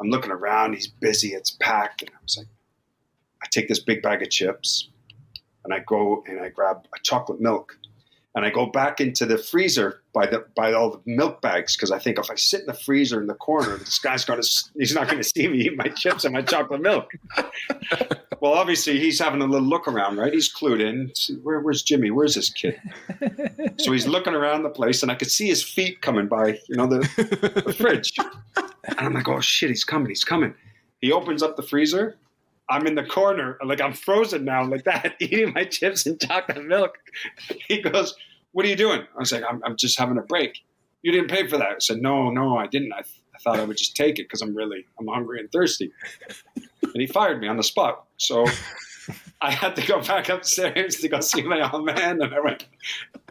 I'm 0.00 0.08
looking 0.08 0.32
around. 0.32 0.74
He's 0.74 0.88
busy. 0.88 1.28
It's 1.28 1.52
packed, 1.60 2.02
and 2.02 2.10
I 2.10 2.18
was 2.22 2.36
like, 2.36 2.48
I 3.42 3.46
take 3.50 3.68
this 3.68 3.80
big 3.80 4.02
bag 4.02 4.22
of 4.22 4.30
chips, 4.30 4.88
and 5.64 5.74
I 5.74 5.80
go 5.86 6.22
and 6.26 6.40
I 6.40 6.48
grab 6.48 6.86
a 6.94 6.98
chocolate 7.02 7.40
milk, 7.40 7.76
and 8.34 8.44
I 8.44 8.50
go 8.50 8.66
back 8.66 9.00
into 9.00 9.26
the 9.26 9.38
freezer 9.38 10.02
by 10.12 10.26
the 10.26 10.44
by 10.54 10.72
all 10.72 10.90
the 10.90 11.00
milk 11.06 11.40
bags 11.40 11.76
because 11.76 11.90
I 11.90 11.98
think 11.98 12.18
if 12.18 12.30
I 12.30 12.34
sit 12.34 12.60
in 12.60 12.66
the 12.66 12.74
freezer 12.74 13.20
in 13.20 13.26
the 13.26 13.34
corner, 13.34 13.76
this 13.76 13.98
guy's 13.98 14.24
gonna 14.24 14.42
he's 14.78 14.94
not 14.94 15.08
gonna 15.08 15.24
see 15.24 15.48
me 15.48 15.58
eat 15.58 15.76
my 15.76 15.88
chips 15.88 16.24
and 16.24 16.32
my 16.32 16.42
chocolate 16.42 16.80
milk. 16.80 17.10
well, 18.40 18.54
obviously 18.54 18.98
he's 18.98 19.18
having 19.18 19.42
a 19.42 19.46
little 19.46 19.66
look 19.66 19.88
around, 19.88 20.16
right? 20.16 20.32
He's 20.32 20.52
clued 20.52 20.80
in. 20.80 21.12
Where, 21.42 21.60
where's 21.60 21.82
Jimmy? 21.82 22.10
Where's 22.10 22.34
this 22.34 22.50
kid? 22.50 22.80
so 23.78 23.92
he's 23.92 24.06
looking 24.06 24.34
around 24.34 24.62
the 24.62 24.70
place, 24.70 25.02
and 25.02 25.10
I 25.10 25.14
could 25.14 25.30
see 25.30 25.48
his 25.48 25.62
feet 25.62 26.00
coming 26.00 26.26
by, 26.26 26.58
you 26.68 26.76
know, 26.76 26.86
the, 26.86 27.00
the 27.64 27.72
fridge. 27.72 28.16
And 28.88 28.98
I'm 28.98 29.12
like, 29.12 29.28
oh 29.28 29.40
shit, 29.40 29.68
he's 29.68 29.84
coming, 29.84 30.08
he's 30.08 30.24
coming. 30.24 30.54
He 31.00 31.12
opens 31.12 31.42
up 31.42 31.56
the 31.56 31.62
freezer. 31.62 32.16
I'm 32.70 32.86
in 32.86 32.94
the 32.94 33.04
corner, 33.04 33.58
like 33.64 33.80
I'm 33.80 33.92
frozen 33.92 34.44
now, 34.44 34.64
like 34.64 34.84
that, 34.84 35.14
eating 35.20 35.52
my 35.52 35.64
chips 35.64 36.06
and 36.06 36.20
chocolate 36.20 36.64
milk. 36.64 36.98
He 37.68 37.82
goes, 37.82 38.14
"What 38.52 38.64
are 38.64 38.68
you 38.68 38.76
doing?" 38.76 39.00
I 39.00 39.18
was 39.18 39.32
like, 39.32 39.42
"I'm, 39.48 39.60
I'm 39.64 39.76
just 39.76 39.98
having 39.98 40.18
a 40.18 40.22
break." 40.22 40.58
You 41.02 41.12
didn't 41.12 41.30
pay 41.30 41.46
for 41.46 41.58
that. 41.58 41.68
I 41.68 41.78
said, 41.78 41.98
"No, 42.00 42.30
no, 42.30 42.56
I 42.56 42.66
didn't. 42.66 42.92
I, 42.92 43.00
I 43.00 43.38
thought 43.42 43.58
I 43.58 43.64
would 43.64 43.76
just 43.76 43.96
take 43.96 44.18
it 44.18 44.24
because 44.24 44.40
I'm 44.40 44.54
really, 44.54 44.86
I'm 44.98 45.08
hungry 45.08 45.40
and 45.40 45.50
thirsty." 45.50 45.92
And 46.56 46.94
he 46.94 47.06
fired 47.06 47.40
me 47.40 47.48
on 47.48 47.56
the 47.56 47.62
spot. 47.62 48.04
So 48.18 48.46
I 49.40 49.50
had 49.50 49.74
to 49.76 49.86
go 49.86 50.00
back 50.00 50.28
upstairs 50.28 50.96
to 50.96 51.08
go 51.08 51.20
see 51.20 51.42
my 51.42 51.68
old 51.70 51.84
man, 51.84 52.22
and 52.22 52.32
I 52.32 52.40
went, 52.40 52.66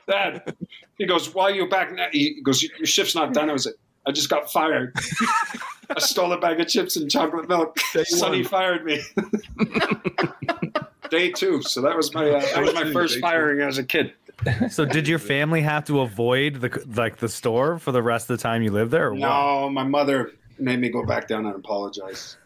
"Dad." 0.08 0.56
He 0.98 1.06
goes, 1.06 1.34
"Why 1.34 1.46
are 1.46 1.52
you 1.52 1.70
back 1.70 1.94
now?" 1.94 2.08
He 2.12 2.42
goes, 2.44 2.62
"Your 2.62 2.86
shift's 2.86 3.16
not 3.16 3.34
done." 3.34 3.50
I 3.50 3.54
was 3.54 3.66
like, 3.66 3.76
"I 4.06 4.12
just 4.12 4.30
got 4.30 4.52
fired." 4.52 4.96
I 5.90 6.00
stole 6.00 6.32
a 6.34 6.40
bag 6.40 6.60
of 6.60 6.68
chips 6.68 6.98
and 6.98 7.10
chocolate 7.10 7.50
milk. 7.50 7.80
Sonny 7.80 8.44
fired 8.44 8.86
me. 8.86 9.02
Day 11.10 11.32
two. 11.32 11.64
So 11.64 11.82
that 11.82 11.96
was 11.96 12.14
my 12.14 12.30
uh, 12.30 12.40
that 12.40 12.62
was 12.62 12.74
my 12.76 12.92
first 12.94 13.20
firing 13.20 13.62
as 13.62 13.80
a 13.80 13.84
kid. 13.84 14.14
So 14.70 14.86
did 14.86 15.08
your 15.08 15.20
family 15.20 15.62
have 15.62 15.86
to 15.86 16.02
avoid 16.02 16.62
the 16.62 16.84
like 16.96 17.18
the 17.18 17.28
store 17.28 17.80
for 17.80 17.92
the 17.92 18.04
rest 18.04 18.30
of 18.30 18.38
the 18.38 18.42
time 18.44 18.62
you 18.62 18.72
lived 18.72 18.92
there? 18.92 19.08
Or 19.08 19.12
what? 19.14 19.20
No, 19.20 19.70
my 19.70 19.84
mother 19.84 20.32
made 20.60 20.80
me 20.80 20.90
go 20.90 21.04
back 21.06 21.28
down 21.28 21.46
and 21.46 21.56
apologize. 21.56 22.38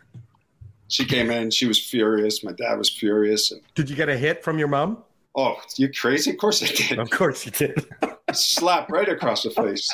She 0.88 1.06
came 1.06 1.30
in. 1.32 1.52
She 1.52 1.66
was 1.66 1.80
furious. 1.84 2.44
My 2.44 2.52
dad 2.54 2.76
was 2.78 2.90
furious. 2.90 3.52
And 3.52 3.62
Did 3.76 3.90
you 3.90 3.96
get 3.96 4.10
a 4.10 4.18
hit 4.18 4.44
from 4.44 4.58
your 4.60 4.68
mom? 4.68 5.04
oh, 5.36 5.60
you 5.78 5.92
crazy? 5.92 6.32
Of 6.32 6.38
course 6.38 6.62
I 6.64 6.68
did. 6.68 7.00
Of 7.00 7.10
course 7.10 7.46
you 7.46 7.52
did. 7.52 7.86
Slap 8.32 8.90
right 8.90 9.10
across 9.10 9.44
the 9.44 9.50
face. 9.52 9.94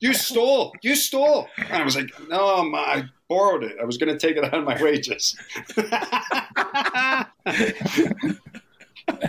You 0.00 0.14
stole. 0.14 0.72
You 0.82 0.94
stole. 0.94 1.48
And 1.58 1.72
I 1.72 1.84
was 1.84 1.96
like, 1.96 2.10
no, 2.28 2.72
I 2.74 3.04
borrowed 3.28 3.64
it. 3.64 3.76
I 3.80 3.84
was 3.84 3.96
going 3.96 4.16
to 4.16 4.18
take 4.18 4.36
it 4.36 4.44
out 4.44 4.54
of 4.54 4.64
my 4.64 4.80
wages. 4.80 5.36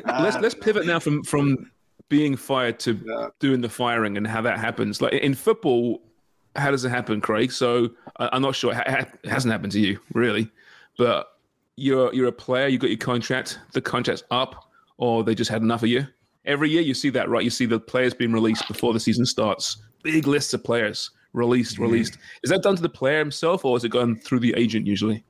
let's 0.06 0.38
let's 0.38 0.56
pivot 0.56 0.86
now 0.86 1.00
from 1.00 1.23
from 1.23 1.71
being 2.10 2.36
fired 2.36 2.80
to 2.80 3.32
doing 3.39 3.62
the 3.62 3.69
firing 3.69 4.17
and 4.17 4.28
how 4.28 4.41
that 4.41 4.60
happens. 4.60 5.02
Like 5.02 5.13
in 5.13 5.34
football, 5.34 6.02
how 6.56 6.71
does 6.71 6.86
it 6.86 6.89
happen, 6.89 7.21
Craig? 7.21 7.52
So 7.52 7.89
I, 8.17 8.30
I'm 8.32 8.41
not 8.41 8.56
sure. 8.56 8.73
It, 8.73 9.08
it 9.23 9.30
hasn't 9.30 9.52
happened 9.52 9.71
to 9.73 9.80
you 9.80 10.00
really, 10.13 10.50
but 10.97 11.38
you're 11.76 12.13
you're 12.13 12.28
a 12.28 12.34
player. 12.34 12.67
You 12.67 12.78
got 12.78 12.89
your 12.89 12.97
contract. 12.97 13.60
The 13.73 13.82
contract's 13.82 14.23
up, 14.32 14.69
or 14.97 15.23
they 15.23 15.36
just 15.36 15.50
had 15.50 15.62
enough 15.62 15.84
of 15.84 15.89
you. 15.89 16.08
Every 16.48 16.70
year 16.70 16.82
you 16.82 16.94
see 16.94 17.10
that, 17.12 17.30
right? 17.30 17.44
You 17.44 17.50
see 17.50 17.66
the 17.66 17.80
players 17.80 18.14
being 18.14 18.32
released 18.32 18.68
before 18.68 18.94
the 18.94 19.00
season 19.00 19.26
starts. 19.26 19.78
Big 20.02 20.26
lists 20.26 20.54
of 20.54 20.64
players 20.64 21.12
released, 21.34 21.78
released. 21.78 22.18
Is 22.44 22.50
that 22.50 22.64
done 22.64 22.76
to 22.76 22.82
the 22.82 22.90
player 22.90 23.20
himself, 23.20 23.64
or 23.66 23.78
is 23.78 23.84
it 23.84 23.90
gone 23.90 24.16
through 24.16 24.40
the 24.40 24.54
agent 24.58 24.88
usually? 24.88 25.24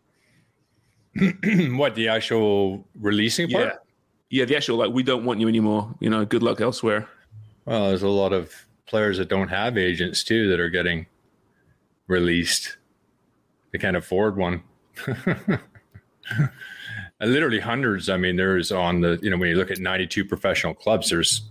what 1.71 1.95
the 1.95 2.07
actual 2.07 2.87
releasing 2.99 3.49
part? 3.49 3.65
Yeah. 3.65 3.73
Yeah, 4.29 4.45
the 4.45 4.57
actual 4.57 4.77
like 4.77 4.91
we 4.91 5.03
don't 5.03 5.23
want 5.23 5.39
you 5.39 5.47
anymore. 5.47 5.95
You 5.99 6.09
know, 6.09 6.25
good 6.25 6.43
luck 6.43 6.59
elsewhere. 6.59 7.07
Well, 7.65 7.87
there's 7.87 8.03
a 8.03 8.09
lot 8.09 8.33
of 8.33 8.53
players 8.85 9.17
that 9.17 9.29
don't 9.29 9.47
have 9.47 9.77
agents 9.77 10.23
too 10.23 10.49
that 10.49 10.59
are 10.59 10.69
getting 10.69 11.05
released. 12.07 12.77
They 13.71 13.79
can't 13.79 13.95
afford 13.95 14.35
one. 14.35 14.63
And 17.19 17.31
literally 17.31 17.59
hundreds. 17.59 18.09
I 18.09 18.17
mean, 18.17 18.35
there's 18.35 18.71
on 18.71 19.01
the 19.01 19.19
you 19.21 19.29
know 19.29 19.37
when 19.37 19.49
you 19.49 19.55
look 19.55 19.71
at 19.71 19.79
92 19.79 20.25
professional 20.25 20.73
clubs, 20.73 21.09
there's 21.09 21.49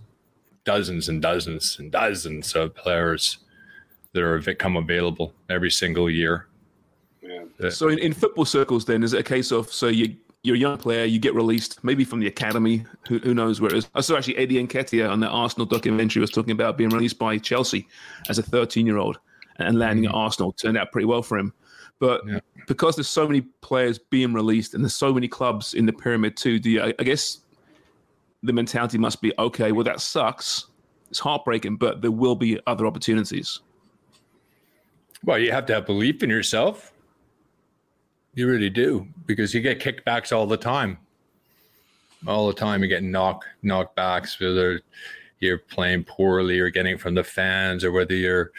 dozens 0.63 1.09
and 1.09 1.21
dozens 1.21 1.77
and 1.79 1.91
dozens 1.91 2.53
of 2.55 2.75
players 2.75 3.39
that 4.13 4.23
are 4.23 4.41
come 4.55 4.77
available 4.77 5.33
every 5.49 5.71
single 5.71 6.09
year. 6.09 6.47
Yeah. 7.21 7.69
So 7.69 7.89
in, 7.89 7.99
in 7.99 8.13
football 8.13 8.45
circles, 8.45 8.85
then 8.85 9.03
is 9.03 9.13
it 9.13 9.19
a 9.19 9.23
case 9.23 9.51
of 9.51 9.71
so 9.71 9.87
you 9.87 10.15
you're 10.43 10.55
a 10.55 10.59
young 10.59 10.77
player, 10.77 11.03
you 11.03 11.19
get 11.19 11.35
released 11.35 11.83
maybe 11.83 12.05
from 12.05 12.19
the 12.19 12.27
academy, 12.27 12.85
who, 13.07 13.17
who 13.19 13.33
knows 13.33 13.59
where 13.59 13.71
it 13.71 13.77
is. 13.77 13.85
Oh, 13.87 13.89
I 13.95 14.01
saw 14.01 14.17
actually 14.17 14.37
Eddie 14.37 14.65
Nketiah 14.65 15.09
on 15.09 15.19
the 15.19 15.27
Arsenal 15.27 15.65
documentary 15.65 16.21
was 16.21 16.31
talking 16.31 16.51
about 16.51 16.77
being 16.77 16.89
released 16.89 17.19
by 17.19 17.37
Chelsea 17.37 17.87
as 18.29 18.39
a 18.39 18.43
13 18.43 18.85
year 18.85 18.97
old 18.97 19.19
and 19.57 19.77
landing 19.77 20.05
hmm. 20.05 20.11
at 20.11 20.15
Arsenal 20.15 20.53
turned 20.53 20.77
out 20.77 20.91
pretty 20.91 21.05
well 21.05 21.21
for 21.21 21.37
him. 21.37 21.53
But 21.99 22.21
Yeah. 22.27 22.39
because 22.67 22.95
there's 22.95 23.07
so 23.07 23.27
many 23.27 23.41
players 23.61 23.97
being 23.97 24.33
released 24.33 24.73
and 24.73 24.83
there's 24.83 24.95
so 24.95 25.13
many 25.13 25.27
clubs 25.27 25.73
in 25.73 25.85
the 25.85 25.93
pyramid 25.93 26.37
too, 26.37 26.59
do 26.59 26.69
you, 26.69 26.81
I, 26.81 26.93
I 26.99 27.03
guess 27.03 27.39
the 28.43 28.53
mentality 28.53 28.97
must 28.97 29.21
be 29.21 29.33
okay. 29.39 29.71
Well, 29.71 29.83
that 29.83 29.99
sucks. 29.99 30.67
It's 31.09 31.19
heartbreaking, 31.19 31.77
but 31.77 32.01
there 32.01 32.11
will 32.11 32.35
be 32.35 32.59
other 32.67 32.85
opportunities. 32.85 33.61
Well, 35.23 35.39
you 35.39 35.51
have 35.51 35.65
to 35.67 35.73
have 35.73 35.85
belief 35.85 36.21
in 36.21 36.29
yourself. 36.29 36.93
You 38.35 38.47
really 38.47 38.69
do 38.69 39.07
because 39.25 39.53
you 39.53 39.61
get 39.61 39.79
kickbacks 39.79 40.35
all 40.35 40.45
the 40.45 40.57
time. 40.57 40.99
All 42.27 42.47
the 42.47 42.53
time, 42.53 42.83
you 42.83 42.87
get 42.87 43.03
knock 43.03 43.45
knockbacks, 43.63 44.39
whether 44.39 44.81
you're 45.39 45.57
playing 45.59 46.03
poorly 46.03 46.59
or 46.59 46.69
getting 46.69 46.95
it 46.95 46.99
from 46.99 47.15
the 47.15 47.23
fans, 47.23 47.83
or 47.83 47.91
whether 47.91 48.15
you're 48.15 48.51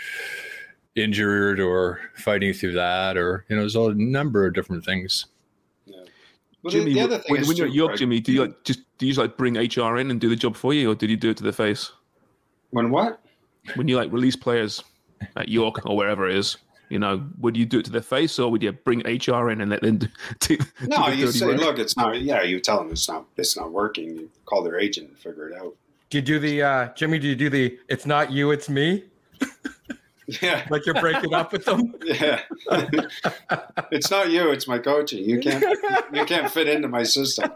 injured 0.98 1.60
or 1.60 2.00
fighting 2.14 2.52
through 2.52 2.72
that, 2.72 3.16
or 3.16 3.44
you 3.48 3.56
know, 3.56 3.62
there's 3.62 3.76
a 3.76 3.94
number 3.94 4.46
of 4.46 4.54
different 4.54 4.84
things. 4.84 5.26
Well, 6.62 6.72
Jimmy, 6.72 6.86
the, 6.86 6.94
the 6.94 7.00
other 7.00 7.18
thing 7.18 7.32
when, 7.32 7.40
is 7.40 7.48
when 7.48 7.56
you're 7.56 7.68
at 7.68 7.72
York, 7.72 7.90
Craig, 7.90 7.98
Jimmy, 8.00 8.20
do 8.20 8.32
you 8.32 8.40
like 8.42 8.64
just 8.64 8.80
do 8.98 9.06
you 9.06 9.14
like 9.14 9.36
bring 9.36 9.56
HR 9.56 9.96
in 9.98 10.10
and 10.10 10.20
do 10.20 10.28
the 10.28 10.36
job 10.36 10.56
for 10.56 10.74
you, 10.74 10.90
or 10.90 10.94
did 10.94 11.08
you 11.08 11.16
do 11.16 11.30
it 11.30 11.36
to 11.36 11.44
the 11.44 11.52
face? 11.52 11.92
when 12.70 12.90
what? 12.90 13.20
When 13.74 13.88
you 13.88 13.96
like 13.96 14.12
release 14.12 14.36
players 14.36 14.82
at 15.36 15.48
York 15.48 15.84
or 15.86 15.96
wherever 15.96 16.28
it 16.28 16.36
is, 16.36 16.56
you 16.88 16.98
know, 16.98 17.24
would 17.38 17.56
you 17.56 17.66
do 17.66 17.78
it 17.78 17.84
to 17.86 17.90
their 17.90 18.02
face, 18.02 18.38
or 18.38 18.50
would 18.50 18.62
you 18.62 18.72
bring 18.72 19.00
HR 19.00 19.50
in 19.50 19.60
and 19.60 19.70
let 19.70 19.82
them 19.82 19.98
do? 19.98 20.08
do 20.40 20.58
No, 20.86 21.04
do 21.06 21.10
the 21.10 21.16
you 21.16 21.26
dirty 21.26 21.38
say, 21.38 21.46
work? 21.46 21.58
look, 21.58 21.78
it's 21.78 21.96
not. 21.96 22.20
Yeah, 22.20 22.42
you 22.42 22.60
tell 22.60 22.78
them 22.78 22.90
it's 22.90 23.08
not. 23.08 23.26
It's 23.36 23.56
not 23.56 23.72
working. 23.72 24.16
You 24.16 24.30
call 24.46 24.62
their 24.62 24.78
agent 24.78 25.08
and 25.08 25.18
figure 25.18 25.48
it 25.48 25.56
out. 25.58 25.74
Do 26.10 26.18
you 26.18 26.22
do 26.22 26.38
the 26.38 26.62
uh, 26.62 26.88
Jimmy? 26.94 27.18
Do 27.18 27.28
you 27.28 27.36
do 27.36 27.50
the? 27.50 27.78
It's 27.88 28.06
not 28.06 28.32
you, 28.32 28.50
it's 28.50 28.68
me. 28.68 29.04
Yeah, 30.42 30.66
Like 30.70 30.84
you're 30.86 30.94
breaking 31.00 31.32
up 31.34 31.52
with 31.52 31.64
them. 31.64 31.94
yeah. 32.04 32.40
it's 33.90 34.10
not 34.10 34.30
you. 34.30 34.50
It's 34.50 34.68
my 34.68 34.78
coaching. 34.78 35.28
You 35.28 35.40
can't. 35.40 35.64
You 36.12 36.24
can't 36.24 36.50
fit 36.50 36.68
into 36.68 36.88
my 36.88 37.02
system. 37.02 37.50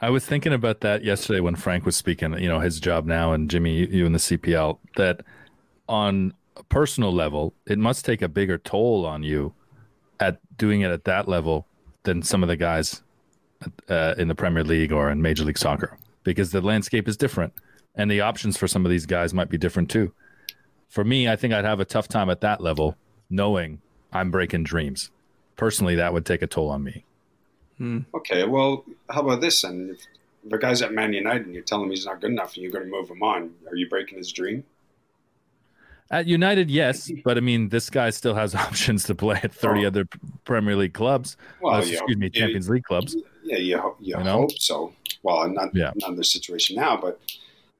I 0.00 0.10
was 0.10 0.26
thinking 0.26 0.52
about 0.52 0.80
that 0.80 1.04
yesterday 1.04 1.40
when 1.40 1.56
Frank 1.56 1.86
was 1.86 1.96
speaking, 1.96 2.38
you 2.38 2.48
know, 2.48 2.60
his 2.60 2.80
job 2.80 3.06
now 3.06 3.32
and 3.32 3.48
Jimmy, 3.50 3.86
you- 3.86 4.04
and 4.06 4.14
the 4.14 4.18
CPL, 4.18 4.78
that 4.96 5.22
on 5.88 6.34
a 6.56 6.62
personal 6.64 7.12
level, 7.12 7.54
it 7.66 7.78
must 7.78 8.04
take 8.04 8.22
a 8.22 8.28
bigger 8.28 8.58
toll 8.58 9.06
on 9.06 9.22
you 9.22 9.54
at 10.20 10.38
doing 10.58 10.80
it 10.82 10.90
at 10.90 11.04
that 11.04 11.28
level 11.28 11.66
than 12.02 12.22
some 12.22 12.42
of 12.42 12.48
the 12.48 12.56
guys 12.56 13.02
uh, 13.88 14.14
in 14.18 14.28
the 14.28 14.34
Premier 14.34 14.64
League 14.64 14.92
or 14.92 15.10
in 15.10 15.22
Major 15.22 15.44
League 15.44 15.58
Soccer 15.58 15.96
because 16.24 16.50
the 16.50 16.60
landscape 16.60 17.08
is 17.08 17.16
different 17.16 17.52
and 17.94 18.10
the 18.10 18.20
options 18.20 18.56
for 18.56 18.66
some 18.68 18.84
of 18.84 18.90
these 18.90 19.06
guys 19.06 19.32
might 19.32 19.48
be 19.48 19.56
different 19.58 19.90
too. 19.90 20.12
For 20.88 21.04
me, 21.04 21.28
I 21.28 21.36
think 21.36 21.52
I'd 21.52 21.64
have 21.64 21.80
a 21.80 21.84
tough 21.84 22.08
time 22.08 22.30
at 22.30 22.40
that 22.40 22.60
level 22.60 22.96
knowing 23.28 23.80
I'm 24.12 24.30
breaking 24.30 24.64
dreams. 24.64 25.10
Personally, 25.56 25.94
that 25.96 26.12
would 26.12 26.24
take 26.26 26.42
a 26.42 26.46
toll 26.46 26.70
on 26.70 26.84
me. 26.84 27.04
Okay, 28.14 28.44
well, 28.44 28.84
how 29.10 29.20
about 29.20 29.40
this? 29.40 29.62
And 29.64 29.90
if 29.90 29.98
the 30.44 30.56
guy's 30.58 30.80
at 30.82 30.92
Man 30.92 31.12
United 31.12 31.46
and 31.46 31.54
you 31.54 31.60
tell 31.62 31.82
him 31.82 31.90
he's 31.90 32.06
not 32.06 32.20
good 32.20 32.30
enough 32.30 32.54
and 32.54 32.62
you're 32.62 32.72
going 32.72 32.84
to 32.84 32.90
move 32.90 33.10
him 33.10 33.22
on, 33.22 33.52
are 33.68 33.76
you 33.76 33.88
breaking 33.88 34.16
his 34.18 34.32
dream? 34.32 34.64
At 36.10 36.26
United, 36.28 36.70
yes, 36.70 37.10
but 37.24 37.36
I 37.36 37.40
mean, 37.40 37.68
this 37.70 37.90
guy 37.90 38.10
still 38.10 38.34
has 38.34 38.54
options 38.54 39.04
to 39.04 39.14
play 39.14 39.40
at 39.42 39.52
30 39.52 39.84
Oh. 39.84 39.88
other 39.88 40.04
Premier 40.44 40.76
League 40.76 40.94
clubs. 40.94 41.36
Well, 41.60 41.74
Uh, 41.74 41.82
yeah, 41.82 41.92
excuse 41.94 42.16
me, 42.16 42.30
yeah, 42.32 42.40
Champions 42.40 42.70
League 42.70 42.84
clubs. 42.84 43.16
Yeah, 43.42 43.58
you, 43.58 43.78
ho- 43.78 43.96
you, 44.00 44.16
You 44.16 44.24
know? 44.24 44.38
hope 44.42 44.58
so. 44.58 44.92
Well, 45.22 45.48
not 45.48 45.74
Yeah. 45.74 45.90
not 45.96 46.10
in 46.10 46.14
their 46.14 46.22
situation 46.22 46.76
now, 46.76 46.96
but 46.96 47.20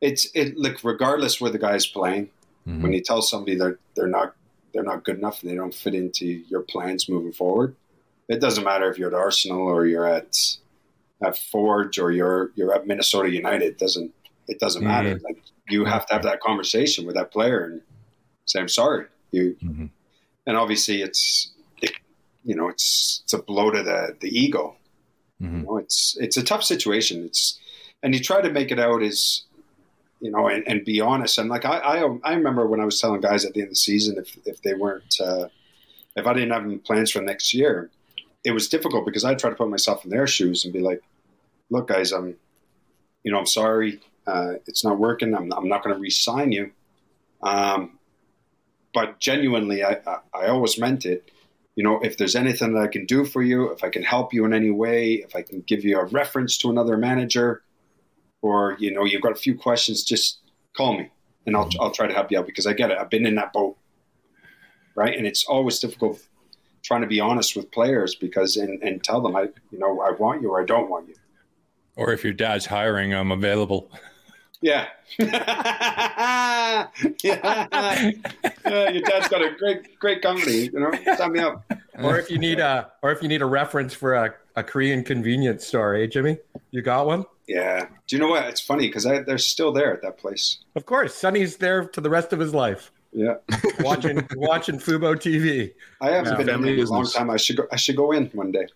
it's 0.01 0.29
it. 0.35 0.57
Look, 0.59 0.83
regardless 0.83 1.41
where 1.41 1.51
the 1.53 1.59
guy's 1.59 1.87
playing, 1.87 2.29
Mhm. 2.67 2.83
when 2.83 2.93
you 2.93 3.01
tell 3.01 3.23
somebody 3.23 3.55
they're 3.57 3.79
they're 3.95 4.07
not 4.09 4.35
they're 4.75 4.83
not 4.83 5.05
good 5.05 5.17
enough 5.17 5.43
and 5.43 5.51
they 5.51 5.55
don't 5.55 5.73
fit 5.75 5.95
into 5.95 6.27
your 6.27 6.61
plans 6.63 7.09
moving 7.09 7.33
forward, 7.33 7.75
it 8.29 8.41
doesn't 8.41 8.65
matter 8.65 8.91
if 8.91 8.99
you're 8.99 9.09
at 9.09 9.15
Arsenal 9.15 9.61
or 9.61 9.87
you're 9.87 10.07
at 10.07 10.37
at 11.23 11.39
Forge 11.39 11.99
or 11.99 12.11
you're 12.11 12.51
you're 12.57 12.75
at 12.75 12.87
Minnesota 12.87 13.31
United. 13.31 13.63
It 13.69 13.79
doesn't 13.79 14.13
it 14.49 14.59
doesn't 14.61 14.85
matter. 14.85 15.19
Like 15.25 15.39
you 15.69 15.85
have 15.85 16.07
to 16.07 16.15
have 16.15 16.23
that 16.25 16.41
conversation 16.41 17.07
with 17.07 17.15
that 17.17 17.31
player 17.33 17.65
and 17.65 17.81
say, 18.47 18.61
"I'm 18.61 18.69
sorry." 18.69 19.07
You 19.33 19.57
Mhm. 19.63 19.91
and 20.47 20.57
obviously 20.57 21.03
it's 21.03 21.51
it, 21.83 21.93
you 22.45 22.55
know 22.55 22.69
it's 22.69 23.21
it's 23.25 23.33
a 23.33 23.39
blow 23.39 23.71
to 23.71 23.83
the 23.83 24.17
the 24.21 24.29
ego. 24.29 24.77
Mhm. 25.41 25.61
You 25.61 25.67
know, 25.67 25.77
it's 25.79 26.17
it's 26.21 26.37
a 26.37 26.43
tough 26.43 26.65
situation. 26.65 27.25
It's 27.25 27.59
and 28.03 28.13
you 28.15 28.21
try 28.21 28.41
to 28.43 28.51
make 28.51 28.71
it 28.71 28.79
out 28.79 29.03
as 29.03 29.43
you 30.21 30.31
know 30.31 30.49
and, 30.49 30.67
and 30.67 30.85
be 30.85 31.01
honest. 31.01 31.39
And 31.39 31.49
like 31.49 31.65
I, 31.65 31.79
I 31.79 32.19
I 32.25 32.35
remember 32.35 32.67
when 32.67 32.81
I 32.81 32.85
was 32.85 33.01
telling 33.01 33.21
guys 33.21 33.45
at 33.45 33.55
the 33.55 33.61
end 33.61 33.69
of 33.69 33.73
the 33.73 33.77
season 33.77 34.19
if 34.19 34.37
if 34.47 34.63
they 34.63 34.75
weren't 34.75 35.17
uh, 35.21 35.49
if 36.17 36.27
I 36.27 36.33
didn't 36.33 36.53
have 36.53 36.65
any 36.65 36.79
plans 36.79 37.11
for 37.11 37.21
next 37.21 37.55
year, 37.55 37.91
it 38.45 38.53
was 38.53 38.69
difficult 38.69 39.05
because 39.05 39.25
I 39.25 39.35
tried 39.35 39.51
to 39.51 39.57
put 39.57 39.69
myself 39.69 40.05
in 40.05 40.11
their 40.11 40.27
shoes 40.27 40.65
and 40.65 40.73
be 40.73 40.81
like, 40.81 41.03
look, 41.71 41.89
guys, 41.89 42.13
I'm 42.13 42.37
you 43.23 43.33
know 43.33 43.39
I'm 43.39 43.47
sorry, 43.47 44.01
uh, 44.27 44.55
it's 44.67 44.85
not 44.85 44.99
working. 44.99 45.35
I'm 45.35 45.53
I'm 45.53 45.69
not 45.69 45.83
going 45.83 45.95
to 45.95 46.01
re-sign 46.01 46.53
you. 46.53 46.73
Um, 47.43 47.99
but 48.95 49.19
genuinely, 49.21 49.85
I, 49.85 49.99
I 50.07 50.19
I 50.35 50.47
always 50.49 50.79
meant 50.79 51.05
it 51.05 51.31
you 51.77 51.85
know, 51.85 52.01
if 52.01 52.17
there's 52.17 52.35
anything 52.35 52.73
that 52.73 52.83
I 52.83 52.87
can 52.89 53.05
do 53.05 53.25
for 53.25 53.43
you, 53.43 53.71
if 53.71 53.85
I 53.85 53.91
can 53.91 54.03
help 54.03 54.33
you 54.33 54.47
in 54.47 54.55
any 54.55 54.71
way, 54.71 55.17
if 55.17 55.37
I 55.37 55.43
can 55.43 55.61
give 55.61 55.85
you 55.85 56.01
a 56.01 56.07
reference 56.07 56.57
to 56.59 56.71
another 56.71 56.97
manager, 56.97 57.63
or 58.47 58.77
you 58.79 58.93
know, 58.93 59.05
you've 59.05 59.23
got 59.23 59.33
a 59.33 59.37
few 59.37 59.55
questions, 59.55 60.05
just 60.05 60.39
call 60.77 60.97
me, 60.97 61.11
and 61.47 61.57
I'll 61.57 61.67
mm-hmm. 61.67 61.81
I'll 61.81 61.91
try 61.91 62.07
to 62.07 62.15
help 62.15 62.31
you 62.31 62.39
out 62.39 62.47
because 62.47 62.67
I 62.67 62.73
get 62.73 62.91
it. 62.91 62.99
I've 62.99 63.11
been 63.11 63.27
in 63.27 63.35
that 63.37 63.53
boat, 63.53 63.77
right? 64.95 65.17
And 65.17 65.27
it's 65.27 65.45
always 65.45 65.79
difficult 65.79 66.21
trying 66.83 67.01
to 67.01 67.07
be 67.09 67.19
honest 67.19 67.57
with 67.57 67.71
players 67.73 68.15
because 68.15 68.57
and 68.57 68.83
and 68.83 69.03
tell 69.03 69.21
them 69.21 69.35
I 69.37 69.49
you 69.71 69.79
know 69.79 70.01
I 70.01 70.13
want 70.13 70.43
you 70.43 70.51
or 70.51 70.63
I 70.63 70.65
don't 70.65 70.89
want 70.89 71.09
you. 71.09 71.15
Or 71.97 72.13
if 72.13 72.23
your 72.23 72.35
dad's 72.35 72.67
hiring, 72.67 73.15
I'm 73.15 73.33
available. 73.33 73.91
Yeah. 74.61 74.87
yeah. 75.19 76.87
Yeah, 78.67 78.91
Your 78.91 79.03
dad's 79.03 79.29
got 79.29 79.43
a 79.43 79.55
great 79.57 79.97
great 80.01 80.23
company, 80.23 80.71
you 80.73 80.81
know. 80.81 80.91
Sign 81.17 81.33
me 81.33 81.39
up. 81.39 81.65
Or 82.03 82.19
if 82.19 82.31
you 82.31 82.39
need 82.47 82.61
a, 82.61 82.91
or 83.03 83.13
if 83.13 83.23
you 83.23 83.29
need 83.29 83.43
a 83.43 83.47
reference 83.47 83.95
for 83.95 84.15
a, 84.15 84.35
a 84.57 84.63
Korean 84.63 85.03
convenience 85.05 85.67
store, 85.67 85.95
eh, 85.95 86.07
Jimmy? 86.07 86.39
You 86.71 86.83
got 86.83 87.07
one? 87.07 87.25
Yeah. 87.49 87.87
Do 88.07 88.17
you 88.17 88.21
know 88.21 88.29
what? 88.29 88.45
It's 88.47 88.61
funny 88.61 88.87
because 88.89 89.05
they're 89.05 89.39
still 89.39 89.73
there 89.73 89.93
at 89.93 90.03
that 90.03 90.19
place. 90.19 90.59
Of 90.75 90.87
course, 90.87 91.15
Sonny's 91.15 91.57
there 91.59 91.87
to 91.89 92.01
the 92.01 92.11
rest 92.11 92.33
of 92.33 92.41
his 92.41 92.53
life, 92.55 92.91
Yeah. 93.13 93.35
watching 93.81 94.27
watching 94.37 94.79
Fubo 94.79 95.15
TV. 95.15 95.73
I 96.01 96.11
haven't 96.11 96.33
Yeah, 96.33 96.39
been 96.39 96.49
in 96.49 96.55
family 96.55 96.81
in 96.81 96.87
a 96.87 96.91
long 96.91 97.07
time. 97.07 97.31
I 97.31 97.37
should 97.37 97.57
go. 97.57 97.67
I 97.73 97.77
should 97.77 97.97
go 97.97 98.13
in 98.13 98.27
one 98.29 98.51
day. 98.53 98.67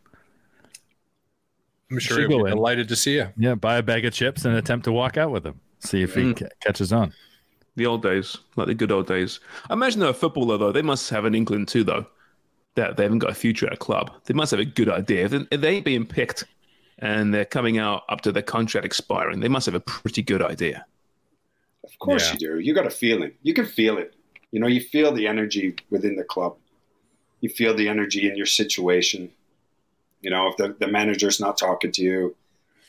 I'm 1.91 1.99
sure 1.99 2.19
Should 2.19 2.31
he'll 2.31 2.45
be 2.45 2.51
in. 2.51 2.57
delighted 2.57 2.89
to 2.89 2.97
see 2.97 3.17
you. 3.17 3.29
Yeah, 3.37 3.55
buy 3.57 3.77
a 3.79 3.83
bag 3.83 4.05
of 4.05 4.13
chips 4.13 4.45
and 4.45 4.55
attempt 4.57 4.85
to 4.85 4.93
walk 4.93 5.17
out 5.17 5.33
with 5.33 5.45
him. 5.45 5.61
See 5.81 6.03
if 6.03 6.15
he 6.15 6.23
Mm. 6.23 6.39
ca- 6.39 6.49
catches 6.61 6.93
on. 6.93 7.13
The 7.77 7.87
old 7.87 8.03
days, 8.03 8.37
like 8.57 8.67
the 8.69 8.75
good 8.75 8.93
old 8.93 9.07
days. 9.09 9.41
I 9.69 9.73
imagine 9.73 10.01
they're 10.01 10.11
a 10.11 10.15
footballer 10.15 10.59
though. 10.59 10.73
They 10.73 10.83
must 10.83 11.11
have 11.11 11.25
an 11.25 11.35
inkling 11.35 11.67
too, 11.67 11.83
though, 11.83 12.07
that 12.81 12.97
they 12.97 13.03
haven't 13.05 13.19
got 13.21 13.31
a 13.31 13.35
future 13.35 13.67
at 13.67 13.73
a 13.73 13.77
club. 13.77 14.11
They 14.25 14.35
must 14.35 14.51
have 14.51 14.61
a 14.61 14.65
good 14.65 14.89
idea. 14.89 15.25
If 15.27 15.31
they, 15.31 15.47
if 15.51 15.61
they 15.61 15.71
ain't 15.77 15.85
being 15.85 16.07
picked 16.07 16.45
and 16.99 17.33
they're 17.33 17.45
coming 17.45 17.79
out 17.79 18.03
up 18.09 18.21
to 18.23 18.33
their 18.33 18.43
contract 18.43 18.85
expiring, 18.87 19.41
they 19.41 19.49
must 19.49 19.67
have 19.67 19.75
a 19.75 19.81
pretty 19.81 20.23
good 20.23 20.43
idea. 20.43 20.85
Of 21.85 21.99
course 21.99 22.27
Yeah. 22.27 22.33
you 22.33 22.39
do. 22.39 22.59
You 22.61 22.75
got 22.75 22.87
a 22.87 22.91
feeling. 22.91 23.33
You 23.43 23.55
can 23.55 23.67
feel 23.67 23.99
it. 23.99 24.15
You 24.53 24.61
know, 24.61 24.67
you 24.67 24.81
feel 24.81 25.13
the 25.13 25.27
energy 25.27 25.77
within 25.91 26.17
the 26.17 26.25
club. 26.25 26.57
You 27.41 27.49
feel 27.49 27.75
the 27.75 27.89
energy 27.89 28.29
in 28.29 28.37
your 28.37 28.47
situation. 28.47 29.31
You 30.21 30.31
know, 30.31 30.49
if 30.49 30.57
the, 30.57 30.77
the 30.79 30.89
manager's 30.89 31.41
not 31.41 31.57
talking 31.57 31.93
to 31.93 32.03
you, 32.03 32.37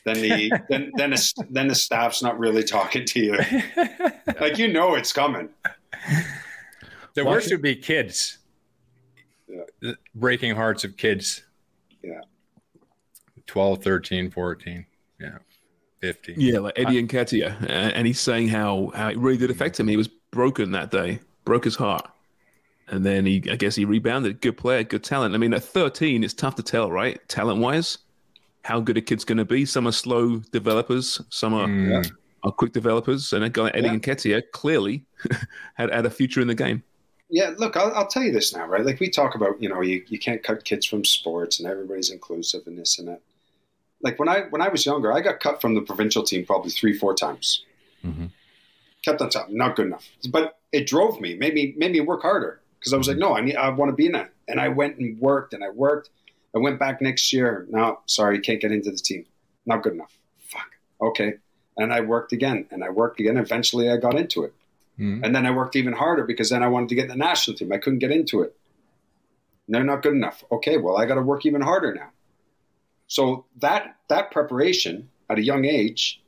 then 0.04 0.20
the 0.20 0.52
then 0.68 0.92
then 0.96 1.10
the, 1.10 1.44
then 1.50 1.68
the 1.68 1.74
staff's 1.74 2.22
not 2.22 2.38
really 2.38 2.64
talking 2.64 3.04
to 3.06 3.20
you. 3.20 3.38
Like 4.40 4.56
you 4.58 4.68
know 4.72 4.94
it's 4.94 5.12
coming. 5.12 5.48
The 7.14 7.24
Watch 7.24 7.32
worst 7.34 7.48
it. 7.50 7.54
would 7.54 7.62
be 7.62 7.76
kids. 7.76 8.38
Yeah. 9.80 9.92
Breaking 10.14 10.54
hearts 10.54 10.84
of 10.84 10.96
kids. 10.96 11.44
Yeah. 12.02 12.20
12, 13.46 13.82
13, 13.82 14.30
14. 14.30 14.86
Yeah. 15.20 15.38
15. 16.00 16.34
Yeah, 16.38 16.58
like 16.58 16.78
Eddie 16.78 17.06
Nketiah, 17.06 17.60
and, 17.60 17.92
and 17.92 18.06
he's 18.08 18.18
saying 18.18 18.48
how 18.48 18.90
how 18.94 19.08
it 19.10 19.16
really 19.18 19.36
did 19.36 19.50
affect 19.50 19.78
him. 19.78 19.86
He 19.86 19.96
was 19.96 20.08
broken 20.32 20.72
that 20.72 20.90
day, 20.90 21.20
broke 21.44 21.62
his 21.64 21.76
heart, 21.76 22.08
and 22.88 23.06
then 23.06 23.24
he, 23.24 23.36
I 23.48 23.54
guess, 23.54 23.76
he 23.76 23.84
rebounded. 23.84 24.40
Good 24.40 24.56
player, 24.56 24.82
good 24.82 25.04
talent. 25.04 25.32
I 25.34 25.38
mean, 25.38 25.54
at 25.54 25.62
13, 25.62 26.24
it's 26.24 26.34
tough 26.34 26.56
to 26.56 26.62
tell, 26.64 26.90
right? 26.90 27.20
Talent 27.28 27.60
wise, 27.60 27.98
how 28.64 28.80
good 28.80 28.96
a 28.96 29.00
kid's 29.00 29.24
going 29.24 29.38
to 29.38 29.44
be. 29.44 29.64
Some 29.64 29.86
are 29.86 29.92
slow 29.92 30.38
developers, 30.50 31.20
some 31.28 31.54
are 31.54 31.68
Mm. 31.68 32.10
are 32.42 32.50
quick 32.50 32.72
developers, 32.72 33.32
and 33.32 33.44
a 33.44 33.48
guy 33.48 33.62
like 33.62 33.76
Eddie 33.76 33.86
Yeah. 33.86 33.94
Nketiah 33.94 34.42
clearly 34.52 35.04
had 35.74 35.92
had 35.92 36.04
a 36.04 36.10
future 36.10 36.40
in 36.40 36.48
the 36.48 36.54
game. 36.56 36.82
Yeah, 37.32 37.54
look, 37.56 37.78
I'll, 37.78 37.90
I'll 37.94 38.06
tell 38.06 38.22
you 38.22 38.30
this 38.30 38.54
now, 38.54 38.66
right? 38.66 38.84
Like 38.84 39.00
we 39.00 39.08
talk 39.08 39.34
about, 39.34 39.60
you 39.60 39.66
know, 39.66 39.80
you, 39.80 40.04
you 40.06 40.18
can't 40.18 40.42
cut 40.42 40.66
kids 40.66 40.84
from 40.84 41.02
sports 41.02 41.58
and 41.58 41.66
everybody's 41.66 42.10
inclusive 42.10 42.66
and 42.66 42.78
this 42.78 42.98
and 42.98 43.08
that. 43.08 43.22
Like 44.02 44.18
when 44.18 44.28
I 44.28 44.42
when 44.50 44.60
I 44.60 44.68
was 44.68 44.84
younger, 44.84 45.10
I 45.10 45.22
got 45.22 45.40
cut 45.40 45.62
from 45.62 45.74
the 45.74 45.80
provincial 45.80 46.24
team 46.24 46.44
probably 46.44 46.70
three, 46.70 46.92
four 46.92 47.14
times. 47.14 47.64
Mhm. 48.04 48.28
Kept 49.02 49.22
on 49.22 49.30
top, 49.30 49.48
not 49.48 49.76
good 49.76 49.86
enough. 49.86 50.06
But 50.28 50.58
it 50.72 50.86
drove 50.86 51.22
me, 51.22 51.34
made 51.34 51.54
me 51.54 51.72
made 51.78 51.92
me 51.92 52.00
work 52.00 52.20
harder 52.20 52.60
because 52.78 52.92
I 52.92 52.98
was 52.98 53.08
like, 53.08 53.16
no, 53.16 53.34
I 53.34 53.40
need, 53.40 53.56
I 53.56 53.70
want 53.70 53.88
to 53.88 53.96
be 53.96 54.06
in 54.06 54.14
it. 54.14 54.28
And 54.46 54.60
I 54.60 54.68
went 54.68 54.98
and 54.98 55.18
worked 55.18 55.54
and 55.54 55.64
I 55.64 55.70
worked. 55.70 56.10
I 56.54 56.58
went 56.58 56.78
back 56.78 57.00
next 57.00 57.32
year. 57.32 57.66
No, 57.70 58.00
sorry, 58.04 58.40
can't 58.40 58.60
get 58.60 58.72
into 58.72 58.90
the 58.90 58.98
team. 58.98 59.24
Not 59.64 59.82
good 59.82 59.94
enough. 59.94 60.14
Fuck. 60.48 60.68
Okay. 61.00 61.34
And 61.78 61.94
I 61.94 62.00
worked 62.00 62.32
again 62.32 62.66
and 62.70 62.84
I 62.84 62.90
worked 62.90 63.20
again. 63.20 63.38
Eventually, 63.38 63.88
I 63.88 63.96
got 63.96 64.18
into 64.18 64.44
it. 64.44 64.52
Mhm. 64.98 65.24
And 65.24 65.34
then 65.34 65.46
I 65.46 65.50
worked 65.50 65.76
even 65.76 65.92
harder 65.92 66.24
because 66.24 66.50
then 66.50 66.62
I 66.62 66.68
wanted 66.68 66.88
to 66.90 66.94
get 66.94 67.04
in 67.04 67.10
the 67.10 67.16
national 67.16 67.56
team. 67.56 67.72
I 67.72 67.78
couldn't 67.78 67.98
get 67.98 68.10
into 68.10 68.42
it. 68.42 68.56
They're 69.68 69.84
not 69.84 70.02
good 70.02 70.14
enough. 70.14 70.44
Okay, 70.50 70.76
well, 70.76 70.96
I 70.96 71.06
got 71.06 71.14
to 71.14 71.22
work 71.22 71.46
even 71.46 71.62
harder 71.62 71.94
now. 71.94 72.10
So 73.06 73.46
that 73.60 73.96
that 74.08 74.30
preparation 74.30 75.08
at 75.30 75.38
a 75.38 75.42
young 75.42 75.64
age 75.64 76.22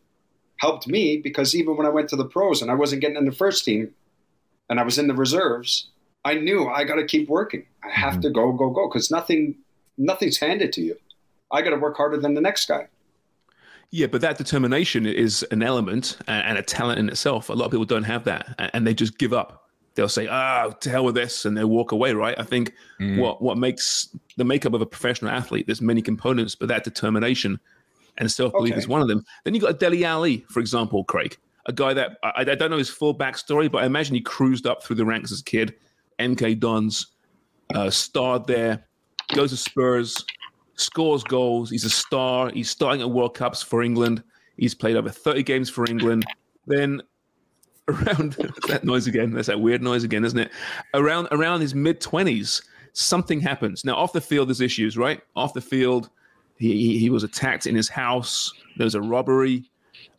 helped 0.58 0.86
me 0.86 1.16
because 1.16 1.54
even 1.54 1.76
when 1.76 1.86
I 1.86 1.90
went 1.90 2.08
to 2.10 2.16
the 2.16 2.24
pros 2.24 2.62
and 2.62 2.70
I 2.70 2.74
wasn't 2.74 3.00
getting 3.00 3.16
in 3.16 3.24
the 3.24 3.32
first 3.32 3.64
team 3.64 3.94
and 4.68 4.78
I 4.78 4.82
was 4.82 4.98
in 4.98 5.08
the 5.08 5.14
reserves, 5.14 5.90
I 6.24 6.34
knew 6.34 6.68
I 6.68 6.84
got 6.84 6.96
to 6.96 7.06
keep 7.06 7.28
working. 7.28 7.66
I 7.82 7.90
have 7.90 8.20
to 8.20 8.30
go, 8.30 8.52
go, 8.52 8.70
go 8.70 8.88
because 8.88 9.10
nothing 9.10 9.56
nothing's 9.98 10.38
handed 10.38 10.72
to 10.74 10.80
you. 10.80 10.96
I 11.50 11.62
got 11.62 11.70
to 11.70 11.76
work 11.76 11.96
harder 11.96 12.18
than 12.18 12.34
the 12.34 12.40
next 12.40 12.66
guy. 12.66 12.88
Yeah, 13.94 14.08
but 14.08 14.22
that 14.22 14.38
determination 14.38 15.06
is 15.06 15.44
an 15.52 15.62
element 15.62 16.18
and 16.26 16.58
a 16.58 16.62
talent 16.62 16.98
in 16.98 17.08
itself. 17.08 17.48
A 17.48 17.52
lot 17.52 17.66
of 17.66 17.70
people 17.70 17.84
don't 17.84 18.02
have 18.02 18.24
that, 18.24 18.70
and 18.74 18.84
they 18.84 18.92
just 18.92 19.18
give 19.18 19.32
up. 19.32 19.68
They'll 19.94 20.08
say, 20.08 20.26
"Ah, 20.26 20.70
to 20.70 20.90
hell 20.90 21.04
with 21.04 21.14
this," 21.14 21.44
and 21.44 21.56
they 21.56 21.62
walk 21.62 21.92
away. 21.92 22.12
Right? 22.12 22.34
I 22.36 22.42
think 22.42 22.72
Mm. 22.98 23.18
what 23.20 23.40
what 23.40 23.56
makes 23.56 24.08
the 24.36 24.42
makeup 24.44 24.74
of 24.74 24.82
a 24.82 24.86
professional 24.86 25.30
athlete. 25.30 25.66
There's 25.66 25.80
many 25.80 26.02
components, 26.02 26.56
but 26.56 26.66
that 26.70 26.82
determination 26.82 27.60
and 28.18 28.28
self 28.32 28.52
belief 28.52 28.72
Okay. 28.72 28.80
is 28.80 28.88
one 28.88 29.00
of 29.00 29.06
them. 29.06 29.24
Then 29.44 29.54
you 29.54 29.60
got 29.60 29.70
a 29.70 29.74
Dele 29.74 30.04
Alli, 30.04 30.44
for 30.50 30.58
example, 30.58 31.04
Craig, 31.04 31.36
a 31.66 31.72
guy 31.72 31.94
that 31.94 32.18
I, 32.24 32.32
I 32.38 32.44
don't 32.56 32.70
know 32.72 32.78
his 32.78 32.90
full 32.90 33.16
backstory, 33.16 33.70
but 33.70 33.84
I 33.84 33.86
imagine 33.86 34.16
he 34.16 34.20
cruised 34.22 34.66
up 34.66 34.82
through 34.82 34.96
the 34.96 35.04
ranks 35.04 35.30
as 35.30 35.38
a 35.38 35.44
kid. 35.44 35.72
MK 36.18 36.58
Dons 36.58 37.06
uh, 37.72 37.90
starred 37.90 38.48
there, 38.48 38.88
goes 39.36 39.50
to 39.50 39.56
Spurs, 39.56 40.24
scores 40.76 41.24
goals. 41.24 41.70
He's 41.70 41.84
a 41.84 41.90
star. 41.90 42.50
He's 42.50 42.70
starting 42.70 43.00
at 43.00 43.10
World 43.10 43.34
Cups 43.34 43.62
for 43.62 43.82
England. 43.82 44.22
He's 44.56 44.74
played 44.74 44.96
over 44.96 45.08
30 45.08 45.42
games 45.42 45.70
for 45.70 45.88
England. 45.88 46.24
Then 46.66 47.02
around 47.88 48.32
that 48.68 48.84
noise 48.84 49.06
again. 49.06 49.32
That's 49.32 49.48
that 49.48 49.60
weird 49.60 49.82
noise 49.82 50.04
again, 50.04 50.24
isn't 50.24 50.38
it? 50.38 50.50
Around 50.94 51.28
around 51.30 51.60
his 51.60 51.74
mid 51.74 52.00
20s, 52.00 52.62
something 52.92 53.40
happens. 53.40 53.84
Now 53.84 53.96
off 53.96 54.12
the 54.12 54.20
field, 54.20 54.48
there's 54.48 54.60
issues, 54.60 54.96
right? 54.96 55.20
Off 55.36 55.54
the 55.54 55.60
field, 55.60 56.10
he 56.56 56.98
he, 56.98 57.10
was 57.10 57.24
attacked 57.24 57.66
in 57.66 57.74
his 57.74 57.88
house. 57.88 58.52
There 58.76 58.84
was 58.84 58.94
a 58.94 59.02
robbery. 59.02 59.70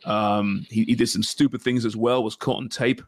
Um, 0.04 0.66
he, 0.70 0.84
he 0.84 0.94
did 0.94 1.08
some 1.08 1.22
stupid 1.22 1.62
things 1.62 1.84
as 1.84 1.96
well. 1.96 2.22
Was 2.22 2.36
caught 2.36 2.58
on 2.58 2.68
tape. 2.68 3.02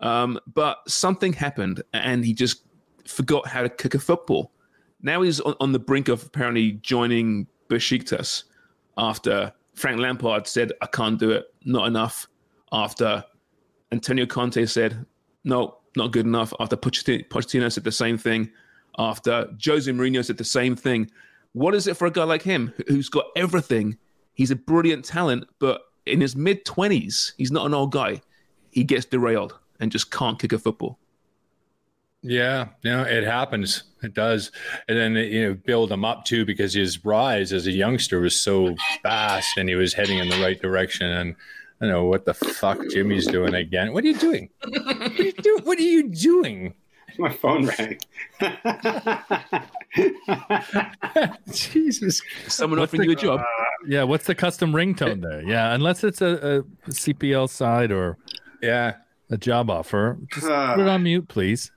Um, 0.00 0.38
but 0.52 0.78
something 0.86 1.32
happened, 1.32 1.82
and 1.94 2.24
he 2.24 2.34
just 2.34 2.64
forgot 3.06 3.46
how 3.46 3.62
to 3.62 3.68
kick 3.68 3.94
a 3.94 3.98
football. 3.98 4.50
Now 5.06 5.22
he's 5.22 5.38
on, 5.38 5.54
on 5.60 5.70
the 5.70 5.78
brink 5.78 6.08
of 6.08 6.26
apparently 6.26 6.72
joining 6.72 7.46
Besiktas 7.70 8.42
after 8.98 9.52
Frank 9.74 10.00
Lampard 10.00 10.48
said, 10.48 10.72
"I 10.82 10.86
can't 10.86 11.16
do 11.16 11.30
it, 11.30 11.44
not 11.64 11.86
enough." 11.86 12.26
After 12.72 13.24
Antonio 13.92 14.26
Conte 14.26 14.66
said, 14.66 15.06
"No, 15.44 15.78
not 15.96 16.10
good 16.10 16.26
enough." 16.26 16.52
After 16.58 16.76
Pochettino, 16.76 17.24
Pochettino 17.28 17.72
said 17.72 17.84
the 17.84 17.92
same 17.92 18.18
thing. 18.18 18.50
After 18.98 19.48
Jose 19.64 19.88
Mourinho 19.90 20.24
said 20.24 20.38
the 20.38 20.44
same 20.44 20.74
thing. 20.74 21.08
What 21.52 21.76
is 21.76 21.86
it 21.86 21.96
for 21.96 22.06
a 22.06 22.10
guy 22.10 22.24
like 22.24 22.42
him 22.42 22.72
who- 22.76 22.94
who's 22.94 23.08
got 23.08 23.26
everything? 23.36 23.98
He's 24.34 24.50
a 24.50 24.56
brilliant 24.56 25.04
talent, 25.04 25.44
but 25.60 25.82
in 26.04 26.20
his 26.20 26.34
mid 26.34 26.64
twenties, 26.64 27.32
he's 27.38 27.52
not 27.52 27.66
an 27.66 27.74
old 27.74 27.92
guy. 27.92 28.22
He 28.72 28.82
gets 28.82 29.04
derailed 29.06 29.54
and 29.78 29.92
just 29.92 30.10
can't 30.10 30.38
kick 30.40 30.52
a 30.52 30.58
football. 30.58 30.98
Yeah, 32.28 32.68
no, 32.84 33.02
it 33.02 33.24
happens. 33.24 33.84
It 34.02 34.14
does, 34.14 34.50
and 34.88 34.98
then 34.98 35.14
you 35.14 35.48
know 35.48 35.54
build 35.54 35.90
him 35.92 36.04
up 36.04 36.24
too 36.24 36.44
because 36.44 36.74
his 36.74 37.04
rise 37.04 37.52
as 37.52 37.66
a 37.66 37.72
youngster 37.72 38.20
was 38.20 38.40
so 38.40 38.74
fast, 39.02 39.56
and 39.56 39.68
he 39.68 39.74
was 39.76 39.94
heading 39.94 40.18
in 40.18 40.28
the 40.28 40.40
right 40.40 40.60
direction. 40.60 41.06
And 41.08 41.34
I 41.80 41.84
don't 41.86 41.92
know 41.92 42.04
what 42.04 42.24
the 42.24 42.34
fuck 42.34 42.78
Jimmy's 42.90 43.26
doing 43.26 43.54
again. 43.54 43.92
What 43.92 44.04
are 44.04 44.08
you 44.08 44.16
doing? 44.16 44.50
What 44.66 45.12
are 45.18 45.22
you, 45.22 45.32
do- 45.32 45.60
what 45.64 45.78
are 45.78 45.82
you 45.82 46.08
doing? 46.08 46.74
My 47.18 47.30
phone 47.32 47.66
rang. 47.66 47.98
Jesus, 51.52 52.20
Someone 52.48 52.80
What's 52.80 52.90
offering 52.92 53.08
the- 53.08 53.12
you 53.14 53.18
a 53.18 53.20
job. 53.20 53.40
Yeah, 53.86 54.02
what's 54.02 54.26
the 54.26 54.34
custom 54.34 54.72
ringtone 54.72 55.22
there? 55.22 55.42
Yeah, 55.42 55.74
unless 55.74 56.02
it's 56.04 56.20
a, 56.20 56.64
a 56.86 56.90
CPL 56.90 57.48
side 57.48 57.92
or 57.92 58.18
yeah, 58.62 58.94
a 59.30 59.36
job 59.36 59.70
offer, 59.70 60.18
just 60.32 60.46
Ah. 60.46 60.74
put 60.74 60.82
it 60.82 60.88
on 60.88 61.02
mute, 61.04 61.28
please. 61.28 61.70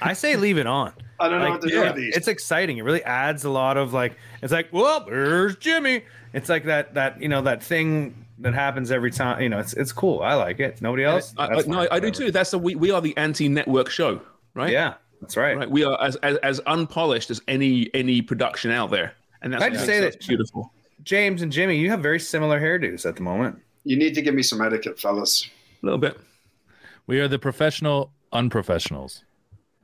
I 0.00 0.12
say 0.12 0.36
leave 0.36 0.58
it 0.58 0.66
on. 0.66 0.92
I 1.20 1.28
don't 1.28 1.38
know 1.40 1.44
Like, 1.46 1.52
what 1.54 1.62
to 1.62 1.68
do 1.68 1.74
yeah, 1.76 1.84
with 1.84 1.96
these. 1.96 2.16
It's 2.16 2.28
exciting. 2.28 2.76
It 2.78 2.82
really 2.84 3.02
adds 3.04 3.44
a 3.44 3.50
lot 3.50 3.76
of 3.78 3.92
like. 3.94 4.16
It's 4.42 4.52
like, 4.52 4.68
well, 4.72 5.00
there's 5.06 5.56
Jimmy. 5.56 6.02
It's 6.34 6.48
like 6.48 6.64
that 6.64 6.94
that 6.94 7.20
you 7.22 7.28
know 7.28 7.40
that 7.42 7.62
thing 7.62 8.26
that 8.40 8.52
happens 8.52 8.90
every 8.90 9.10
time. 9.10 9.40
You 9.40 9.48
know, 9.48 9.58
it's 9.58 9.72
it's 9.72 9.92
cool. 9.92 10.20
I 10.20 10.34
like 10.34 10.60
it. 10.60 10.82
Nobody 10.82 11.04
else? 11.04 11.32
I, 11.38 11.46
I, 11.46 11.62
no, 11.66 11.80
I, 11.82 11.96
I 11.96 12.00
do 12.00 12.10
too. 12.10 12.30
That's 12.30 12.50
the 12.50 12.58
we, 12.58 12.74
we 12.74 12.90
are 12.90 13.00
the 13.00 13.16
anti-network 13.16 13.88
show, 13.88 14.20
right? 14.52 14.70
Yeah, 14.70 14.94
that's 15.22 15.38
right. 15.38 15.56
Right. 15.56 15.70
We 15.70 15.84
are 15.84 15.98
as, 16.02 16.16
as 16.16 16.36
as 16.38 16.60
unpolished 16.66 17.30
as 17.30 17.40
any 17.48 17.88
any 17.94 18.20
production 18.20 18.70
out 18.70 18.90
there, 18.90 19.14
and 19.40 19.54
that's 19.54 19.64
I'd 19.64 19.72
what 19.72 19.80
say 19.86 20.00
makes 20.02 20.16
that- 20.16 20.26
beautiful. 20.28 20.72
James 21.02 21.40
and 21.40 21.52
Jimmy, 21.52 21.78
you 21.78 21.88
have 21.88 22.00
very 22.00 22.18
similar 22.18 22.60
hairdos 22.60 23.06
at 23.08 23.14
the 23.16 23.22
moment. 23.22 23.58
You 23.84 23.96
need 23.96 24.14
to 24.16 24.22
give 24.22 24.34
me 24.34 24.42
some 24.42 24.60
etiquette, 24.60 24.98
fellas. 24.98 25.48
A 25.82 25.86
little 25.86 25.98
bit. 26.00 26.18
We 27.06 27.20
are 27.20 27.28
the 27.28 27.38
professional 27.38 28.10
unprofessionals. 28.32 29.22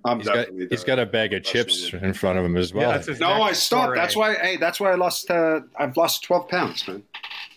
I'm 0.04 0.18
he's 0.18 0.26
got 0.26 0.34
definitely 0.34 0.66
he's 0.70 0.80
the- 0.80 0.86
got 0.86 0.98
a 0.98 1.06
bag 1.06 1.32
of 1.32 1.44
chips 1.44 1.92
in 1.92 2.12
front 2.12 2.38
of 2.38 2.44
him 2.44 2.56
as 2.56 2.74
well. 2.74 2.90
that's 2.90 3.06
his 3.06 3.20
No, 3.20 3.40
I 3.42 3.52
stopped. 3.52 3.86
foray. 3.90 3.98
That's 3.98 4.16
why. 4.16 4.34
Hey, 4.34 4.56
that's 4.56 4.80
why 4.80 4.90
I 4.90 4.96
lost. 4.96 5.30
Uh, 5.30 5.60
I've 5.78 5.96
lost 5.96 6.24
twelve 6.24 6.48
pounds, 6.48 6.86
man, 6.88 7.04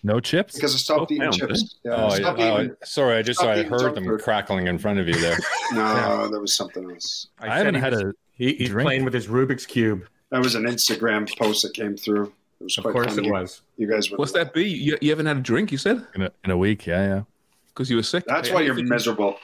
No 0.03 0.19
chips? 0.19 0.53
because 0.53 0.75
I 0.75 0.77
stopped 0.77 1.09
12 1.09 1.11
eating 1.11 1.21
pounds, 1.23 1.37
chips. 1.37 1.75
Yeah, 1.83 1.91
Oh, 1.93 1.95
I 1.95 2.09
yeah. 2.09 2.15
stopped 2.17 2.39
Oh, 2.39 2.59
eating. 2.61 2.75
sorry, 2.83 3.15
I 3.17 3.21
just 3.23 3.39
stop 3.39 3.49
I 3.57 3.63
heard 3.63 3.95
them 3.95 4.03
food. 4.05 4.21
crackling 4.21 4.67
in 4.67 4.77
front 4.77 4.99
of 4.99 5.07
you 5.07 5.15
there. 5.15 5.37
No, 5.73 6.27
there 6.29 6.39
was 6.39 6.53
something 6.55 6.91
else. 6.91 7.27
I, 7.39 7.47
said 7.47 7.51
haven't 7.57 7.75
he 7.75 7.81
had 7.81 7.93
was- 7.93 8.01
a 8.03 8.13
He, 8.33 8.53
he's 8.53 8.69
Drink. 8.69 8.85
playing 8.85 9.05
with 9.05 9.13
his 9.15 9.25
Rubik's 9.25 9.65
cube. 9.65 10.05
That 10.29 10.41
was 10.43 10.53
an 10.53 10.65
Instagram 10.65 11.27
post 11.39 11.63
that 11.63 11.73
came 11.73 11.97
through. 11.97 12.31
It 12.59 12.63
was 12.65 12.77
Of 12.77 12.83
quite 12.83 12.91
course 12.93 13.15
funny. 13.15 13.27
it 13.27 13.31
was. 13.31 13.61
You 13.77 13.87
guys 13.89 14.11
would. 14.11 14.19
What's 14.19 14.33
that 14.33 14.53
be? 14.53 14.69
You, 14.69 14.97
you 15.01 15.09
haven't 15.09 15.25
had 15.25 15.37
a 15.37 15.41
drink, 15.41 15.71
you 15.71 15.77
said, 15.79 16.05
in 16.13 16.21
a, 16.21 16.31
in 16.43 16.51
a 16.51 16.57
week. 16.57 16.85
Yeah, 16.85 17.03
yeah, 17.07 17.21
because 17.69 17.89
you 17.89 17.95
were 17.95 18.03
sick. 18.03 18.23
That's 18.27 18.49
Hey, 18.49 18.53
why 18.53 18.61
you're 18.61 18.77
you 18.77 18.85
miserable. 18.85 19.37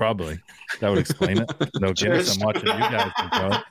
Probably. 0.00 0.38
That 0.80 0.88
would 0.88 0.98
explain 0.98 1.36
it. 1.42 1.50
No 1.78 1.92
Guinness. 1.92 2.00
Cheers. 2.00 2.36
I'm 2.38 2.46
watching 2.46 2.62
you 2.68 2.72
guys. 2.72 3.62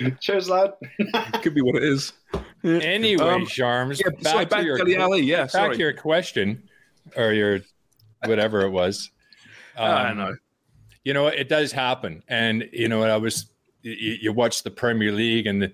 Yeah. 0.00 0.10
Cheers, 0.20 0.50
lad. 0.50 0.72
think? 0.96 1.12
Could 1.40 1.54
be 1.54 1.62
what 1.62 1.76
it 1.76 1.84
is. 1.84 2.14
Anyway, 2.64 3.24
Um, 3.24 3.46
Sharms, 3.46 4.00
Yeah, 4.04 4.10
back, 4.20 4.50
sorry, 4.50 4.62
to 4.62 4.62
your 4.64 4.78
to 4.78 4.84
Dele 4.84 4.96
Alli, 5.00 5.20
Yeah, 5.22 5.42
back 5.42 5.50
sorry. 5.50 5.74
to 5.76 5.80
your 5.80 5.92
question 5.92 6.64
or 7.14 7.32
your 7.32 7.60
whatever 8.26 8.62
it 8.62 8.70
was. 8.70 9.08
I 9.76 10.08
Um, 10.10 10.16
know. 10.18 10.36
You 11.04 11.14
know, 11.14 11.28
it 11.28 11.48
does 11.48 11.70
happen, 11.70 12.24
and 12.26 12.68
you 12.72 12.88
know, 12.88 13.04
I 13.04 13.16
was 13.16 13.48
you, 13.82 14.16
you 14.20 14.32
watch 14.32 14.64
the 14.64 14.72
Premier 14.72 15.12
League 15.12 15.46
and 15.46 15.62
the, 15.62 15.72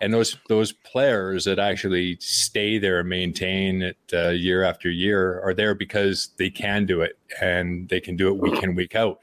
and 0.00 0.12
those 0.12 0.36
those 0.48 0.72
players 0.72 1.44
that 1.44 1.58
actually 1.58 2.16
stay 2.20 2.78
there 2.78 3.00
and 3.00 3.08
maintain 3.08 3.82
it 3.82 3.98
uh, 4.12 4.30
year 4.30 4.62
after 4.62 4.90
year 4.90 5.40
are 5.40 5.54
there 5.54 5.74
because 5.74 6.30
they 6.38 6.50
can 6.50 6.86
do 6.86 7.02
it 7.02 7.18
and 7.40 7.88
they 7.88 8.00
can 8.00 8.16
do 8.16 8.28
it 8.28 8.38
week 8.38 8.62
in 8.62 8.74
week 8.74 8.94
out. 8.94 9.20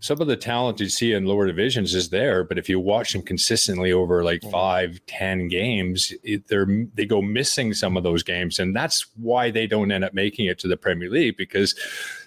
Some 0.00 0.20
of 0.20 0.26
the 0.26 0.36
talent 0.36 0.80
you 0.80 0.88
see 0.88 1.14
in 1.14 1.24
lower 1.24 1.46
divisions 1.46 1.94
is 1.94 2.10
there, 2.10 2.44
but 2.44 2.58
if 2.58 2.68
you 2.68 2.78
watch 2.78 3.14
them 3.14 3.22
consistently 3.22 3.90
over 3.90 4.22
like 4.22 4.42
five, 4.50 5.00
ten 5.06 5.48
games, 5.48 6.12
it, 6.22 6.46
they're 6.48 6.66
they 6.94 7.06
go 7.06 7.22
missing 7.22 7.72
some 7.72 7.96
of 7.96 8.02
those 8.02 8.22
games, 8.22 8.58
and 8.58 8.76
that's 8.76 9.06
why 9.16 9.50
they 9.50 9.66
don't 9.66 9.92
end 9.92 10.04
up 10.04 10.12
making 10.12 10.46
it 10.46 10.58
to 10.58 10.68
the 10.68 10.76
Premier 10.76 11.08
League 11.08 11.36
because 11.38 11.74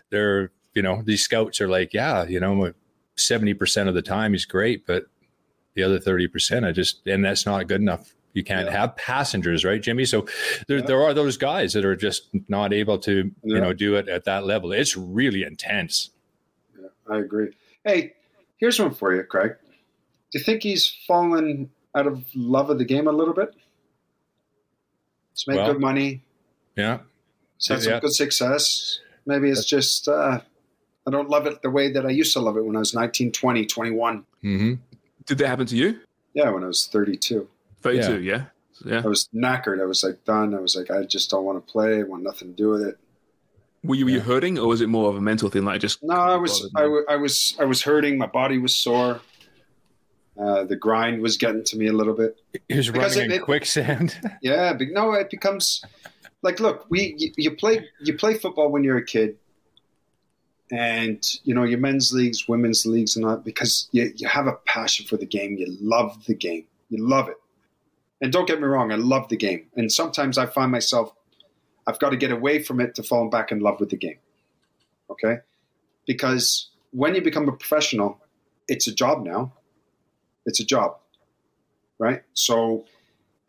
they're 0.09 0.51
you 0.73 0.81
know 0.81 1.03
these 1.05 1.21
scouts 1.21 1.61
are 1.61 1.67
like, 1.67 1.93
yeah, 1.93 2.25
you 2.25 2.39
know, 2.39 2.73
seventy 3.15 3.53
percent 3.53 3.89
of 3.89 3.93
the 3.93 4.01
time 4.01 4.31
he's 4.31 4.45
great, 4.45 4.87
but 4.87 5.05
the 5.77 5.83
other 5.83 5.99
thirty 5.99 6.27
percent, 6.27 6.65
I 6.65 6.73
just 6.73 7.07
and 7.07 7.23
that's 7.23 7.45
not 7.45 7.67
good 7.67 7.79
enough. 7.79 8.13
You 8.33 8.43
can't 8.43 8.69
have 8.69 8.95
passengers, 8.97 9.63
right, 9.63 9.81
Jimmy? 9.81 10.05
So 10.05 10.27
there, 10.67 10.81
there 10.81 11.01
are 11.01 11.13
those 11.13 11.37
guys 11.37 11.73
that 11.73 11.85
are 11.85 11.95
just 11.95 12.29
not 12.47 12.71
able 12.71 12.99
to, 12.99 13.31
you 13.43 13.59
know, 13.59 13.73
do 13.73 13.95
it 13.95 14.07
at 14.07 14.25
that 14.25 14.45
level. 14.45 14.71
It's 14.71 14.95
really 14.95 15.41
intense. 15.41 16.11
Yeah, 16.79 16.89
I 17.09 17.17
agree. 17.17 17.49
Hey, 17.83 18.13
here's 18.57 18.79
one 18.79 18.93
for 18.93 19.15
you, 19.15 19.23
Craig. 19.23 19.55
Do 20.31 20.37
you 20.37 20.43
think 20.43 20.61
he's 20.61 20.87
fallen 21.07 21.71
out 21.95 22.05
of 22.05 22.25
love 22.35 22.69
of 22.69 22.77
the 22.77 22.85
game 22.85 23.07
a 23.07 23.11
little 23.11 23.33
bit? 23.33 23.55
He's 25.33 25.47
made 25.47 25.57
Well, 25.57 25.73
good 25.73 25.81
money. 25.81 26.21
Yeah. 26.75 26.99
He's 27.57 27.69
had 27.69 27.81
some 27.81 27.93
yeah. 27.93 27.99
good 28.01 28.13
success. 28.13 28.99
Maybe 29.25 29.49
it's 29.49 29.65
just 29.65 30.07
uh, 30.07 30.41
I 31.07 31.11
don't 31.11 31.29
love 31.29 31.47
it 31.47 31.61
the 31.61 31.71
way 31.71 31.91
that 31.91 32.05
I 32.05 32.09
used 32.09 32.33
to 32.33 32.39
love 32.39 32.57
it 32.57 32.65
when 32.65 32.75
I 32.75 32.79
was 32.79 32.93
19, 32.93 33.31
20, 33.31 33.65
21. 33.65 34.25
Mm-hmm. 34.43 34.73
Did 35.27 35.37
that 35.39 35.47
happen 35.47 35.65
to 35.67 35.75
you? 35.75 35.99
Yeah, 36.33 36.49
when 36.49 36.63
I 36.63 36.67
was 36.67 36.87
32. 36.87 37.47
32, 37.81 38.21
yeah. 38.21 38.45
Yeah. 38.85 39.01
I 39.03 39.07
was 39.07 39.27
knackered. 39.33 39.81
I 39.81 39.85
was 39.85 40.03
like 40.03 40.23
done. 40.25 40.53
I 40.55 40.59
was 40.59 40.75
like, 40.75 40.91
I 40.91 41.03
just 41.03 41.29
don't 41.29 41.43
want 41.45 41.65
to 41.65 41.71
play. 41.71 41.99
I 41.99 42.03
want 42.03 42.23
nothing 42.23 42.49
to 42.49 42.53
do 42.55 42.69
with 42.69 42.81
it. 42.83 42.97
Were 43.83 43.95
you, 43.95 44.05
were 44.05 44.11
you 44.11 44.19
hurting 44.19 44.57
or 44.59 44.67
was 44.67 44.81
it 44.81 44.87
more 44.89 45.09
of 45.09 45.15
a 45.15 45.21
mental 45.21 45.49
thing? 45.49 45.63
Like 45.65 45.81
just 45.81 46.03
No, 46.03 46.15
I 46.15 46.35
was, 46.35 46.69
I, 46.75 47.15
was, 47.15 47.55
I 47.59 47.65
was 47.65 47.81
hurting. 47.83 48.17
My 48.17 48.25
body 48.27 48.57
was 48.57 48.75
sore. 48.75 49.21
Uh, 50.39 50.63
the 50.65 50.75
grind 50.75 51.21
was 51.21 51.37
getting 51.37 51.63
to 51.63 51.77
me 51.77 51.87
a 51.87 51.93
little 51.93 52.13
bit. 52.13 52.37
He 52.69 52.75
was 52.77 52.89
Because 52.91 53.15
running 53.15 53.31
it- 53.31 53.35
in 53.35 53.41
it- 53.41 53.43
quicksand. 53.45 54.15
Yeah, 54.41 54.73
but 54.73 54.87
no, 54.91 55.13
it 55.13 55.29
becomes 55.31 55.83
like, 56.43 56.59
look, 56.59 56.85
we 56.89 57.15
you, 57.17 57.31
you 57.37 57.51
play 57.55 57.87
you 58.01 58.13
play 58.15 58.35
football 58.35 58.69
when 58.69 58.83
you're 58.83 58.97
a 58.97 59.05
kid, 59.05 59.37
and 60.71 61.25
you 61.43 61.53
know 61.53 61.63
your 61.63 61.79
men's 61.79 62.13
leagues, 62.13 62.47
women's 62.47 62.85
leagues, 62.85 63.15
and 63.15 63.25
all 63.25 63.37
because 63.37 63.87
you 63.91 64.11
you 64.15 64.27
have 64.27 64.47
a 64.47 64.53
passion 64.65 65.05
for 65.05 65.17
the 65.17 65.25
game. 65.25 65.57
You 65.57 65.75
love 65.79 66.25
the 66.25 66.35
game. 66.35 66.65
You 66.89 67.07
love 67.07 67.29
it. 67.29 67.37
And 68.21 68.31
don't 68.31 68.47
get 68.47 68.59
me 68.59 68.67
wrong, 68.67 68.91
I 68.91 68.95
love 68.95 69.29
the 69.29 69.37
game. 69.37 69.67
And 69.75 69.91
sometimes 69.91 70.39
I 70.39 70.47
find 70.47 70.71
myself, 70.71 71.13
I've 71.85 71.99
got 71.99 72.09
to 72.09 72.17
get 72.17 72.31
away 72.31 72.63
from 72.63 72.79
it 72.79 72.95
to 72.95 73.03
fall 73.03 73.29
back 73.29 73.51
in 73.51 73.59
love 73.59 73.79
with 73.79 73.89
the 73.89 73.97
game. 73.97 74.17
Okay, 75.09 75.37
because 76.05 76.69
when 76.91 77.15
you 77.15 77.21
become 77.21 77.47
a 77.47 77.51
professional, 77.51 78.19
it's 78.67 78.87
a 78.87 78.93
job 78.93 79.23
now. 79.23 79.53
It's 80.45 80.59
a 80.59 80.65
job, 80.65 80.97
right? 81.99 82.23
So 82.33 82.85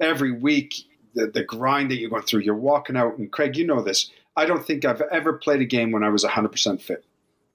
every 0.00 0.32
week 0.32 0.74
the, 1.14 1.26
the 1.26 1.44
grind 1.44 1.90
that 1.90 1.96
you're 1.96 2.10
going 2.10 2.22
through 2.22 2.40
you're 2.40 2.54
walking 2.54 2.96
out 2.96 3.18
and 3.18 3.30
craig 3.32 3.56
you 3.56 3.66
know 3.66 3.82
this 3.82 4.10
i 4.36 4.44
don't 4.44 4.64
think 4.64 4.84
i've 4.84 5.02
ever 5.12 5.34
played 5.34 5.60
a 5.60 5.64
game 5.64 5.90
when 5.90 6.04
i 6.04 6.08
was 6.08 6.24
100% 6.24 6.80
fit 6.80 7.04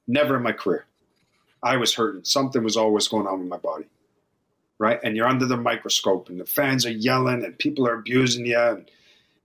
never 0.07 0.37
in 0.37 0.43
my 0.43 0.51
career. 0.51 0.85
I 1.61 1.77
was 1.77 1.93
hurting. 1.93 2.23
Something 2.25 2.63
was 2.63 2.77
always 2.77 3.07
going 3.07 3.27
on 3.27 3.39
with 3.39 3.47
my 3.47 3.57
body 3.57 3.85
right? 4.79 4.99
And 5.03 5.15
you're 5.15 5.27
under 5.27 5.45
the 5.45 5.55
microscope 5.55 6.27
and 6.27 6.39
the 6.39 6.45
fans 6.45 6.85
are 6.85 6.91
yelling 6.91 7.45
and 7.45 7.57
people 7.57 7.87
are 7.87 7.93
abusing 7.93 8.45
you. 8.45 8.59
And 8.59 8.89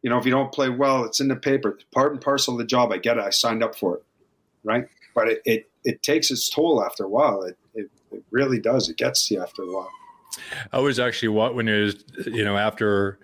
you 0.03 0.11
know 0.11 0.18
if 0.18 0.25
you 0.25 0.33
don't 0.33 0.51
play 0.51 0.68
well 0.68 1.05
it's 1.05 1.21
in 1.21 1.29
the 1.29 1.37
paper. 1.37 1.79
Part 1.92 2.12
and 2.12 2.21
parcel 2.21 2.55
of 2.55 2.59
the 2.59 2.64
job. 2.64 2.90
I 2.90 2.99
get 2.99 3.18
it. 3.18 3.25
I 3.25 3.31
signed 3.31 3.62
up 3.62 3.77
for 3.77 3.99
it 3.99 4.03
right? 4.64 4.88
But 5.14 5.29
it, 5.29 5.42
it, 5.44 5.71
it 5.85 6.03
takes 6.03 6.31
its 6.31 6.49
toll 6.49 6.85
after 6.85 7.05
a 7.05 7.09
while. 7.09 7.42
It, 7.42 7.57
it, 7.75 7.90
it 8.12 8.23
really 8.31 8.61
does. 8.61 8.88
It 8.88 8.97
gets 8.97 9.31
you 9.31 9.42
after 9.42 9.62
a 9.62 9.66
while. 9.66 9.90
I 10.73 10.79
was 10.79 11.01
actually 11.01 11.29
what 11.29 11.55
when 11.55 11.68
it 11.68 11.81
was, 11.81 12.05
you 12.27 12.44
know, 12.44 12.57
after 12.57 13.18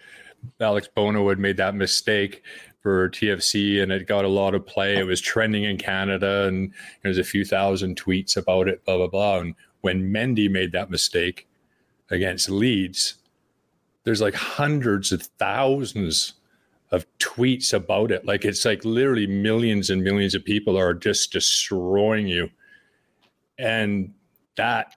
Alex 0.61 0.89
Bono 0.93 1.29
had 1.29 1.39
made 1.39 1.59
that 1.59 1.75
mistake 1.75 2.43
for 2.85 3.09
TFC 3.09 3.83
and 3.83 3.91
it 3.91 4.07
got 4.07 4.27
a 4.27 4.29
lot 4.29 4.55
of 4.55 4.67
play. 4.67 4.99
It 4.99 5.07
was 5.07 5.19
trending 5.19 5.65
in 5.65 5.79
Canada 5.79 6.47
and 6.47 6.71
there's 7.03 7.17
a 7.17 7.25
few 7.25 7.43
thousand 7.43 7.97
tweets 7.97 8.37
about 8.37 8.69
it, 8.69 8.85
blah, 8.85 8.99
blah, 8.99 9.07
blah. 9.07 9.39
And 9.39 9.55
when 9.81 10.13
Mendy 10.13 10.51
made 10.51 10.73
that 10.73 10.91
mistake 10.91 11.49
against 12.11 12.51
Leeds, 12.51 13.15
there's 14.05 14.21
like 14.21 14.35
hundreds 14.35 15.13
of 15.13 15.23
thousands 15.39 16.35
of 16.91 17.07
tweets 17.19 17.73
about 17.73 18.11
it. 18.11 18.27
Like 18.27 18.45
it's 18.45 18.67
like 18.67 18.85
literally 18.85 19.27
millions 19.27 19.89
and 19.89 20.05
millions 20.05 20.35
of 20.35 20.45
people 20.45 20.79
are 20.79 20.93
just 20.93 21.33
destroying 21.33 22.27
you. 22.27 22.51
And 23.59 24.13
that 24.59 24.95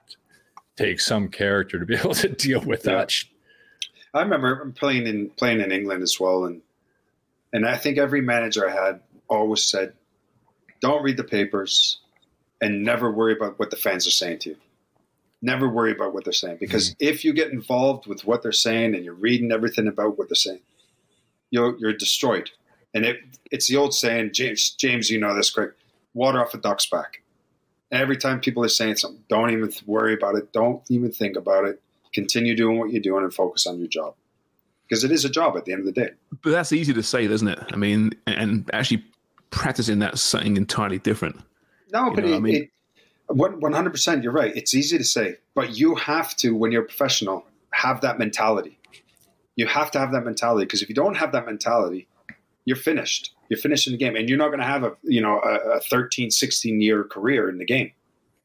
takes 0.76 1.06
some 1.06 1.28
character 1.28 1.78
to 1.78 1.86
be 1.86 1.94
able 1.98 2.12
to 2.12 2.28
deal 2.28 2.60
with 2.60 2.82
that. 2.82 3.10
sh- 3.10 3.24
I 4.12 4.20
remember 4.20 4.74
playing 4.76 5.06
in 5.06 5.30
playing 5.30 5.62
in 5.62 5.72
England 5.72 6.02
as 6.02 6.20
well, 6.20 6.44
and 6.44 6.60
and 7.52 7.66
I 7.66 7.76
think 7.76 7.98
every 7.98 8.20
manager 8.20 8.68
I 8.68 8.86
had 8.86 9.00
always 9.28 9.64
said, 9.64 9.92
"Don't 10.80 11.02
read 11.02 11.16
the 11.16 11.24
papers, 11.24 11.98
and 12.60 12.82
never 12.84 13.10
worry 13.10 13.32
about 13.32 13.58
what 13.58 13.70
the 13.70 13.76
fans 13.76 14.06
are 14.06 14.12
saying 14.12 14.40
to 14.40 14.50
you. 14.50 14.56
Never 15.40 15.68
worry 15.68 15.92
about 15.92 16.14
what 16.14 16.24
they're 16.24 16.32
saying 16.32 16.56
because 16.58 16.90
mm-hmm. 16.90 17.08
if 17.08 17.24
you 17.24 17.32
get 17.32 17.52
involved 17.52 18.06
with 18.06 18.24
what 18.24 18.42
they're 18.42 18.52
saying 18.52 18.94
and 18.94 19.04
you're 19.04 19.14
reading 19.14 19.52
everything 19.52 19.86
about 19.86 20.18
what 20.18 20.28
they're 20.28 20.34
saying, 20.34 20.60
you're 21.50 21.76
you're 21.78 21.92
destroyed. 21.92 22.50
And 22.94 23.04
it 23.04 23.18
it's 23.50 23.68
the 23.68 23.76
old 23.76 23.94
saying, 23.94 24.32
James 24.32 24.70
James, 24.70 25.10
you 25.10 25.20
know 25.20 25.34
this, 25.34 25.50
Craig. 25.50 25.70
Water 26.14 26.40
off 26.40 26.54
a 26.54 26.58
duck's 26.58 26.86
back. 26.86 27.22
Every 27.92 28.16
time 28.16 28.40
people 28.40 28.64
are 28.64 28.68
saying 28.68 28.96
something, 28.96 29.22
don't 29.28 29.50
even 29.50 29.72
worry 29.86 30.14
about 30.14 30.34
it. 30.34 30.52
Don't 30.52 30.82
even 30.90 31.12
think 31.12 31.36
about 31.36 31.64
it. 31.64 31.80
Continue 32.12 32.56
doing 32.56 32.78
what 32.78 32.90
you're 32.90 33.00
doing 33.00 33.22
and 33.22 33.32
focus 33.32 33.66
on 33.66 33.78
your 33.78 33.86
job 33.86 34.14
because 34.88 35.04
it 35.04 35.10
is 35.10 35.24
a 35.24 35.28
job 35.28 35.56
at 35.56 35.64
the 35.64 35.72
end 35.72 35.80
of 35.80 35.86
the 35.86 36.00
day. 36.00 36.10
But 36.42 36.50
that's 36.50 36.72
easy 36.72 36.92
to 36.94 37.02
say, 37.02 37.24
isn't 37.24 37.48
it? 37.48 37.58
I 37.72 37.76
mean, 37.76 38.12
and 38.26 38.68
actually 38.72 39.04
practicing 39.50 39.98
that's 39.98 40.20
something 40.20 40.56
entirely 40.56 40.98
different. 40.98 41.40
No, 41.92 42.06
You 42.06 42.14
but 42.14 42.24
it, 42.24 42.34
I 42.34 42.38
mean- 42.38 42.54
it, 42.54 42.70
one 43.28 43.72
hundred 43.72 43.90
percent. 43.90 44.22
You're 44.22 44.32
right. 44.32 44.56
It's 44.56 44.74
easy 44.74 44.96
to 44.96 45.04
say, 45.04 45.36
but 45.54 45.78
you 45.78 45.94
have 45.96 46.34
to, 46.36 46.54
when 46.54 46.72
you're 46.72 46.82
a 46.82 46.86
professional, 46.86 47.44
have 47.72 48.00
that 48.00 48.18
mentality. 48.18 48.78
You 49.56 49.66
have 49.66 49.90
to 49.90 49.98
have 49.98 50.12
that 50.12 50.24
mentality 50.24 50.64
because 50.64 50.82
if 50.82 50.88
you 50.88 50.94
don't 50.94 51.16
have 51.16 51.32
that 51.32 51.44
mentality, 51.44 52.08
you're 52.64 52.76
finished. 52.76 53.34
You're 53.48 53.58
finished 53.58 53.86
in 53.86 53.92
the 53.92 53.98
game, 53.98 54.16
and 54.16 54.28
you're 54.28 54.38
not 54.38 54.48
going 54.48 54.60
to 54.60 54.66
have 54.66 54.82
a 54.82 54.96
you 55.02 55.20
know 55.20 55.40
a, 55.40 55.76
a 55.76 55.80
13, 55.80 56.30
16 56.30 56.80
year 56.80 57.04
career 57.04 57.50
in 57.50 57.58
the 57.58 57.66
game 57.66 57.92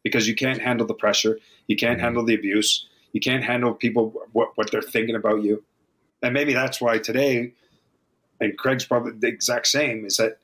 because 0.04 0.28
you 0.28 0.36
can't 0.36 0.62
handle 0.62 0.86
the 0.86 0.94
pressure. 0.94 1.40
You 1.68 1.78
can't 1.78 1.98
mm-hmm. 1.98 2.04
handle 2.04 2.26
the 2.26 2.36
abuse. 2.36 2.88
You 3.14 3.22
can't 3.22 3.44
handle 3.44 3.74
people 3.74 4.14
what 4.34 4.50
what 4.56 4.72
they're 4.72 4.82
thinking 4.82 5.16
about 5.16 5.44
you, 5.44 5.64
and 6.24 6.34
maybe 6.34 6.54
that's 6.54 6.82
why 6.82 6.98
today, 6.98 7.54
and 8.40 8.58
Craig's 8.58 8.86
probably 8.86 9.12
the 9.12 9.28
exact 9.28 9.68
same. 9.68 10.06
Is 10.06 10.18
that 10.18 10.38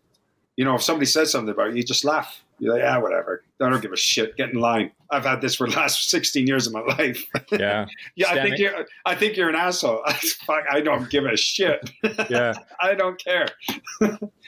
you 0.56 0.65
know 0.65 0.76
if 0.76 0.84
somebody 0.84 1.08
says 1.08 1.32
something 1.32 1.52
about 1.52 1.72
you, 1.72 1.78
you 1.78 1.84
just 1.84 2.06
laugh. 2.06 2.44
You're 2.60 2.74
like, 2.74 2.82
yeah, 2.82 2.98
whatever. 2.98 3.42
I 3.62 3.70
don't 3.70 3.82
give 3.82 3.94
a 3.94 3.98
shit. 3.98 4.36
Get 4.36 4.50
in 4.50 4.60
line. 4.60 4.92
I've 5.10 5.24
had 5.24 5.39
this 5.39 5.56
for 5.56 5.68
the 5.70 5.76
last 5.78 6.10
16 6.10 6.46
years 6.46 6.68
of 6.68 6.74
my 6.74 6.82
life. 6.82 7.26
Yeah. 7.52 7.86
yeah, 8.15 8.32
I 8.32 8.42
think 8.42 8.60
you're. 8.60 8.86
I 9.06 9.15
think 9.15 9.38
you're 9.38 9.50
an 9.50 9.56
asshole. 9.56 10.04
I 10.50 10.82
don't 10.82 11.10
give 11.10 11.26
a 11.26 11.38
shit. 11.38 11.89
Yeah. 12.30 12.54
I 12.82 12.94
don't 12.94 13.18
care. 13.18 13.48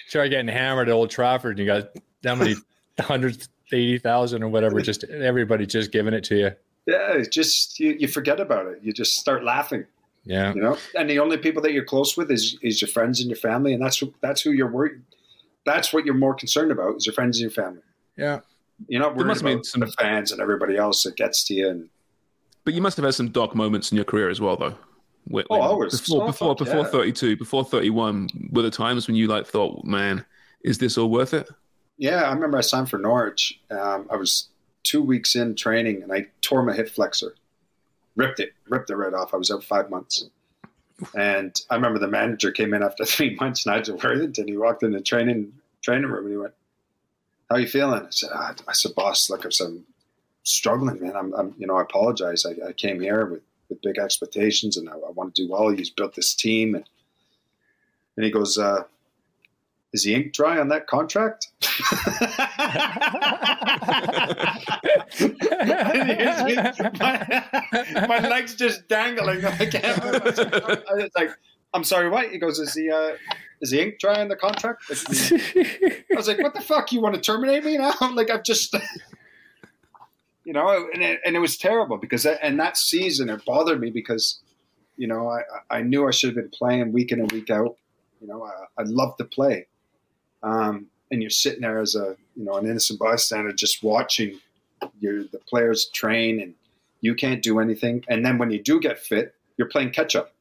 Try 0.10 0.28
getting 0.28 0.50
hammered 0.50 0.90
at 0.90 0.94
Old 0.94 1.10
Trafford 1.10 1.58
and 1.58 1.60
you 1.60 1.66
got 1.66 1.90
how 2.24 2.36
many 2.36 2.56
hundreds, 3.00 3.50
80,000 3.72 4.44
or 4.44 4.50
whatever, 4.50 4.82
just 4.82 5.06
everybody 5.06 5.66
just 5.66 5.92
giving 5.92 6.14
it 6.14 6.26
to 6.26 6.36
you. 6.36 6.52
Yeah, 6.86 7.14
it's 7.14 7.30
just 7.30 7.80
you, 7.80 7.96
you 7.98 8.08
forget 8.08 8.40
about 8.40 8.68
it. 8.68 8.80
You 8.82 8.92
just 8.92 9.16
start 9.16 9.44
laughing. 9.44 9.86
Yeah. 10.24 10.54
You 10.54 10.62
know, 10.62 10.78
and 10.98 11.10
the 11.10 11.20
only 11.20 11.38
people 11.38 11.62
that 11.64 11.72
you're 11.74 11.84
close 11.86 12.16
with 12.16 12.30
is 12.32 12.58
is 12.62 12.82
your 12.82 12.90
friends 12.90 13.20
and 13.22 13.30
your 13.30 13.38
family, 13.38 13.74
and 13.74 13.82
that's 13.82 13.98
who, 13.98 14.14
that's 14.22 14.42
who 14.42 14.52
you're 14.52 14.72
worried. 14.72 15.02
That's 15.66 15.92
what 15.94 16.06
you're 16.06 16.16
more 16.16 16.34
concerned 16.36 16.72
about 16.72 16.96
is 16.98 17.06
your 17.06 17.14
friends 17.14 17.38
and 17.40 17.44
your 17.52 17.64
family. 17.66 17.82
Yeah. 18.18 18.40
You're 18.88 19.02
not 19.02 19.10
There 19.10 19.18
worried 19.26 19.28
must 19.28 19.42
have 19.42 19.74
been 19.74 19.84
about 19.84 19.96
the 19.98 20.04
fans 20.04 20.32
and 20.32 20.42
everybody 20.42 20.76
else 20.78 21.04
that 21.04 21.16
gets 21.16 21.44
to 21.46 21.54
you. 21.54 21.70
And 21.70 21.90
But 22.66 22.74
you 22.74 22.82
must 22.82 22.98
have 22.98 23.06
had 23.06 23.14
some 23.14 23.30
dark 23.30 23.54
moments 23.56 23.92
in 23.92 23.96
your 23.96 24.06
career 24.06 24.30
as 24.30 24.42
well, 24.42 24.58
though. 24.58 24.76
When- 25.26 25.46
Oh, 25.52 25.60
when- 25.60 25.62
always. 25.68 26.02
Before, 26.02 26.26
before, 26.26 26.56
before 26.56 26.78
yeah. 26.82 26.84
32, 26.88 27.38
before 27.38 27.64
31, 27.64 28.28
were 28.52 28.64
the 28.64 28.72
times 28.72 29.08
when 29.08 29.16
you 29.16 29.28
like 29.28 29.46
thought, 29.46 29.84
man, 29.86 30.26
is 30.64 30.80
this 30.80 30.98
all 30.98 31.10
worth 31.12 31.34
it? 31.36 31.48
Yeah, 31.98 32.24
I 32.24 32.34
remember 32.34 32.58
I 32.58 32.62
signed 32.62 32.90
for 32.90 32.98
Norwich. 32.98 33.60
Um, 33.70 34.08
I 34.10 34.16
was 34.16 34.50
two 34.84 35.04
weeks 35.04 35.36
in 35.36 35.56
training 35.56 36.02
and 36.02 36.12
I 36.12 36.26
tore 36.42 36.64
my 36.64 36.74
hip 36.74 36.90
flexor, 36.90 37.36
ripped 38.16 38.40
it, 38.40 38.54
ripped 38.68 38.90
it 38.90 38.96
right 38.96 39.14
off. 39.14 39.34
I 39.34 39.38
was 39.38 39.52
out 39.52 39.64
five 39.64 39.90
months. 39.90 40.26
And 41.16 41.60
I 41.70 41.76
remember 41.76 42.00
the 42.00 42.08
manager 42.08 42.52
came 42.52 42.74
in 42.74 42.84
after 42.84 43.06
three 43.06 43.36
months, 43.36 43.66
Nigel 43.66 43.98
Worthington. 43.98 44.48
He 44.48 44.58
walked 44.58 44.84
in 44.84 44.92
the 44.92 45.02
training 45.02 45.54
training 45.82 46.10
room 46.10 46.26
and 46.26 46.34
he 46.34 46.38
went, 46.38 46.54
"How 47.50 47.56
are 47.56 47.60
you 47.60 47.68
feeling?" 47.68 48.06
I 48.06 48.10
said, 48.12 48.30
ah, 48.34 48.54
"I 48.68 48.74
said, 48.74 48.94
boss, 48.94 49.30
look, 49.30 49.46
I'm 49.46 49.84
struggling, 50.44 51.02
man. 51.02 51.16
I'm, 51.16 51.34
I'm 51.34 51.56
you 51.58 51.66
know, 51.66 51.78
I 51.78 51.82
apologize. 51.82 52.46
I, 52.46 52.70
I 52.70 52.74
came 52.74 53.00
here 53.00 53.26
with, 53.26 53.42
with 53.70 53.82
big 53.82 53.98
expectations 53.98 54.78
and 54.78 54.90
I, 54.90 54.94
I 54.94 55.12
want 55.12 55.34
to 55.34 55.44
do 55.44 55.52
well. 55.52 55.70
He's 55.70 55.90
built 55.90 56.16
this 56.16 56.36
team." 56.36 56.76
And, 56.76 56.86
and 58.18 58.26
he 58.26 58.32
goes, 58.32 58.58
uh, 58.58 58.84
"Is 59.94 60.04
the 60.04 60.16
ink 60.16 60.34
dry 60.34 60.60
on 60.60 60.70
that 60.70 60.88
contract?" 60.88 61.48
my, 67.00 68.08
my 68.08 68.20
legs 68.20 68.56
just 68.56 68.88
dangling. 68.88 69.46
I 69.46 69.66
can't. 69.66 70.04
move. 70.04 70.22
I 70.90 70.94
was 70.94 71.10
like, 71.16 71.32
I'm 71.74 71.84
sorry, 71.84 72.10
what? 72.10 72.32
He 72.32 72.38
goes, 72.38 72.60
is 72.60 72.74
the 72.74 72.92
uh, 72.92 73.36
is 73.62 73.72
the 73.72 73.82
ink 73.82 74.00
dry 74.00 74.22
on 74.22 74.28
the 74.28 74.36
contract? 74.36 74.84
I 74.90 76.16
was 76.16 76.28
like, 76.28 76.40
what 76.40 76.54
the 76.54 76.62
fuck? 76.62 76.92
You 76.92 77.02
want 77.02 77.16
to 77.16 77.22
terminate 77.22 77.64
me 77.64 77.78
now? 77.78 77.94
like 78.14 78.30
I've 78.30 78.44
just, 78.44 78.76
you 80.44 80.54
know, 80.54 80.88
and 80.94 81.04
it, 81.04 81.20
and 81.26 81.36
it 81.36 81.40
was 81.40 81.58
terrible 81.58 81.98
because 81.98 82.26
and 82.26 82.60
that 82.60 82.78
season 82.78 83.30
it 83.30 83.46
bothered 83.46 83.80
me 83.80 83.90
because, 83.90 84.42
You 84.98 85.08
know, 85.08 85.30
I, 85.30 85.42
I 85.78 85.82
knew 85.82 86.08
I 86.08 86.12
should 86.12 86.30
have 86.30 86.36
been 86.36 86.52
playing 86.54 86.92
week 86.92 87.12
in 87.12 87.20
and 87.20 87.32
week 87.32 87.50
out. 87.50 87.76
You 88.20 88.28
know, 88.28 88.44
I, 88.44 88.82
I 88.82 88.84
love 88.86 89.16
to 89.18 89.26
play. 89.26 89.68
Um, 90.44 90.88
and 91.12 91.22
you're 91.22 91.30
sitting 91.30 91.62
there 91.62 91.80
as 91.80 91.96
a, 91.96 92.16
you 92.36 92.46
know, 92.46 92.56
an 92.56 92.66
innocent 92.66 93.00
bystander 93.00 93.52
just 93.52 93.84
watching 93.84 94.40
your, 95.00 95.24
the 95.26 95.40
players 95.48 95.88
train 95.94 96.40
and 96.42 96.54
you 97.02 97.14
can't 97.16 97.44
do 97.44 97.60
anything. 97.60 98.04
And 98.08 98.26
then 98.26 98.38
when 98.38 98.50
you 98.52 98.62
do 98.62 98.80
get 98.80 98.98
fit, 99.00 99.36
you're 99.58 99.68
playing 99.70 99.92
catch 99.92 100.16
up. 100.16 100.34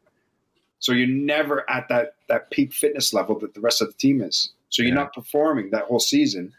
So 0.78 0.92
you're 0.92 1.08
never 1.08 1.68
at 1.68 1.88
that, 1.88 2.14
that 2.28 2.50
peak 2.50 2.72
fitness 2.72 3.12
level 3.12 3.38
that 3.40 3.52
the 3.54 3.60
rest 3.60 3.82
of 3.82 3.88
the 3.88 3.94
team 3.94 4.22
is. 4.22 4.50
So 4.70 4.82
you're 4.82 4.90
Yeah. 4.90 5.02
not 5.02 5.12
performing 5.12 5.70
that 5.70 5.84
whole 5.84 5.98
season 6.00 6.52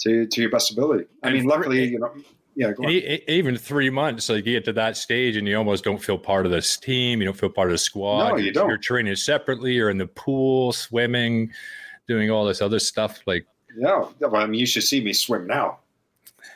to, 0.00 0.26
to 0.26 0.40
your 0.40 0.50
best 0.50 0.72
ability. 0.72 1.04
I 1.22 1.28
And 1.28 1.36
mean, 1.38 1.46
luckily, 1.46 1.84
you 1.84 1.98
know, 2.00 2.12
yeah, 2.56 2.72
go 2.72 2.84
on. 2.84 2.90
even 2.90 3.56
three 3.56 3.90
months, 3.90 4.28
like 4.28 4.44
you 4.44 4.52
get 4.52 4.64
to 4.66 4.72
that 4.74 4.96
stage 4.96 5.36
and 5.36 5.46
you 5.48 5.56
almost 5.56 5.84
don't 5.84 6.02
feel 6.02 6.18
part 6.18 6.44
of 6.46 6.52
this 6.52 6.76
team. 6.76 7.20
You 7.20 7.26
don't 7.26 7.36
feel 7.38 7.48
part 7.48 7.68
of 7.68 7.72
the 7.72 7.78
squad. 7.78 8.28
No, 8.30 8.36
you 8.36 8.44
You're- 8.44 8.52
don't. 8.52 8.68
You're 8.68 8.78
training 8.78 9.16
separately. 9.16 9.72
You're 9.74 9.90
in 9.90 9.98
the 9.98 10.06
pool, 10.06 10.72
swimming, 10.72 11.52
doing 12.06 12.30
all 12.30 12.44
this 12.44 12.60
other 12.62 12.78
stuff. 12.78 13.20
Like, 13.26 13.46
Yeah, 13.76 14.04
well, 14.20 14.36
I 14.36 14.46
mean, 14.46 14.60
you 14.60 14.66
should 14.66 14.82
see 14.84 15.02
me 15.02 15.12
swim 15.12 15.46
now. 15.46 15.78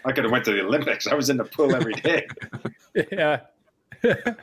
I 0.04 0.12
could 0.12 0.24
have 0.24 0.30
went 0.30 0.44
to 0.46 0.52
the 0.52 0.60
Olympics. 0.62 1.06
I 1.06 1.14
was 1.14 1.28
in 1.30 1.36
the 1.36 1.44
pool 1.44 1.74
every 1.74 1.94
day. 2.02 2.26
yeah. 3.12 3.40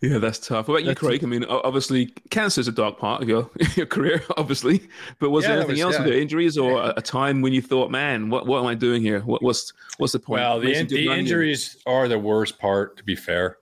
Yeah, 0.00 0.16
that's 0.16 0.38
tough. 0.38 0.68
What 0.68 0.76
about 0.80 0.84
you, 0.88 0.94
Craig? 0.94 1.22
I 1.22 1.26
mean, 1.26 1.44
obviously, 1.44 2.06
cancer 2.30 2.62
is 2.62 2.68
a 2.68 2.72
dark 2.72 2.98
part 2.98 3.22
of 3.22 3.28
your, 3.28 3.50
your 3.76 3.84
career, 3.84 4.22
obviously. 4.38 4.88
But 5.18 5.28
was 5.30 5.44
Yeah, 5.44 5.50
there 5.50 5.58
anything 5.58 5.72
was- 5.74 5.80
else? 5.80 5.94
yeah. 5.94 6.00
Were 6.04 6.10
there 6.12 6.18
injuries 6.20 6.56
or 6.56 6.80
a, 6.82 6.94
a 6.96 7.02
time 7.02 7.42
when 7.42 7.52
you 7.52 7.60
thought, 7.60 7.90
man, 7.90 8.30
what, 8.30 8.46
what 8.46 8.60
am 8.60 8.66
I 8.66 8.74
doing 8.74 9.02
here? 9.02 9.20
What, 9.20 9.42
what's 9.42 9.72
what's 9.98 10.14
the 10.14 10.18
point? 10.18 10.40
Well, 10.40 10.60
the, 10.60 10.72
in, 10.72 10.86
the 10.86 11.04
none 11.04 11.12
here. 11.16 11.18
injuries 11.20 11.76
are 11.84 12.08
the 12.08 12.18
worst 12.18 12.58
part, 12.58 12.96
to 12.96 13.04
be 13.04 13.14
fair. 13.14 13.58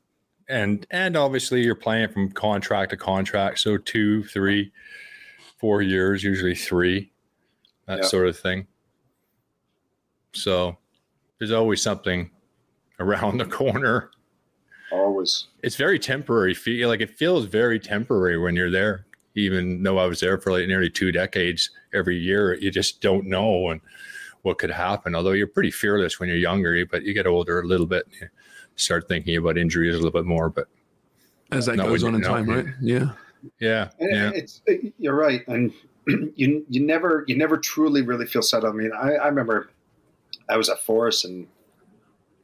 And 0.49 0.87
and 0.93 1.16
obviously 1.16 1.62
you're 1.62 1.74
playing 1.74 2.11
from 2.11 2.31
contract 2.31 2.91
to 2.91 2.97
contract, 2.97 3.59
so 3.59 3.76
two, 3.76 4.22
three, 4.24 4.70
four 5.59 5.82
years, 5.82 6.22
usually 6.22 6.54
three, 6.54 7.11
that 7.86 7.98
Yeah. 7.98 8.04
sort 8.04 8.28
of 8.28 8.38
thing. 8.38 8.66
So 10.32 10.76
there's 11.38 11.52
always 11.52 11.82
something 11.82 12.30
around 13.00 13.38
the 13.38 13.44
corner. 13.46 14.11
Always. 14.90 15.48
It's 15.62 15.76
very 15.76 15.98
temporary. 15.98 16.54
Feel 16.54 16.88
like 16.88 17.00
it 17.00 17.11
feels 17.18 17.44
very 17.44 17.78
temporary 17.78 18.38
when 18.38 18.56
you're 18.56 18.70
there. 18.70 19.04
Even 19.34 19.82
though 19.82 19.98
I 19.98 20.06
was 20.06 20.20
there 20.20 20.38
for 20.38 20.50
like 20.52 20.66
nearly 20.66 20.90
two 20.90 21.12
decades, 21.12 21.70
every 21.92 22.16
year 22.16 22.54
you 22.54 22.70
just 22.70 23.00
don't 23.00 23.26
know 23.26 23.70
and 23.70 23.80
what 24.42 24.59
could 24.59 24.70
happen. 24.70 25.14
Although 25.14 25.32
you're 25.32 25.46
pretty 25.46 25.70
fearless 25.70 26.18
when 26.18 26.28
you're 26.28 26.38
younger, 26.38 26.84
but 26.86 27.02
you 27.04 27.12
get 27.14 27.26
older 27.26 27.61
a 27.61 27.66
little 27.66 27.86
bit, 27.86 28.06
and 28.06 28.14
you 28.22 28.28
start 28.76 29.06
thinking 29.06 29.36
about 29.36 29.59
injuries 29.59 29.94
a 29.94 29.98
little 29.98 30.11
bit 30.11 30.24
more. 30.24 30.48
But 30.48 30.66
As 31.52 31.66
that 31.66 31.76
No, 31.76 31.84
goes 31.88 32.02
on 32.02 32.14
in 32.14 32.22
time, 32.22 32.46
right? 32.48 32.66
Yeah. 32.80 33.12
Yeah, 33.61 33.90
And 33.99 34.11
yeah, 34.11 34.30
It's 34.34 34.61
you're 34.99 35.14
right, 35.14 35.46
and 35.49 35.72
you 36.07 36.64
you 36.68 36.80
never 36.84 37.24
you 37.26 37.36
never 37.36 37.57
truly 37.57 38.03
really 38.03 38.26
feel 38.26 38.42
settled. 38.42 38.74
I 38.74 38.76
mean, 38.76 38.92
I, 38.92 39.14
I 39.14 39.26
remember 39.26 39.70
I 40.49 40.57
was 40.57 40.68
at 40.68 40.80
Forest, 40.80 41.24
and 41.24 41.46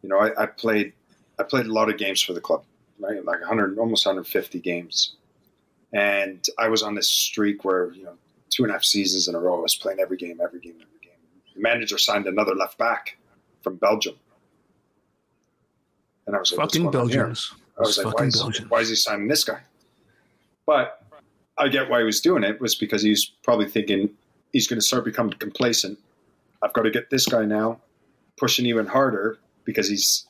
you 0.02 0.08
know, 0.08 0.18
I, 0.18 0.42
I 0.42 0.46
played 0.46 0.92
I 1.38 1.42
played 1.42 1.66
a 1.66 1.72
lot 1.72 1.88
of 1.88 1.98
games 1.98 2.20
for 2.20 2.32
the 2.32 2.40
club, 2.40 2.64
right? 2.98 3.24
Like 3.24 3.40
100, 3.40 3.78
almost 3.78 4.06
150 4.06 4.60
games, 4.60 5.16
and 5.92 6.44
I 6.58 6.68
was 6.68 6.82
on 6.82 6.94
this 6.94 7.08
streak 7.08 7.64
where 7.64 7.92
you 7.92 8.04
know 8.04 8.14
two 8.50 8.64
and 8.64 8.70
a 8.70 8.74
half 8.74 8.84
seasons 8.84 9.28
in 9.28 9.34
a 9.34 9.40
row, 9.40 9.58
I 9.58 9.62
was 9.62 9.74
playing 9.74 10.00
every 10.00 10.16
game, 10.16 10.40
every 10.42 10.60
game, 10.60 10.74
every 10.74 11.00
game. 11.00 11.18
The 11.54 11.60
manager 11.60 11.98
signed 11.98 12.26
another 12.26 12.54
left 12.54 12.78
back 12.78 13.16
from 13.62 13.76
Belgium, 13.76 14.16
and 16.26 16.36
I 16.36 16.38
was 16.38 16.52
like, 16.52 16.60
Fucking 16.60 16.82
going? 16.82 16.92
Belgians. 16.92 17.52
I 17.78 17.80
was 17.80 17.98
like, 17.98 18.14
why 18.16 18.26
is, 18.26 18.60
why 18.68 18.80
is 18.80 18.88
he 18.88 18.94
signing 18.94 19.26
this 19.26 19.42
guy? 19.42 19.60
But 20.66 21.02
I 21.58 21.68
get 21.68 21.88
why 21.88 21.98
he 21.98 22.04
was 22.04 22.20
doing 22.20 22.42
it 22.42 22.60
was 22.60 22.74
because 22.74 23.02
he's 23.02 23.24
probably 23.42 23.68
thinking 23.68 24.10
he's 24.52 24.66
going 24.66 24.80
to 24.80 24.86
start 24.86 25.04
becoming 25.04 25.34
complacent. 25.34 25.98
I've 26.62 26.72
got 26.72 26.82
to 26.82 26.90
get 26.90 27.10
this 27.10 27.26
guy 27.26 27.44
now, 27.44 27.80
pushing 28.36 28.66
even 28.66 28.86
harder 28.86 29.38
because 29.64 29.88
he's, 29.88 30.26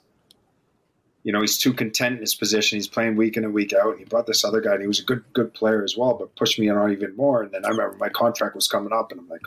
you 1.23 1.33
know, 1.33 1.41
he's 1.41 1.57
too 1.57 1.73
content 1.73 2.17
in 2.17 2.21
his 2.21 2.35
position. 2.35 2.77
He's 2.77 2.89
playing 2.89 3.17
week 3.17 3.37
in 3.37 3.45
and 3.45 3.55
week 3.55 3.73
out. 3.73 3.91
And 3.91 3.99
he 4.01 4.05
brought 4.05 4.27
this 4.27 4.45
other 4.45 4.61
guy, 4.61 4.73
and 4.73 4.83
he 4.83 4.89
was 4.89 5.01
a 5.01 5.05
good, 5.05 5.25
good 5.33 5.55
player 5.55 5.83
as 5.85 5.97
well, 5.97 6.15
but 6.15 6.35
pushed 6.37 6.59
me 6.59 6.69
on 6.69 6.93
even 6.93 7.17
more. 7.17 7.43
And 7.43 7.53
then 7.53 7.65
I 7.65 7.69
remember 7.69 7.97
my 7.97 8.09
contract 8.09 8.55
was 8.55 8.69
coming 8.69 8.93
up, 8.93 9.13
and 9.13 9.21
I'm 9.21 9.29
like, 9.29 9.43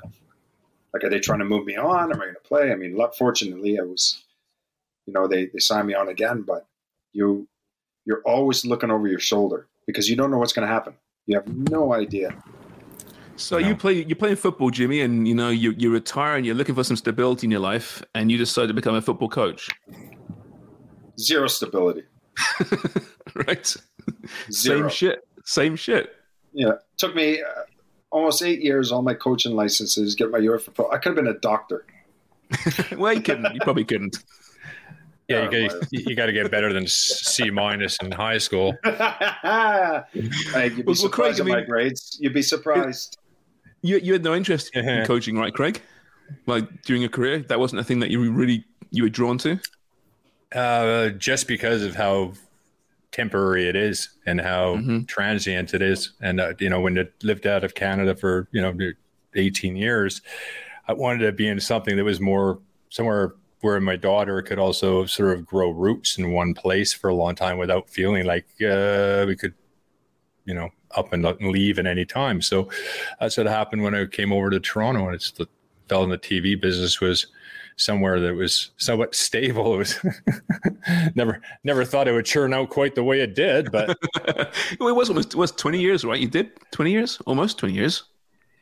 like, 0.94 1.04
are 1.04 1.10
they 1.10 1.20
trying 1.20 1.40
to 1.40 1.46
move 1.46 1.66
me 1.66 1.76
on? 1.76 2.12
Am 2.12 2.22
I 2.22 2.26
going 2.26 2.34
to 2.34 2.48
play? 2.48 2.72
I 2.72 2.76
mean, 2.76 2.98
fortunately, 3.18 3.78
I 3.78 3.84
was, 3.84 4.24
you 5.06 5.14
know, 5.14 5.28
they 5.28 5.48
they 5.48 5.60
signed 5.60 5.88
me 5.88 5.94
on 5.94 6.08
again, 6.08 6.42
but 6.42 6.66
you 7.14 7.48
you're 8.06 8.22
always 8.26 8.66
looking 8.66 8.90
over 8.90 9.08
your 9.08 9.20
shoulder 9.20 9.68
because 9.88 10.10
you 10.10 10.16
don't 10.16 10.30
know 10.30 10.38
what's 10.38 10.54
going 10.54 10.68
to 10.68 10.74
happen. 10.74 10.94
You 11.26 11.36
have 11.36 11.48
no 11.48 11.94
idea. 11.94 12.36
So 13.38 13.58
you 13.58 13.76
play 13.76 14.04
you're 14.04 14.16
playing 14.16 14.38
football, 14.38 14.72
Jimmy, 14.72 15.02
and 15.02 15.28
you 15.28 15.36
know 15.36 15.50
you 15.50 15.72
you 15.78 15.92
retire 15.92 16.38
and 16.38 16.46
you're 16.46 16.56
looking 16.56 16.74
for 16.74 16.84
some 16.84 16.98
stability 16.98 17.46
in 17.46 17.52
your 17.52 17.60
life, 17.60 18.04
and 18.16 18.32
you 18.32 18.38
decide 18.38 18.68
to 18.68 18.74
become 18.74 18.96
a 18.96 19.02
football 19.02 19.30
coach, 19.30 19.70
Zero 21.20 21.48
stability. 21.48 22.04
right? 23.48 23.76
Zero. 24.52 24.82
Same 24.82 24.90
shit. 24.90 25.28
Same 25.46 25.76
shit. 25.76 26.16
Yeah, 26.54 26.74
took 26.98 27.16
me 27.16 27.42
uh, 27.42 27.64
almost 28.12 28.42
eight 28.42 28.62
years, 28.62 28.92
all 28.92 29.02
my 29.02 29.14
coaching 29.14 29.56
licenses, 29.56 30.16
get 30.16 30.32
my 30.32 30.40
UEFA 30.40 30.74
pro. 30.74 30.90
I 30.90 30.98
could 30.98 31.10
have 31.10 31.16
been 31.16 31.28
a 31.28 31.40
doctor. 31.40 31.86
well, 32.98 33.14
you 33.14 33.22
couldn't. 33.22 33.54
You 33.54 33.60
probably 33.62 33.86
couldn't. 33.86 34.18
Yeah. 35.28 35.50
You 35.50 35.70
got 35.70 35.92
you 35.92 36.16
got 36.16 36.26
to 36.28 36.34
get 36.34 36.50
better 36.52 36.72
than 36.74 36.88
C 36.88 37.50
minus 37.50 37.98
in 38.02 38.12
high 38.12 38.38
school. 38.38 38.74
hey, 38.84 40.04
you'd 40.14 40.32
be 40.32 40.84
Well, 40.84 40.84
well, 40.86 40.96
surprised 40.96 41.42
Craig, 41.42 41.50
I 41.54 41.60
at 41.60 41.62
my 41.62 41.66
grades. 41.66 42.18
You'd 42.20 42.34
be 42.34 42.42
surprised. 42.42 43.18
You 43.82 43.98
you 43.98 44.14
had 44.14 44.24
no 44.24 44.36
interest 44.36 44.76
in 44.76 45.06
coaching, 45.06 45.38
right, 45.38 45.54
Craig? 45.54 45.82
Like 46.46 46.82
during 46.84 47.02
your 47.02 47.10
career, 47.12 47.40
that 47.40 47.60
wasn't 47.60 47.82
a 47.82 47.84
thing 47.84 48.00
that 48.00 48.10
you 48.10 48.20
were 48.20 48.30
really 48.30 48.66
you 48.92 49.04
were 49.04 49.10
drawn 49.10 49.38
to. 49.40 49.60
Uh, 50.56 51.10
just 51.10 51.48
because 51.48 51.84
of 51.84 51.96
how 51.96 52.34
temporary 53.12 53.68
it 53.68 53.76
is 53.76 54.10
and 54.26 54.40
how 54.42 54.76
Mm-hmm. 54.76 55.04
transient 55.06 55.74
it 55.74 55.82
is. 55.82 56.14
And, 56.22 56.40
uh, 56.40 56.54
you 56.60 56.70
know, 56.70 56.80
when 56.80 56.98
I 57.00 57.06
lived 57.24 57.48
out 57.48 57.64
of 57.64 57.74
Canada 57.76 58.16
for, 58.16 58.48
you 58.52 58.62
know, 58.62 58.74
18 59.36 59.76
years, 59.76 60.22
I 60.88 60.94
wanted 60.94 61.26
to 61.26 61.32
be 61.32 61.48
in 61.48 61.60
something 61.60 61.98
that 61.98 62.04
was 62.04 62.20
more 62.20 62.60
somewhere 62.90 63.34
where 63.62 63.80
my 63.80 63.96
daughter 63.96 64.42
could 64.42 64.60
also 64.60 65.06
sort 65.06 65.38
of 65.38 65.46
grow 65.46 65.70
roots 65.72 66.18
in 66.18 66.32
one 66.32 66.54
place 66.54 66.94
for 66.94 67.10
a 67.10 67.16
long 67.16 67.36
time 67.36 67.58
without 67.58 67.90
feeling 67.90 68.26
like 68.26 68.46
uh, 68.62 69.26
we 69.28 69.36
could, 69.36 69.54
you 70.46 70.54
know, 70.54 70.70
up 70.96 71.12
and 71.12 71.24
leave 71.42 71.80
at 71.80 71.86
any 71.88 72.06
time. 72.06 72.42
So 72.42 72.70
that's 73.20 73.38
what 73.38 73.48
happened 73.48 73.84
when 73.84 73.96
I 73.96 74.06
came 74.06 74.32
over 74.32 74.50
to 74.50 74.60
Toronto 74.60 75.06
and 75.08 75.16
it's 75.16 75.32
the 75.32 75.48
felt 75.90 76.04
in 76.04 76.10
the 76.10 76.18
TV 76.18 76.60
business 76.60 77.00
was 77.00 77.28
somewhere 77.78 78.20
that 78.20 78.34
was 78.36 78.72
somewhat 78.78 79.16
stable. 79.26 79.76
It 79.76 79.78
was 79.78 80.00
never 81.16 81.42
never 81.64 81.86
thought 81.86 82.08
it 82.08 82.12
would 82.14 82.26
churn 82.26 82.54
out 82.54 82.70
quite 82.70 82.96
the 82.96 83.04
way 83.04 83.22
it 83.22 83.36
did, 83.36 83.72
but 83.72 83.98
it 84.26 84.80
was 84.80 85.10
almost 85.10 85.34
it 85.34 85.38
was 85.38 85.52
twenty 85.52 85.80
years, 85.82 86.04
right? 86.06 86.20
You 86.20 86.28
did 86.28 86.52
twenty 86.72 86.92
years, 86.92 87.20
almost 87.26 87.58
twenty 87.58 87.76
years 87.76 88.04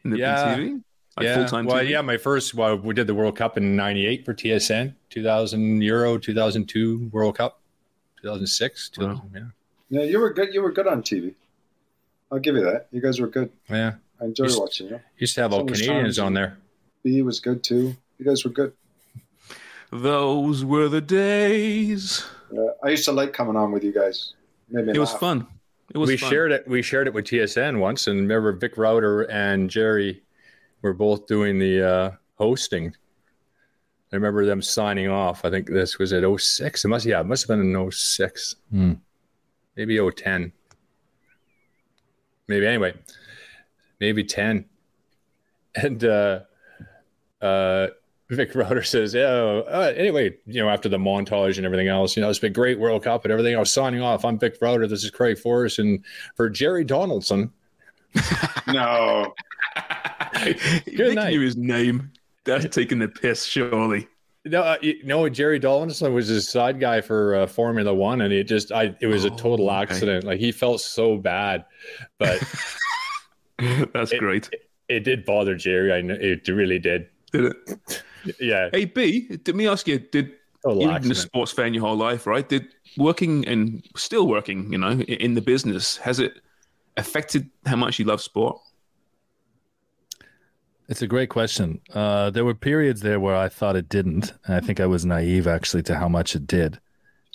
in 0.03 0.11
the 0.11 0.17
Yeah. 0.19 0.57
TV, 0.57 0.81
like 1.17 1.25
yeah, 1.25 1.35
full 1.35 1.45
time. 1.45 1.65
well, 1.65 1.77
TV. 1.83 1.89
yeah, 1.89 2.01
my 2.01 2.17
first 2.17 2.53
well, 2.53 2.77
we 2.77 2.93
did 2.93 3.07
the 3.07 3.13
World 3.15 3.35
Cup 3.37 3.57
in 3.57 3.75
'98 3.75 4.25
for 4.25 4.33
TSN, 4.33 4.93
2000 5.09 5.81
Euro, 5.81 6.17
2002 6.17 7.09
World 7.11 7.37
Cup, 7.37 7.61
2006, 8.21 8.89
2000, 8.89 9.21
yeah, 9.33 9.41
Yeah, 9.89 10.03
you 10.09 10.19
were 10.19 10.33
good. 10.33 10.53
You 10.53 10.61
were 10.61 10.71
good 10.71 10.87
on 10.87 11.01
TV. 11.01 11.33
I'll 12.31 12.39
give 12.39 12.55
you 12.55 12.63
that. 12.63 12.87
You 12.91 13.01
guys 13.01 13.19
were 13.19 13.27
good. 13.27 13.51
yeah. 13.69 13.93
I 14.21 14.25
enjoyed 14.25 14.47
Used- 14.47 14.59
watching 14.59 14.87
you. 14.89 14.99
Used 15.17 15.35
to 15.35 15.41
have 15.41 15.51
all 15.53 15.59
Some 15.59 15.67
Canadians 15.67 16.15
songs- 16.15 16.19
on 16.19 16.33
there. 16.33 16.57
B 17.03 17.21
was 17.21 17.39
good 17.39 17.63
too. 17.63 17.95
You 18.17 18.25
guys 18.25 18.43
were 18.43 18.49
good. 18.51 18.73
Those 19.91 20.65
were 20.65 20.89
the 20.89 21.01
days. 21.01 22.25
Uh, 22.55 22.67
I 22.83 22.89
used 22.89 23.05
to 23.05 23.11
like 23.11 23.33
coming 23.33 23.55
on 23.55 23.71
with 23.71 23.83
you 23.83 23.93
guys. 23.93 24.33
Made 24.69 24.85
me 24.87 24.93
It 24.93 24.99
was 24.99 25.13
fun. 25.13 25.47
It 25.93 25.97
was 25.97 26.07
we 26.09 26.17
fun. 26.17 26.29
shared 26.29 26.51
it. 26.51 26.67
We 26.67 26.81
shared 26.81 27.07
it 27.07 27.13
with 27.13 27.25
TSN 27.25 27.79
once, 27.79 28.07
and 28.07 28.21
remember 28.21 28.51
Vic 28.53 28.77
Rauter 28.77 29.23
and 29.23 29.69
Jerry 29.69 30.23
were 30.85 30.93
both 30.93 31.25
doing 31.25 31.57
the 31.57 31.81
uh, 31.81 32.11
hosting. 32.35 32.95
I 34.13 34.15
remember 34.15 34.45
them 34.45 34.61
signing 34.61 35.09
off. 35.09 35.43
I 35.43 35.49
think 35.49 35.67
this 35.67 35.97
was 35.97 36.13
at 36.13 36.23
06. 36.23 36.85
It 36.85 36.87
must, 36.87 37.05
yeah, 37.05 37.19
it 37.21 37.25
must 37.25 37.43
have 37.43 37.57
been 37.57 37.75
in 37.75 37.91
06. 37.91 38.55
Hmm. 38.69 38.93
Maybe 39.75 39.97
010. 39.97 40.53
Maybe 42.47 42.67
anyway, 42.67 42.93
maybe 43.99 44.23
10. 44.23 44.65
And 45.77 46.05
uh, 46.05 46.39
uh, 47.41 47.87
Vic 48.29 48.51
Rauter 48.55 48.81
says, 48.81 49.13
"Yeah. 49.13 49.25
Uh, 49.25 49.91
anyway, 49.93 50.37
you 50.45 50.63
know, 50.63 50.69
after 50.69 50.87
the 50.87 50.97
montage 50.97 51.57
and 51.57 51.65
everything 51.65 51.89
else, 51.89 52.15
you 52.15 52.23
know, 52.23 52.29
it's 52.29 52.39
been 52.39 52.53
great 52.53 52.79
World 52.79 53.03
Cup 53.03 53.25
and 53.25 53.31
everything. 53.33 53.57
I 53.57 53.59
was 53.59 53.73
signing 53.73 53.99
off. 54.01 54.23
I'm 54.23 54.39
Vic 54.39 54.57
Rauter. 54.61 54.87
This 54.87 55.03
is 55.03 55.11
Craig 55.11 55.37
Forrest, 55.37 55.79
and 55.79 56.01
for 56.37 56.49
Jerry 56.49 56.85
Donaldson, 56.85 57.51
No, 58.67 59.33
Vic 60.43 61.15
night. 61.15 61.31
knew 61.31 61.41
his 61.41 61.57
name. 61.57 62.11
That's 62.45 62.67
taking 62.73 62.99
the 62.99 63.07
piss, 63.07 63.43
surely. 63.45 64.07
No, 64.45 64.61
uh, 64.61 64.77
you 64.81 65.03
know, 65.03 65.27
Jerry 65.29 65.57
Donaldson 65.57 66.13
was 66.13 66.27
his 66.27 66.47
side 66.47 66.79
guy 66.79 67.01
for 67.01 67.33
uh, 67.35 67.47
Formula 67.47 67.91
One, 67.93 68.21
and 68.21 68.31
it 68.31 68.43
just, 68.43 68.71
I, 68.71 68.95
it 69.01 69.07
was 69.07 69.23
a 69.25 69.31
total 69.31 69.69
Oh, 69.69 69.73
okay. 69.79 69.93
accident. 69.93 70.23
Like 70.23 70.39
he 70.39 70.51
felt 70.51 70.81
so 70.81 71.17
bad, 71.17 71.65
but 72.19 72.43
That's 73.93 74.11
It- 74.11 74.19
great. 74.19 74.49
it 74.87 74.99
did 75.03 75.25
bother 75.25 75.55
Jerry. 75.55 75.91
I 75.93 76.01
know 76.01 76.15
it 76.19 76.47
really 76.47 76.79
did. 76.79 77.07
Did 77.31 77.45
it? 77.45 78.03
Yeah, 78.39 78.69
Hey 78.73 78.85
B, 78.85 79.27
let 79.45 79.55
me 79.55 79.67
ask 79.67 79.87
you: 79.87 79.99
Did 79.99 80.31
total 80.63 80.81
you've 80.81 81.01
been 81.03 81.11
a 81.11 81.15
sports 81.15 81.51
fan 81.51 81.75
your 81.75 81.83
whole 81.85 81.95
life, 81.95 82.25
right? 82.25 82.47
Did 82.49 82.67
working 82.97 83.47
and 83.47 83.83
still 83.95 84.27
working, 84.27 84.71
you 84.71 84.79
know, 84.79 84.93
in 85.01 85.35
the 85.35 85.41
business, 85.41 85.97
has 85.97 86.19
it 86.19 86.41
affected 86.97 87.47
how 87.67 87.75
much 87.75 87.99
you 87.99 88.05
love 88.05 88.21
sport? 88.21 88.59
It's 90.87 91.01
a 91.01 91.07
great 91.07 91.29
question. 91.29 91.81
Uh, 91.93 92.29
there 92.29 92.45
were 92.45 92.53
periods 92.53 93.01
there 93.01 93.19
where 93.19 93.35
I 93.35 93.49
thought 93.49 93.75
it 93.75 93.89
didn't. 93.89 94.33
I 94.47 94.59
think 94.59 94.79
I 94.79 94.85
was 94.85 95.05
naive 95.05 95.47
actually 95.47 95.83
to 95.83 95.95
how 95.95 96.07
much 96.07 96.35
it 96.35 96.45
did. 96.45 96.79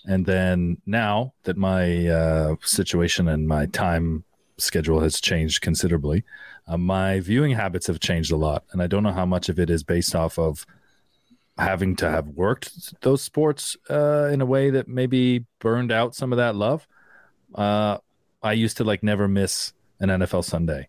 And 0.07 0.25
then 0.25 0.81
now 0.87 1.35
that 1.45 1.57
my 1.57 2.07
uh, 2.07 2.57
situation 2.63 3.29
and 3.29 3.49
my 3.49 3.67
time 3.67 4.25
schedule 4.57 5.01
has 5.01 5.21
changed 5.21 5.63
considerably, 5.63 6.25
uh, 6.69 6.79
my 6.79 7.21
viewing 7.21 7.53
habits 7.53 7.89
have 7.89 7.99
changed 7.99 8.31
a 8.31 8.37
lot. 8.37 8.65
And 8.73 8.81
I 8.81 8.87
don't 8.87 9.03
know 9.03 9.13
how 9.13 9.27
much 9.27 9.49
of 9.49 9.59
it 9.59 9.69
is 9.69 9.83
based 9.83 10.15
off 10.15 10.39
of 10.39 10.65
having 11.59 11.97
to 11.97 12.09
have 12.09 12.29
worked 12.29 13.01
those 13.03 13.21
sports 13.21 13.77
uh, 13.91 14.31
in 14.33 14.41
a 14.41 14.47
way 14.47 14.71
that 14.71 14.87
maybe 14.87 15.45
burned 15.59 15.91
out 15.91 16.15
some 16.15 16.33
of 16.33 16.37
that 16.37 16.55
love. 16.55 16.87
Uh, 17.55 17.99
I 18.43 18.53
used 18.53 18.77
to 18.77 18.85
like 18.85 19.03
never 19.03 19.27
miss 19.27 19.73
an 19.99 20.09
NFL 20.09 20.45
Sunday. 20.45 20.89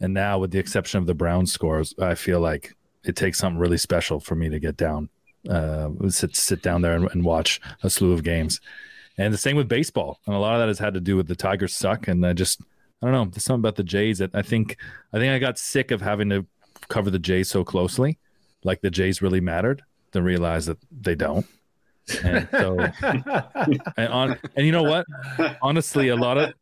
And 0.00 0.12
now, 0.12 0.38
with 0.38 0.50
the 0.50 0.58
exception 0.58 0.98
of 0.98 1.06
the 1.06 1.14
Brown 1.14 1.46
scores, 1.46 1.94
I 1.98 2.14
feel 2.14 2.40
like 2.40 2.74
it 3.04 3.16
takes 3.16 3.38
something 3.38 3.58
really 3.58 3.78
special 3.78 4.20
for 4.20 4.34
me 4.34 4.48
to 4.48 4.58
get 4.58 4.76
down, 4.76 5.08
uh, 5.48 5.88
sit 6.08 6.36
sit 6.36 6.62
down 6.62 6.82
there 6.82 6.94
and, 6.94 7.10
and 7.12 7.24
watch 7.24 7.60
a 7.82 7.88
slew 7.88 8.12
of 8.12 8.22
games. 8.22 8.60
And 9.18 9.32
the 9.32 9.38
same 9.38 9.56
with 9.56 9.68
baseball. 9.68 10.20
And 10.26 10.34
a 10.34 10.38
lot 10.38 10.54
of 10.54 10.60
that 10.60 10.68
has 10.68 10.78
had 10.78 10.94
to 10.94 11.00
do 11.00 11.16
with 11.16 11.28
the 11.28 11.36
Tigers 11.36 11.74
suck. 11.74 12.08
And 12.08 12.26
I 12.26 12.34
just, 12.34 12.60
I 13.02 13.06
don't 13.06 13.12
know, 13.12 13.24
there's 13.24 13.44
something 13.44 13.62
about 13.62 13.76
the 13.76 13.84
Jays 13.84 14.18
that 14.18 14.30
I 14.34 14.42
think, 14.42 14.76
I 15.12 15.18
think 15.18 15.32
I 15.32 15.38
got 15.38 15.58
sick 15.58 15.90
of 15.90 16.02
having 16.02 16.28
to 16.30 16.46
cover 16.88 17.10
the 17.10 17.18
Jays 17.18 17.48
so 17.48 17.64
closely, 17.64 18.18
like 18.62 18.82
the 18.82 18.90
Jays 18.90 19.22
really 19.22 19.40
mattered, 19.40 19.82
to 20.12 20.20
realize 20.20 20.66
that 20.66 20.78
they 20.90 21.14
don't. 21.14 21.46
And 22.22 22.48
so, 22.50 22.78
and 23.96 24.08
on, 24.08 24.38
and 24.54 24.66
you 24.66 24.72
know 24.72 24.82
what? 24.82 25.06
Honestly, 25.62 26.08
a 26.08 26.16
lot 26.16 26.38
of, 26.38 26.54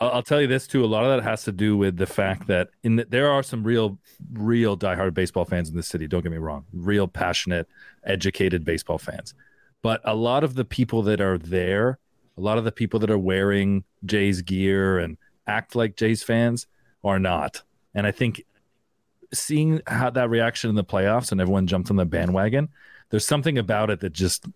I'll, 0.00 0.10
I'll 0.10 0.22
tell 0.22 0.40
you 0.40 0.46
this 0.46 0.66
too. 0.66 0.84
A 0.84 0.86
lot 0.86 1.04
of 1.04 1.10
that 1.10 1.22
has 1.28 1.44
to 1.44 1.52
do 1.52 1.76
with 1.76 1.96
the 1.96 2.06
fact 2.06 2.46
that 2.46 2.70
in 2.82 2.96
the, 2.96 3.04
there 3.04 3.30
are 3.30 3.42
some 3.42 3.62
real, 3.62 3.98
real 4.32 4.76
diehard 4.76 5.14
baseball 5.14 5.44
fans 5.44 5.68
in 5.68 5.76
the 5.76 5.82
city. 5.82 6.06
Don't 6.06 6.22
get 6.22 6.32
me 6.32 6.38
wrong, 6.38 6.64
real 6.72 7.08
passionate, 7.08 7.68
educated 8.04 8.64
baseball 8.64 8.98
fans. 8.98 9.34
But 9.82 10.00
a 10.04 10.14
lot 10.14 10.44
of 10.44 10.54
the 10.54 10.64
people 10.64 11.02
that 11.02 11.20
are 11.20 11.38
there, 11.38 11.98
a 12.36 12.40
lot 12.40 12.58
of 12.58 12.64
the 12.64 12.72
people 12.72 12.98
that 13.00 13.10
are 13.10 13.18
wearing 13.18 13.84
Jays 14.04 14.42
gear 14.42 14.98
and 14.98 15.16
act 15.46 15.76
like 15.76 15.96
Jays 15.96 16.22
fans 16.22 16.66
are 17.04 17.18
not. 17.18 17.62
And 17.94 18.06
I 18.06 18.10
think 18.10 18.44
seeing 19.32 19.80
how 19.86 20.10
that 20.10 20.30
reaction 20.30 20.70
in 20.70 20.76
the 20.76 20.84
playoffs 20.84 21.32
and 21.32 21.40
everyone 21.40 21.66
jumped 21.66 21.90
on 21.90 21.96
the 21.96 22.04
bandwagon, 22.04 22.68
there's 23.10 23.26
something 23.26 23.58
about 23.58 23.90
it 23.90 24.00
that 24.00 24.12
just 24.12 24.46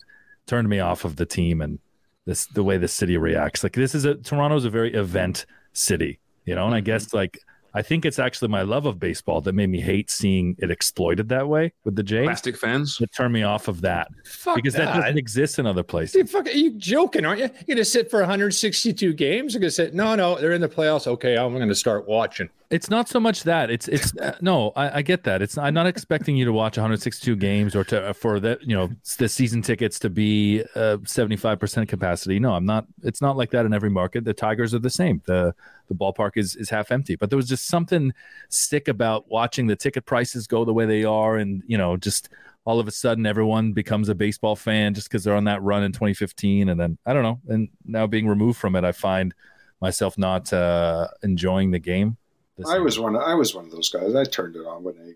turned 0.46 0.68
me 0.68 0.80
off 0.80 1.04
of 1.04 1.16
the 1.16 1.26
team 1.26 1.60
and 1.60 1.78
this 2.26 2.46
the 2.46 2.62
way 2.62 2.76
the 2.76 2.88
city 2.88 3.16
reacts. 3.16 3.62
Like 3.62 3.72
this 3.72 3.94
is 3.94 4.04
a 4.04 4.14
Toronto's 4.14 4.64
a 4.64 4.70
very 4.70 4.94
event 4.94 5.46
city, 5.72 6.18
you 6.44 6.54
know, 6.54 6.66
and 6.66 6.74
I 6.74 6.78
mm-hmm. 6.78 6.86
guess 6.86 7.14
like 7.14 7.40
I 7.72 7.82
think 7.82 8.04
it's 8.04 8.18
actually 8.18 8.48
my 8.48 8.62
love 8.62 8.86
of 8.86 8.98
baseball 8.98 9.40
that 9.42 9.54
made 9.54 9.68
me 9.68 9.80
hate 9.80 10.10
seeing 10.10 10.56
it 10.58 10.70
exploited 10.70 11.28
that 11.28 11.48
way 11.48 11.72
with 11.84 11.96
the 11.96 12.02
Jays. 12.02 12.26
Plastic 12.26 12.56
fans. 12.56 12.98
That 12.98 13.12
turned 13.14 13.32
me 13.32 13.42
off 13.42 13.68
of 13.68 13.80
that 13.82 14.08
Fuck 14.24 14.56
because 14.56 14.74
that. 14.74 14.86
that. 14.86 15.00
doesn't 15.02 15.18
exist 15.18 15.58
in 15.58 15.66
other 15.66 15.82
places. 15.82 16.14
You 16.16 16.26
fuck, 16.26 16.46
are 16.46 16.50
you 16.50 16.72
joking, 16.72 17.24
aren't 17.24 17.40
you? 17.40 17.48
You're 17.66 17.76
gonna 17.76 17.84
sit 17.84 18.10
for 18.10 18.20
162 18.20 19.12
games. 19.12 19.54
You're 19.54 19.60
gonna 19.60 19.70
say, 19.70 19.90
no, 19.92 20.14
no, 20.14 20.38
they're 20.38 20.52
in 20.52 20.60
the 20.60 20.68
playoffs. 20.68 21.06
Okay, 21.06 21.36
I'm 21.36 21.56
gonna 21.56 21.74
start 21.74 22.08
watching. 22.08 22.48
It's 22.70 22.88
not 22.88 23.08
so 23.08 23.18
much 23.18 23.42
that 23.44 23.68
it's 23.68 23.88
it's 23.88 24.16
uh, 24.18 24.36
no, 24.40 24.72
I, 24.76 24.98
I 24.98 25.02
get 25.02 25.24
that. 25.24 25.42
It's 25.42 25.58
I'm 25.58 25.74
not 25.74 25.88
expecting 25.88 26.36
you 26.36 26.44
to 26.44 26.52
watch 26.52 26.76
162 26.76 27.34
games 27.34 27.74
or 27.74 27.82
to 27.84 28.14
for 28.14 28.38
the 28.38 28.58
you 28.62 28.76
know 28.76 28.90
the 29.18 29.28
season 29.28 29.60
tickets 29.60 29.98
to 30.00 30.10
be 30.10 30.62
uh, 30.76 30.98
75 31.04 31.58
percent 31.58 31.88
capacity. 31.88 32.38
No, 32.38 32.54
I'm 32.54 32.66
not. 32.66 32.86
It's 33.02 33.20
not 33.20 33.36
like 33.36 33.50
that 33.50 33.66
in 33.66 33.74
every 33.74 33.90
market. 33.90 34.24
The 34.24 34.34
Tigers 34.34 34.72
are 34.72 34.78
the 34.78 34.88
same. 34.90 35.20
the 35.26 35.52
The 35.90 35.96
ballpark 35.96 36.36
is 36.36 36.54
is 36.56 36.70
half 36.70 36.90
empty. 36.92 37.16
But 37.16 37.28
there 37.30 37.36
was 37.36 37.48
just 37.48 37.66
something 37.66 38.14
sick 38.48 38.86
about 38.86 39.28
watching 39.28 39.66
the 39.66 39.74
ticket 39.76 40.06
prices 40.06 40.46
go 40.46 40.64
the 40.64 40.72
way 40.72 40.86
they 40.86 41.02
are, 41.04 41.36
and 41.36 41.62
you 41.66 41.76
know 41.76 41.96
just 41.96 42.28
all 42.64 42.78
of 42.78 42.86
a 42.86 42.92
sudden 42.92 43.26
everyone 43.26 43.72
becomes 43.72 44.08
a 44.08 44.14
baseball 44.14 44.54
fan 44.54 44.94
just 44.94 45.08
because 45.10 45.24
they're 45.24 45.34
on 45.34 45.44
that 45.44 45.60
run 45.62 45.82
in 45.82 45.90
2015, 45.92 46.68
and 46.68 46.78
then 46.80 46.96
I 47.04 47.12
don't 47.12 47.24
know. 47.24 47.40
And 47.48 47.68
now 47.84 48.06
being 48.06 48.28
removed 48.28 48.58
from 48.60 48.76
it, 48.76 48.84
I 48.84 48.92
find 48.92 49.34
myself 49.80 50.16
not 50.16 50.52
uh, 50.52 51.08
enjoying 51.24 51.72
the 51.72 51.80
game. 51.80 52.16
the 52.56 52.68
I 52.68 52.74
same. 52.74 52.84
was 52.84 52.98
one. 53.00 53.16
I 53.16 53.34
was 53.34 53.52
one 53.54 53.64
of 53.64 53.72
those 53.72 53.90
guys. 53.90 54.14
I 54.14 54.22
turned 54.24 54.54
it 54.54 54.64
on 54.66 54.84
when 54.84 54.96
they 54.96 55.14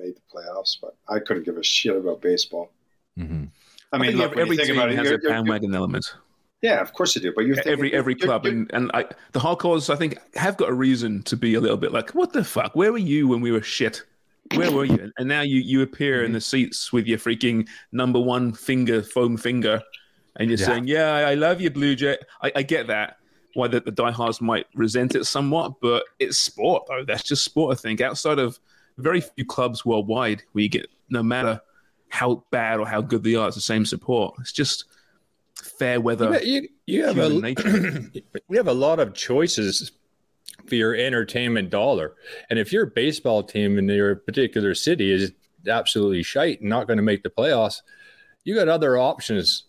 made 0.00 0.14
the 0.14 0.20
playoffs, 0.32 0.76
but 0.80 0.94
I 1.08 1.18
couldn't 1.18 1.42
give 1.44 1.56
a 1.56 1.64
shit 1.64 1.96
about 1.96 2.20
baseball. 2.22 2.70
Mhm. 3.18 3.48
I 3.92 3.98
mean, 3.98 4.10
think 4.10 4.18
look, 4.18 4.30
every, 4.32 4.42
every 4.42 4.56
think 4.56 4.68
team 4.68 4.76
about 4.76 4.90
it, 4.92 4.96
has 4.96 5.04
you're- 5.06 5.16
a 5.16 5.20
you're- 5.22 5.32
bandwagon 5.34 5.74
element. 5.74 6.04
Yeah, 6.64 6.80
of 6.80 6.94
course 6.94 7.14
you 7.14 7.20
do. 7.20 7.30
But 7.36 7.44
thinking, 7.44 7.70
every 7.70 7.92
every 7.92 8.14
you're- 8.14 8.26
club 8.26 8.46
you're- 8.46 8.56
and 8.56 8.70
and 8.72 8.90
I, 8.94 9.04
the 9.32 9.40
hardcores 9.40 9.92
I 9.92 9.96
think 9.96 10.18
have 10.34 10.56
got 10.56 10.70
a 10.70 10.72
reason 10.72 11.22
to 11.24 11.36
be 11.36 11.54
a 11.54 11.60
little 11.60 11.76
bit 11.76 11.92
like 11.92 12.10
what 12.12 12.32
the 12.32 12.42
fuck? 12.42 12.74
Where 12.74 12.90
were 12.90 12.96
you 12.98 13.28
when 13.28 13.42
we 13.42 13.52
were 13.52 13.60
shit? 13.60 14.02
Where 14.54 14.72
were 14.72 14.86
you? 14.86 15.12
And 15.18 15.28
now 15.28 15.42
you 15.42 15.60
you 15.60 15.82
appear 15.82 16.20
in 16.20 16.28
mm-hmm. 16.28 16.34
the 16.34 16.40
seats 16.40 16.90
with 16.90 17.06
your 17.06 17.18
freaking 17.18 17.68
number 17.92 18.18
one 18.18 18.54
finger 18.54 19.02
foam 19.02 19.36
finger 19.36 19.82
and 20.36 20.48
you're 20.48 20.58
Yeah. 20.58 20.66
saying 20.66 20.86
yeah 20.86 21.12
I, 21.12 21.20
I 21.32 21.34
love 21.34 21.60
you 21.60 21.70
Blue 21.70 21.94
Jay. 21.94 22.16
I, 22.42 22.50
I 22.56 22.62
get 22.62 22.86
that 22.86 23.18
why 23.52 23.68
the, 23.68 23.80
the 23.80 23.92
diehards 23.92 24.40
might 24.40 24.66
resent 24.74 25.14
it 25.14 25.24
somewhat 25.26 25.74
but 25.82 26.04
it's 26.18 26.38
sport 26.38 26.84
though. 26.88 27.04
That's 27.04 27.22
just 27.24 27.44
sport 27.44 27.76
I 27.76 27.80
think. 27.80 28.00
Outside 28.00 28.38
of 28.38 28.58
very 28.96 29.20
few 29.20 29.44
clubs 29.44 29.84
worldwide 29.84 30.42
where 30.52 30.62
you 30.62 30.70
get 30.70 30.86
no 31.10 31.22
matter 31.22 31.60
how 32.08 32.42
bad 32.50 32.80
or 32.80 32.86
how 32.86 33.02
good 33.02 33.22
they 33.22 33.34
are 33.34 33.48
it's 33.48 33.56
the 33.56 33.60
same 33.60 33.84
support. 33.84 34.34
It's 34.40 34.52
just 34.52 34.86
fair 35.64 36.00
weather 36.00 36.30
But 36.30 36.46
you, 36.46 36.68
you 36.86 37.04
have 37.04 37.18
a 37.18 37.28
we 38.48 38.56
have 38.56 38.68
a 38.68 38.72
lot 38.74 39.00
of 39.00 39.14
choices 39.14 39.92
for 40.66 40.74
your 40.74 40.94
entertainment 40.94 41.70
dollar. 41.70 42.14
And 42.50 42.58
if 42.58 42.72
your 42.72 42.86
baseball 42.86 43.42
team 43.42 43.78
in 43.78 43.88
your 43.88 44.16
particular 44.16 44.74
city 44.74 45.10
is 45.10 45.32
absolutely 45.66 46.22
shite 46.22 46.60
and 46.60 46.68
not 46.70 46.86
going 46.86 46.98
to 46.98 47.02
make 47.02 47.22
the 47.22 47.30
playoffs, 47.30 47.82
you 48.44 48.54
got 48.54 48.68
other 48.68 48.98
options 48.98 49.64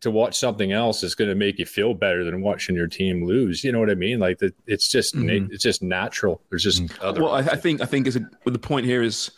to 0.00 0.10
watch 0.10 0.38
something 0.38 0.72
else 0.72 1.02
that's 1.02 1.14
going 1.14 1.28
to 1.28 1.34
make 1.34 1.58
you 1.58 1.66
feel 1.66 1.92
better 1.92 2.24
than 2.24 2.40
watching 2.40 2.74
your 2.74 2.86
team 2.86 3.26
lose. 3.26 3.62
You 3.62 3.72
know 3.72 3.80
what 3.80 3.90
I 3.90 3.94
mean? 3.94 4.18
Like 4.18 4.38
that, 4.38 4.54
it's 4.66 4.88
just 4.90 5.14
Mhm. 5.14 5.50
it's 5.50 5.62
just 5.62 5.82
natural. 5.82 6.40
There's 6.48 6.64
just 6.64 6.82
other. 7.02 7.22
Well, 7.22 7.32
I, 7.32 7.40
I 7.40 7.56
think 7.56 7.82
I 7.82 7.84
think 7.86 8.06
is 8.06 8.16
a, 8.16 8.20
well, 8.44 8.52
the 8.52 8.58
point 8.58 8.86
here 8.86 9.02
is 9.02 9.30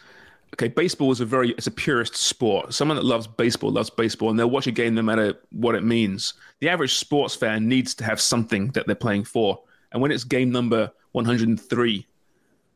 okay. 0.54 0.68
Baseball 0.68 1.10
is 1.12 1.20
a 1.20 1.24
very 1.24 1.50
it's 1.50 1.66
a 1.66 1.70
purist 1.70 2.16
sport. 2.16 2.74
Someone 2.74 2.96
that 2.96 3.04
loves 3.04 3.26
baseball 3.26 3.70
loves 3.70 3.90
baseball, 3.90 4.30
and 4.30 4.38
they'll 4.38 4.50
watch 4.50 4.66
a 4.66 4.72
game 4.72 4.94
no 4.94 5.02
matter 5.02 5.34
what 5.50 5.74
it 5.74 5.84
means. 5.84 6.34
The 6.60 6.68
average 6.68 6.94
sports 6.94 7.34
fan 7.34 7.68
needs 7.68 7.94
to 7.96 8.04
have 8.04 8.20
something 8.20 8.68
that 8.68 8.86
they're 8.86 8.94
playing 8.94 9.24
for, 9.24 9.60
and 9.92 10.00
when 10.00 10.10
it's 10.10 10.24
game 10.24 10.50
number 10.50 10.90
103 11.12 12.06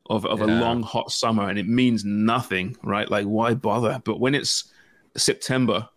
of 0.08 0.26
of 0.26 0.40
a 0.40 0.46
long 0.46 0.82
hot 0.82 1.10
summer 1.10 1.48
and 1.48 1.58
it 1.58 1.66
means 1.66 2.04
nothing, 2.04 2.76
right? 2.82 3.10
Like 3.10 3.26
why 3.26 3.54
bother? 3.54 4.00
But 4.04 4.20
when 4.20 4.34
it's 4.34 4.64
September. 5.16 5.88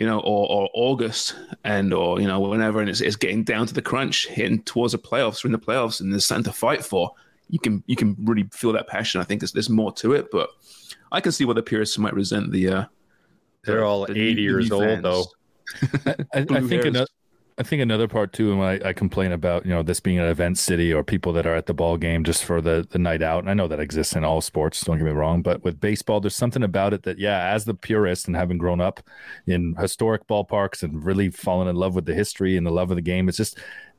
You 0.00 0.06
know, 0.06 0.20
or, 0.20 0.48
or 0.48 0.70
August, 0.74 1.34
and 1.64 1.92
or 1.92 2.20
you 2.20 2.28
know, 2.28 2.38
whenever, 2.38 2.78
and 2.78 2.88
it's, 2.88 3.00
it's 3.00 3.16
getting 3.16 3.42
down 3.42 3.66
to 3.66 3.74
the 3.74 3.82
crunch, 3.82 4.28
hitting 4.28 4.62
towards 4.62 4.92
the 4.92 4.98
playoffs, 4.98 5.42
we're 5.42 5.48
in 5.48 5.52
the 5.52 5.58
playoffs, 5.58 6.00
and 6.00 6.12
there's 6.12 6.24
something 6.24 6.44
to 6.44 6.56
fight 6.56 6.84
for 6.84 7.10
you 7.48 7.58
can 7.58 7.82
you 7.86 7.96
can 7.96 8.16
really 8.24 8.48
feel 8.52 8.72
that 8.72 8.86
passion. 8.86 9.20
I 9.20 9.24
think 9.24 9.40
there's, 9.40 9.52
there's 9.52 9.70
more 9.70 9.92
to 9.94 10.12
it, 10.12 10.30
but 10.30 10.50
I 11.12 11.20
can 11.20 11.32
see 11.32 11.44
why 11.44 11.54
the 11.54 11.62
purists 11.62 11.98
might 11.98 12.14
resent 12.14 12.52
the. 12.52 12.68
Uh, 12.68 12.84
They're 13.64 13.84
all 13.84 14.06
the 14.06 14.12
80 14.12 14.42
years 14.42 14.70
new 14.70 14.76
old, 14.76 15.02
though. 15.02 15.24
I, 16.06 16.16
I 16.34 16.42
Blue 16.42 16.68
think 16.68 16.84
another, 16.84 17.08
I 17.58 17.64
think 17.64 17.82
another 17.82 18.06
part 18.06 18.32
too, 18.32 18.50
and 18.50 18.60
when 18.60 18.68
I, 18.68 18.90
I 18.90 18.92
complain 18.92 19.32
about 19.32 19.66
you 19.66 19.72
know 19.72 19.82
this 19.82 19.98
being 19.98 20.18
an 20.18 20.26
event 20.26 20.58
city 20.58 20.92
or 20.92 21.02
people 21.02 21.32
that 21.32 21.46
are 21.46 21.56
at 21.56 21.66
the 21.66 21.74
ball 21.74 21.96
game 21.96 22.22
just 22.22 22.44
for 22.44 22.60
the 22.60 22.86
the 22.88 22.98
night 22.98 23.20
out, 23.20 23.40
and 23.40 23.50
I 23.50 23.54
know 23.54 23.66
that 23.66 23.80
exists 23.80 24.14
in 24.14 24.24
all 24.24 24.40
sports. 24.40 24.80
Don't 24.82 24.96
get 24.96 25.04
me 25.04 25.10
wrong, 25.10 25.42
but 25.42 25.64
with 25.64 25.80
baseball, 25.80 26.20
there's 26.20 26.36
something 26.36 26.62
about 26.62 26.94
it 26.94 27.02
that 27.02 27.18
yeah, 27.18 27.52
as 27.52 27.64
the 27.64 27.74
purist 27.74 28.28
and 28.28 28.36
having 28.36 28.58
grown 28.58 28.80
up 28.80 29.00
in 29.46 29.74
historic 29.78 30.26
ballparks 30.28 30.84
and 30.84 31.04
really 31.04 31.30
fallen 31.30 31.66
in 31.66 31.74
love 31.74 31.94
with 31.94 32.06
the 32.06 32.14
history 32.14 32.56
and 32.56 32.66
the 32.66 32.70
love 32.70 32.90
of 32.90 32.96
the 32.96 33.02
game, 33.02 33.28
it's 33.28 33.38
just 33.38 33.58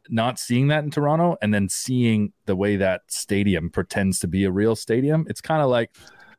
not 0.09 0.39
seeing 0.39 0.69
that 0.69 0.83
in 0.83 0.89
Toronto 0.89 1.37
and 1.41 1.53
then 1.53 1.69
seeing 1.69 2.33
the 2.45 2.55
way 2.55 2.77
that 2.77 3.01
stadium 3.07 3.69
pretends 3.69 4.19
to 4.19 4.27
be 4.27 4.45
a 4.45 4.51
real 4.51 4.75
stadium. 4.75 5.25
It's 5.29 5.41
kind 5.41 5.61
of 5.61 5.69
like, 5.69 5.91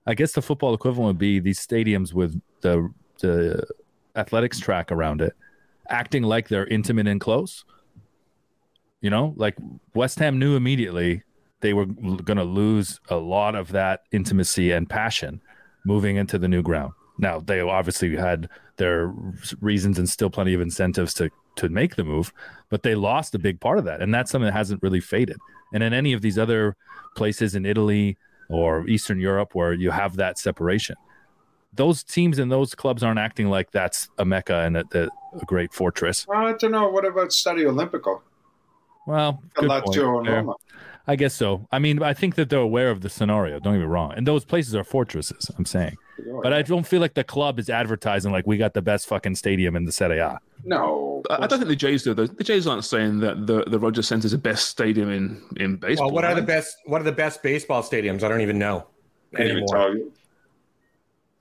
I 0.07 0.15
guess 0.15 0.33
the 0.33 0.43
football 0.43 0.75
equivalent 0.75 1.09
would 1.09 1.19
be 1.19 1.41
these 1.41 1.65
stadiums 1.65 2.13
with 2.13 2.41
the 2.63 2.93
the 3.21 3.67
athletics 4.17 4.59
track 4.59 4.91
around 4.91 5.21
it 5.21 5.35
acting 5.91 6.23
like 6.23 6.49
they're 6.49 6.67
intimate 6.67 7.07
and 7.07 7.21
close. 7.21 7.65
You 9.01 9.11
know, 9.11 9.35
like 9.37 9.57
West 9.95 10.19
Ham 10.19 10.39
knew 10.39 10.57
immediately 10.57 11.23
they 11.61 11.75
were 11.75 11.87
going 11.87 12.37
to 12.37 12.45
lose 12.45 13.01
a 13.09 13.17
lot 13.17 13.55
of 13.55 13.73
that 13.73 14.03
intimacy 14.13 14.73
and 14.73 14.89
passion 14.89 15.41
moving 15.85 16.17
into 16.17 16.39
the 16.39 16.49
new 16.49 16.63
ground. 16.63 16.93
Now 17.19 17.41
they 17.41 17.61
obviously 17.61 18.17
had 18.17 18.49
their 18.77 19.13
reasons 19.61 19.99
and 19.99 20.09
still 20.09 20.31
plenty 20.31 20.55
of 20.55 20.61
incentives 20.61 21.13
to 21.15 21.31
to 21.57 21.69
make 21.69 21.97
the 21.97 22.05
move, 22.05 22.33
but 22.71 22.83
they 22.83 22.95
lost 22.95 23.35
a 23.35 23.39
big 23.39 23.61
part 23.61 23.79
of 23.79 23.85
that, 23.85 24.01
and 24.01 24.15
that's 24.15 24.31
something 24.31 24.47
that 24.47 24.53
hasn't 24.53 24.83
really 24.83 25.01
faded. 25.01 25.37
And 25.75 25.83
in 25.83 25.93
any 25.93 26.13
of 26.13 26.23
these 26.23 26.39
other 26.39 26.77
places 27.17 27.55
in 27.55 27.67
Italy 27.67 28.17
or 28.51 28.87
Eastern 28.89 29.21
Europe 29.21 29.55
where 29.55 29.73
you 29.73 29.91
have 29.91 30.17
that 30.17 30.39
separation, 30.39 30.97
those 31.73 32.03
teams 32.03 32.39
and 32.39 32.51
those 32.51 32.75
clubs 32.75 33.03
aren't 33.03 33.19
acting 33.19 33.49
like 33.49 33.71
that's 33.71 34.09
a 34.19 34.25
mecca 34.25 34.61
and 34.61 34.77
a, 34.77 34.85
a, 34.95 35.09
a 35.41 35.45
great 35.47 35.73
fortress. 35.73 36.27
I 36.29 36.53
don't 36.53 36.73
know. 36.73 36.89
What 36.89 37.05
about 37.05 37.29
Stadio 37.29 37.73
Olimpico? 37.73 38.21
Well, 39.07 39.43
good 39.55 39.69
point. 39.69 39.85
Lazio. 39.85 40.27
Roma. 40.27 40.55
I 41.07 41.17
guess 41.17 41.35
so. 41.35 41.67
I 41.73 41.79
mean, 41.79 42.03
I 42.03 42.13
think 42.13 42.35
that 42.35 42.51
they're 42.51 42.61
aware 42.61 42.91
of 42.91 43.01
the 43.01 43.09
scenario. 43.09 43.59
Don't 43.59 43.75
get 43.75 43.81
me 43.81 43.87
wrong. 43.87 44.13
And 44.15 44.27
those 44.27 44.45
places 44.45 44.75
are 44.75 44.85
fortresses. 44.85 45.51
I'm 45.57 45.65
saying, 45.65 45.97
but 46.43 46.53
I 46.53 46.63
don't 46.63 46.87
feel 46.87 47.01
like 47.01 47.15
the 47.15 47.25
club 47.25 47.59
is 47.59 47.69
advertising 47.71 48.33
like 48.33 48.47
we 48.47 48.57
got 48.57 48.75
the 48.75 48.83
best 48.83 49.07
fucking 49.07 49.35
stadium 49.37 49.77
in 49.77 49.85
the 49.85 49.93
Serie 49.93 50.19
A. 50.19 50.39
No, 50.65 51.23
I 51.31 51.35
I 51.45 51.47
don't 51.47 51.59
think 51.59 51.69
the 51.69 51.77
Jays 51.77 52.03
do. 52.03 52.15
though. 52.15 52.27
The 52.27 52.45
Jays 52.45 52.67
aren't 52.67 52.85
saying 52.85 53.21
that 53.21 53.47
the 53.47 53.65
the 53.65 53.79
Rogers 53.79 54.09
Centre 54.09 54.27
is 54.27 54.33
the 54.33 54.39
best 54.39 54.69
stadium 54.69 55.11
in 55.11 55.43
in 55.57 55.77
baseball. 55.77 56.09
Well, 56.09 56.15
what 56.17 56.25
are 56.25 56.35
the 56.35 56.43
best? 56.43 56.77
What 56.87 57.01
are 57.01 57.05
the 57.05 57.13
best 57.13 57.43
baseball 57.43 57.83
stadiums? 57.83 58.23
I 58.23 58.29
don't 58.29 58.41
even 58.43 58.59
know 58.59 58.87
Can't 59.35 59.49
even 59.49 59.57
anymore. 59.63 59.97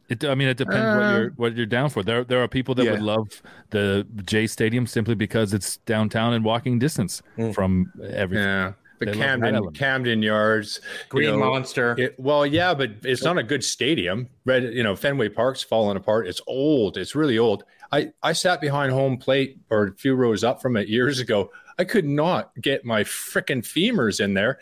It, 0.10 0.26
I 0.26 0.34
mean, 0.34 0.48
it 0.48 0.58
depends 0.58 0.96
what 0.98 1.04
Uh, 1.04 1.18
you're 1.18 1.30
what 1.36 1.56
you're 1.56 1.66
down 1.68 1.90
for. 1.92 2.02
There 2.02 2.24
there 2.24 2.42
are 2.42 2.48
people 2.48 2.74
that 2.76 2.86
would 2.90 3.02
love 3.02 3.44
the 3.70 4.08
Jay 4.26 4.48
Stadium 4.48 4.88
simply 4.88 5.14
because 5.14 5.54
it's 5.54 5.78
downtown 5.86 6.34
and 6.34 6.44
walking 6.44 6.80
distance 6.80 7.22
Mm. 7.38 7.54
from 7.54 7.92
everything. 8.12 8.44
Yeah. 8.46 8.74
They 9.00 9.06
The 9.06 9.12
love 9.12 9.20
that 9.20 9.52
Camden. 9.54 9.74
Camden 9.74 10.22
Yards, 10.22 10.82
you 10.84 11.06
Green 11.10 11.30
know, 11.32 11.38
Monster. 11.52 11.96
It, 11.98 12.20
well, 12.20 12.46
yeah, 12.46 12.74
but 12.74 12.92
it's 13.04 13.24
not 13.24 13.38
a 13.38 13.44
good 13.44 13.64
stadium. 13.64 14.28
Red, 14.46 14.64
you 14.74 14.84
know, 14.84 14.96
Fenway 14.96 15.30
Park's 15.30 15.64
falling 15.64 15.98
apart. 15.98 16.28
It's 16.28 16.42
old. 16.48 16.98
It's 16.98 17.16
really 17.16 17.38
old. 17.38 17.64
I 17.92 18.12
I 18.22 18.34
sat 18.34 18.62
behind 18.62 18.92
home 18.92 19.18
plate 19.18 19.58
or 19.70 19.88
a 19.88 19.94
few 19.96 20.16
rows 20.16 20.44
up 20.44 20.62
from 20.62 20.78
it 20.78 20.88
years 20.88 21.20
ago. 21.20 21.52
I 21.80 21.86
could 21.86 22.06
not 22.06 22.52
get 22.62 22.84
my 22.84 23.04
freaking 23.06 23.64
femurs 23.64 24.20
in 24.20 24.34
there, 24.34 24.60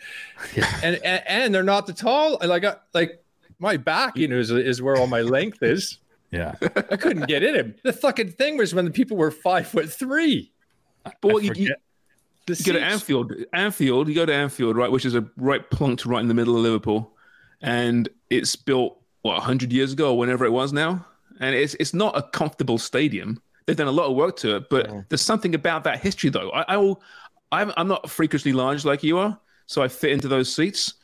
and, 0.82 0.96
and 1.04 1.22
and 1.26 1.54
they're 1.54 1.64
not 1.64 1.86
the 1.86 1.92
tall. 1.92 2.38
Like 2.40 2.64
I, 2.64 2.76
like 2.94 3.22
my 3.58 3.76
back, 3.76 4.16
you 4.16 4.28
know, 4.28 4.38
is, 4.38 4.50
is 4.52 4.80
where 4.80 4.96
all 4.96 5.08
my 5.08 5.22
length 5.22 5.62
is. 5.62 5.98
Yeah, 6.30 6.56
I 6.60 6.96
couldn't 6.98 7.26
get 7.26 7.42
in 7.42 7.54
him. 7.54 7.74
The 7.84 7.92
fucking 7.94 8.32
thing 8.32 8.58
was 8.58 8.74
when 8.74 8.84
the 8.84 8.90
people 8.90 9.16
were 9.16 9.30
five 9.30 9.66
foot 9.66 9.90
three. 9.90 10.52
But 11.22 11.32
what 11.32 11.42
you, 11.42 11.48
you, 11.48 11.54
forget- 11.54 11.80
The 12.48 12.62
you 12.64 12.72
go 12.72 12.78
to 12.78 12.84
Anfield, 12.84 13.32
Anfield, 13.52 14.08
you 14.08 14.14
go 14.14 14.26
to 14.26 14.34
Anfield, 14.34 14.76
right, 14.76 14.90
which 14.90 15.04
is 15.04 15.14
a 15.14 15.24
right 15.36 15.68
plunked 15.70 16.06
right 16.06 16.20
in 16.20 16.28
the 16.28 16.34
middle 16.34 16.56
of 16.56 16.62
Liverpool, 16.62 17.12
and 17.60 18.08
it's 18.30 18.56
built 18.56 19.00
what 19.22 19.40
hundred 19.42 19.72
years 19.72 19.92
ago 19.92 20.12
or 20.12 20.18
whenever 20.18 20.44
it 20.44 20.50
was 20.52 20.72
now, 20.72 21.04
and 21.40 21.54
it's 21.54 21.74
it's 21.74 21.94
not 21.94 22.16
a 22.16 22.22
comfortable 22.22 22.78
stadium. 22.78 23.40
They've 23.66 23.76
done 23.76 23.86
a 23.88 23.92
lot 23.92 24.06
of 24.08 24.16
work 24.16 24.36
to 24.38 24.56
it, 24.56 24.70
but 24.70 24.90
there's 25.10 25.20
something 25.22 25.54
about 25.54 25.84
that 25.84 26.00
history 26.00 26.30
though. 26.30 26.50
I, 26.50 26.62
I 26.74 26.76
will, 26.78 27.02
I'm 27.52 27.72
I'm 27.76 27.86
not 27.88 28.08
freakishly 28.10 28.52
large 28.52 28.84
like 28.84 29.02
you 29.02 29.18
are, 29.18 29.38
so 29.66 29.82
I 29.82 29.88
fit 29.88 30.12
into 30.12 30.26
those 30.28 30.52
seats, 30.54 30.94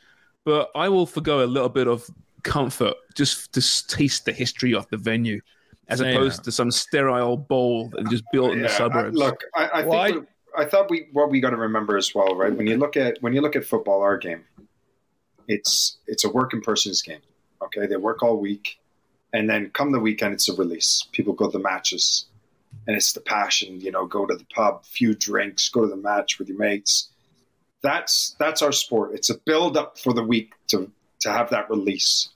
but 0.45 0.71
I 0.75 0.89
will 0.89 1.05
forgo 1.05 1.43
a 1.43 1.45
little 1.45 1.69
bit 1.69 1.87
of 1.87 2.09
comfort 2.43 2.95
just 3.15 3.53
to 3.53 3.87
taste 3.87 4.25
the 4.25 4.33
history 4.33 4.73
of 4.73 4.87
the 4.89 4.97
venue. 4.97 5.41
As 5.87 5.99
Same. 5.99 6.15
opposed 6.15 6.43
to 6.45 6.51
some 6.51 6.71
sterile 6.71 7.37
bowl 7.37 7.89
that 7.89 8.09
just 8.09 8.23
built 8.31 8.53
in 8.53 8.57
the 8.63 8.65
Yeah, 8.67 8.73
I- 8.73 8.77
suburbs. 8.77 9.15
look, 9.15 9.43
I, 9.55 9.65
I 9.67 9.85
Well, 9.85 10.03
think 10.05 10.15
what- 10.17 10.27
I 10.57 10.65
thought 10.65 10.89
we 10.89 11.07
what 11.11 11.29
we 11.29 11.39
got 11.39 11.51
to 11.51 11.57
remember 11.57 11.97
as 11.97 12.13
well, 12.13 12.35
right? 12.35 12.55
When 12.55 12.67
you 12.67 12.77
look 12.77 12.97
at 12.97 13.17
when 13.21 13.33
you 13.33 13.41
look 13.41 13.55
at 13.55 13.65
football, 13.65 14.01
our 14.01 14.17
game, 14.17 14.43
it's 15.47 15.97
it's 16.07 16.23
a 16.23 16.29
working 16.29 16.61
person's 16.61 17.01
game. 17.01 17.21
Okay, 17.61 17.85
they 17.87 17.97
work 17.97 18.23
all 18.23 18.37
week, 18.37 18.79
and 19.33 19.49
then 19.49 19.69
come 19.71 19.91
the 19.91 19.99
weekend, 19.99 20.33
it's 20.33 20.49
a 20.49 20.55
release. 20.55 21.07
People 21.11 21.33
go 21.33 21.49
to 21.49 21.57
the 21.57 21.63
matches, 21.63 22.25
and 22.87 22.95
it's 22.95 23.13
the 23.13 23.21
passion. 23.21 23.79
You 23.81 23.91
know, 23.91 24.05
go 24.05 24.25
to 24.25 24.35
the 24.35 24.45
pub, 24.53 24.85
few 24.85 25.13
drinks, 25.13 25.69
go 25.69 25.81
to 25.81 25.87
the 25.87 25.95
match 25.95 26.39
with 26.39 26.49
your 26.49 26.57
mates. 26.57 27.09
That's 27.81 28.35
that's 28.39 28.61
our 28.61 28.71
sport. 28.71 29.13
It's 29.13 29.29
a 29.29 29.37
build 29.37 29.77
up 29.77 29.97
for 29.99 30.13
the 30.13 30.23
week 30.23 30.53
to 30.67 30.91
to 31.21 31.31
have 31.31 31.49
that 31.51 31.69
release. 31.69 32.29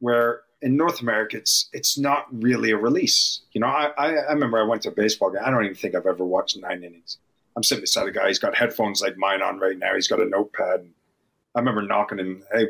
Where 0.00 0.42
in 0.62 0.76
North 0.76 1.00
America, 1.02 1.36
it's 1.36 1.68
it's 1.72 1.98
not 1.98 2.26
really 2.32 2.70
a 2.70 2.76
release. 2.76 3.40
You 3.52 3.60
know, 3.60 3.66
I, 3.66 3.90
I, 3.98 4.14
I 4.14 4.32
remember 4.32 4.58
I 4.58 4.62
went 4.62 4.82
to 4.82 4.88
a 4.88 4.92
baseball 4.92 5.30
game. 5.30 5.42
I 5.44 5.50
don't 5.50 5.64
even 5.64 5.76
think 5.76 5.94
I've 5.94 6.06
ever 6.06 6.24
watched 6.24 6.56
nine 6.56 6.84
innings. 6.84 7.18
I'm 7.56 7.62
sitting 7.62 7.82
beside 7.82 8.08
a 8.08 8.12
guy. 8.12 8.28
He's 8.28 8.38
got 8.38 8.56
headphones 8.56 9.02
like 9.02 9.16
mine 9.16 9.42
on 9.42 9.58
right 9.58 9.78
now. 9.78 9.94
He's 9.94 10.08
got 10.08 10.20
a 10.20 10.24
notepad. 10.24 10.88
I 11.54 11.58
remember 11.58 11.82
knocking 11.82 12.18
him. 12.18 12.42
Hey, 12.52 12.68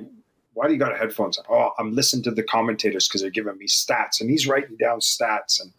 why 0.55 0.67
do 0.67 0.73
you 0.73 0.79
got 0.79 0.97
headphones? 0.99 1.39
Oh, 1.49 1.71
I'm 1.79 1.95
listening 1.95 2.25
to 2.25 2.31
the 2.33 2.43
commentators 2.43 3.09
because 3.09 3.21
they're 3.21 3.31
giving 3.31 3.57
me 3.59 3.67
stats, 3.67 4.21
and 4.21 4.29
he's 4.29 4.47
writing 4.47 4.77
down 4.77 5.01
stats. 5.01 5.61
And 5.63 5.73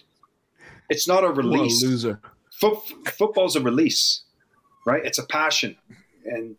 it's 0.90 1.08
not 1.08 1.24
a 1.24 1.28
what 1.28 1.34
a 1.34 1.42
release. 1.42 1.84
loser. 1.84 2.20
Foot, 2.60 2.78
football's 3.08 3.56
a 3.56 3.62
release, 3.62 4.22
right? 4.86 5.06
It's 5.06 5.18
a 5.18 5.26
passion, 5.26 5.76
and 6.26 6.58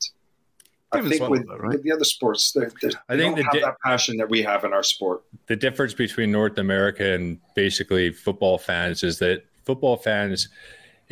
I 0.92 1.01
think 1.01 1.14
sport, 1.14 1.30
with, 1.30 1.47
though, 1.49 1.57
right? 1.57 1.72
with 1.72 1.82
the 1.82 1.92
other 1.92 2.05
sports, 2.05 2.53
they're, 2.53 2.70
they're, 2.82 2.90
I 3.09 3.16
they 3.16 3.22
think 3.22 3.36
don't 3.36 3.38
the 3.38 3.45
have 3.45 3.53
di- 3.55 3.61
that 3.61 3.76
passion 3.84 4.16
that 4.18 4.28
we 4.28 4.42
have 4.42 4.64
in 4.64 4.72
our 4.72 4.82
sport. 4.82 5.22
the 5.47 5.57
difference 5.57 5.95
between 5.95 6.30
North 6.30 6.59
America 6.59 7.12
and 7.14 7.38
basically 7.55 8.11
football 8.12 8.59
fans 8.59 9.03
is 9.03 9.18
that 9.20 9.45
football 9.64 9.97
fans, 9.97 10.49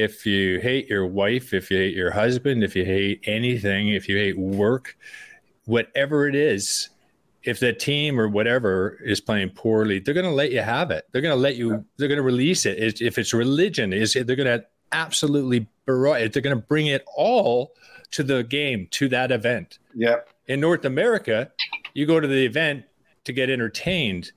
if 0.03 0.27
you 0.27 0.59
hate 0.61 0.89
your 0.89 1.07
wife, 1.07 1.55
if 1.55 1.71
you 1.71 1.79
hate 1.79 1.95
your 1.95 2.11
husband, 2.11 2.65
if 2.65 2.75
you 2.75 2.85
hate 2.85 3.21
anything, 3.25 3.89
if 3.89 4.09
you 4.09 4.17
hate 4.17 4.39
work, 4.39 4.97
whatever 5.65 6.27
it 6.27 6.35
is, 6.35 6.89
if 7.45 7.61
the 7.61 7.73
team 7.73 8.21
or 8.21 8.29
whatever 8.29 8.99
is 9.05 9.21
playing 9.21 9.51
poorly, 9.51 9.99
they're 9.99 10.15
going 10.15 10.27
to 10.27 10.33
let 10.33 10.53
you 10.53 10.61
have 10.61 10.91
it. 10.91 11.07
They're 11.13 11.23
going 11.23 11.35
to 11.35 11.41
let 11.41 11.57
you. 11.57 11.85
They're 11.97 12.09
going 12.09 12.19
to 12.19 12.23
release 12.23 12.67
it. 12.67 13.01
If 13.01 13.19
it's 13.19 13.33
religion, 13.33 13.93
is 13.93 14.13
they're 14.13 14.37
going 14.37 14.61
to 14.61 14.65
absolutely 14.93 15.69
berate 15.87 16.27
it. 16.27 16.33
They're 16.33 16.43
going 16.43 16.57
to 16.57 16.63
bring 16.63 16.87
it 16.87 17.05
all 17.17 17.73
to 18.13 18.23
the 18.23 18.43
game, 18.45 18.89
to 18.93 19.09
that 19.09 19.33
event 19.33 19.79
Yeah, 19.95 20.17
in 20.47 20.61
North 20.61 20.85
America, 20.85 21.51
you 21.95 22.07
go 22.07 22.21
to 22.21 22.29
the 22.29 22.45
event 22.45 22.85
to 23.25 23.33
get 23.33 23.51
entertained 23.51 24.33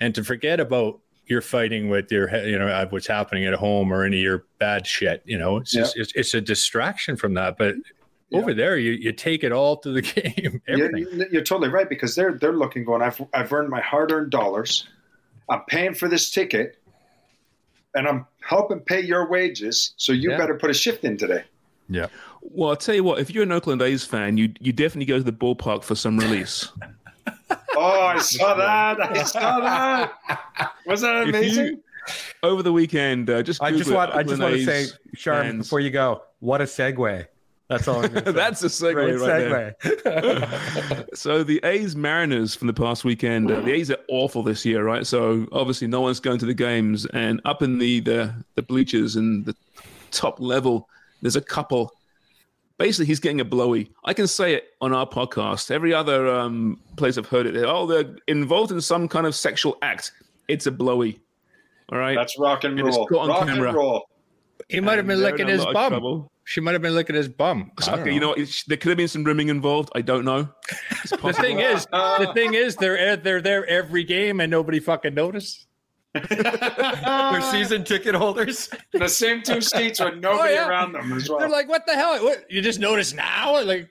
and 0.00 0.14
to 0.14 0.22
forget 0.22 0.60
about 0.60 1.00
your 1.26 1.40
fighting 1.40 1.88
with 1.88 2.10
your, 2.12 2.34
you 2.46 2.58
know, 2.58 2.68
uh, 2.68 2.86
what's 2.88 3.06
happening 3.06 3.44
at 3.46 3.54
home 3.54 3.92
or 3.92 4.04
any 4.04 4.18
of 4.18 4.22
your 4.22 4.44
bad 4.58 4.86
shit. 4.86 5.22
You 5.24 5.38
know, 5.38 5.56
it's 5.58 5.72
just, 5.72 5.96
it's, 5.96 6.12
it's 6.14 6.34
a 6.34 6.40
distraction 6.40 7.16
from 7.16 7.34
that. 7.34 7.58
But 7.58 7.74
over 8.32 8.54
there, 8.54 8.76
you, 8.78 8.92
you 8.92 9.12
take 9.12 9.42
it 9.44 9.52
all 9.52 9.76
to 9.78 9.90
the 9.90 10.02
game. 10.02 10.60
You're, 10.68 10.86
Everything. 10.86 11.26
you're 11.32 11.42
totally 11.44 11.68
right 11.68 11.88
because 11.88 12.14
they're 12.14 12.32
they're 12.38 12.52
looking 12.52 12.84
going. 12.84 13.02
I've 13.02 13.20
I've 13.34 13.52
earned 13.52 13.68
my 13.70 13.80
hard 13.80 14.12
earned 14.12 14.30
dollars. 14.30 14.88
I'm 15.48 15.62
paying 15.68 15.94
for 15.94 16.08
this 16.08 16.30
ticket, 16.30 16.76
and 17.94 18.06
I'm 18.08 18.26
helping 18.40 18.80
pay 18.80 19.00
your 19.00 19.28
wages. 19.28 19.94
So 19.96 20.12
you 20.12 20.30
Yeah. 20.30 20.38
better 20.38 20.54
put 20.54 20.70
a 20.70 20.74
shift 20.74 21.04
in 21.04 21.16
today. 21.16 21.44
yeah. 21.88 22.06
Well, 22.42 22.70
I'll 22.70 22.76
tell 22.76 22.94
you 22.94 23.02
what, 23.02 23.18
if 23.18 23.30
you're 23.32 23.42
an 23.42 23.50
Oakland 23.52 23.82
A's 23.82 24.04
fan, 24.04 24.36
you 24.36 24.52
you 24.60 24.72
definitely 24.72 25.06
go 25.06 25.18
to 25.18 25.24
the 25.24 25.32
ballpark 25.32 25.82
for 25.82 25.94
some 25.96 26.18
release. 26.18 26.70
Oh, 27.76 28.00
I 28.00 28.18
saw 28.18 28.54
that! 28.54 29.00
I 29.00 29.22
saw 29.22 29.60
that. 29.60 30.72
Was 30.86 31.02
that 31.02 31.28
amazing? 31.28 31.66
you- 31.66 31.82
over 32.42 32.62
the 32.62 32.72
weekend, 32.72 33.28
uh, 33.28 33.42
just 33.42 33.60
I 33.60 33.72
just 33.72 33.90
want 33.90 34.14
I 34.14 34.22
just 34.22 34.40
want 34.40 34.54
to 34.54 34.64
say, 34.64 34.86
Sharm, 35.16 35.42
fans. 35.42 35.66
before 35.66 35.80
you 35.80 35.90
go, 35.90 36.22
what 36.38 36.60
a 36.60 36.64
segue. 36.64 37.26
That's 37.68 37.88
all 37.88 38.04
I'm 38.04 38.14
say. 38.24 38.32
That's 38.32 38.62
a 38.62 38.66
segue 38.68 38.94
Great 38.94 39.18
right 39.18 39.74
there. 40.04 41.06
So 41.14 41.42
the 41.42 41.58
A's 41.64 41.96
Mariners 41.96 42.54
from 42.54 42.68
the 42.68 42.72
past 42.72 43.04
weekend, 43.04 43.50
uh, 43.50 43.58
the 43.60 43.72
A's 43.72 43.90
are 43.90 43.98
awful 44.08 44.44
this 44.44 44.64
year, 44.64 44.84
right? 44.84 45.04
So 45.04 45.48
obviously 45.50 45.88
no 45.88 46.00
one's 46.00 46.20
going 46.20 46.38
to 46.38 46.46
the 46.46 46.54
games, 46.54 47.06
and 47.06 47.40
up 47.44 47.60
in 47.62 47.78
the 47.78 47.98
the, 48.00 48.32
the 48.54 48.62
bleachers 48.62 49.16
and 49.16 49.44
the 49.44 49.56
top 50.12 50.38
level, 50.40 50.88
there's 51.22 51.36
a 51.36 51.40
couple. 51.40 51.92
Basically, 52.78 53.06
he's 53.06 53.20
getting 53.20 53.40
a 53.40 53.44
blowy. 53.44 53.90
I 54.04 54.12
can 54.12 54.26
say 54.26 54.54
it 54.54 54.74
on 54.82 54.92
our 54.92 55.06
podcast. 55.06 55.70
Every 55.70 55.94
other 55.94 56.28
um, 56.28 56.78
place 56.96 57.16
I've 57.16 57.26
heard 57.26 57.46
it, 57.46 57.56
oh, 57.64 57.86
they're 57.86 58.16
involved 58.28 58.70
in 58.70 58.80
some 58.82 59.08
kind 59.08 59.26
of 59.26 59.34
sexual 59.34 59.78
act. 59.80 60.12
It's 60.48 60.66
a 60.66 60.70
blowy. 60.70 61.18
All 61.90 61.98
right. 61.98 62.14
That's 62.16 62.38
rock 62.38 62.64
and 62.64 62.78
And 62.78 62.86
it's 62.88 62.96
roll. 62.96 63.06
got 63.06 63.18
on 63.20 63.28
Rock 63.28 63.46
camera. 63.46 63.68
and 63.68 63.76
roll. 63.76 64.08
He 64.68 64.80
might 64.80 64.96
have 64.98 65.06
been 65.06 65.20
licking 65.22 65.46
his 65.48 65.64
bum. 65.64 65.90
trouble. 65.90 66.32
She 66.44 66.60
might 66.60 66.72
have 66.72 66.82
been 66.82 66.94
licking 66.94 67.16
his 67.16 67.28
bum. 67.28 67.70
I 67.78 67.86
don't 67.86 68.00
Okay, 68.00 68.12
you 68.14 68.20
know, 68.20 68.28
what? 68.30 68.38
It's- 68.38 68.64
there 68.66 68.76
could 68.76 68.90
have 68.90 68.96
been 68.98 69.08
some 69.08 69.24
rimming 69.24 69.48
involved. 69.48 69.90
I 69.94 70.02
don't 70.02 70.24
know. 70.24 70.48
The 71.22 71.32
thing 71.32 71.60
is, 71.60 71.86
the 71.92 72.30
thing 72.34 72.54
is, 72.54 72.74
they're 72.76 73.16
they're 73.16 73.40
there 73.40 73.64
every 73.66 74.02
game 74.04 74.40
and 74.40 74.50
nobody 74.50 74.80
fucking 74.80 75.14
noticed. 75.14 75.66
They're 76.28 77.40
season 77.50 77.84
ticket 77.84 78.14
holders. 78.14 78.68
The 78.92 79.08
same 79.08 79.42
two 79.42 79.60
seats 79.60 80.00
with 80.00 80.14
oh, 80.14 80.18
nobody 80.18 80.50
Oh, 80.50 80.54
yeah. 80.54 80.68
around 80.68 80.92
them 80.92 81.12
as 81.12 81.28
well. 81.28 81.38
They're 81.38 81.48
like, 81.48 81.68
"What 81.68 81.86
the 81.86 81.94
hell? 81.94 82.22
What, 82.24 82.44
you 82.50 82.60
just 82.62 82.80
noticed 82.80 83.14
now?" 83.14 83.62
Like, 83.64 83.88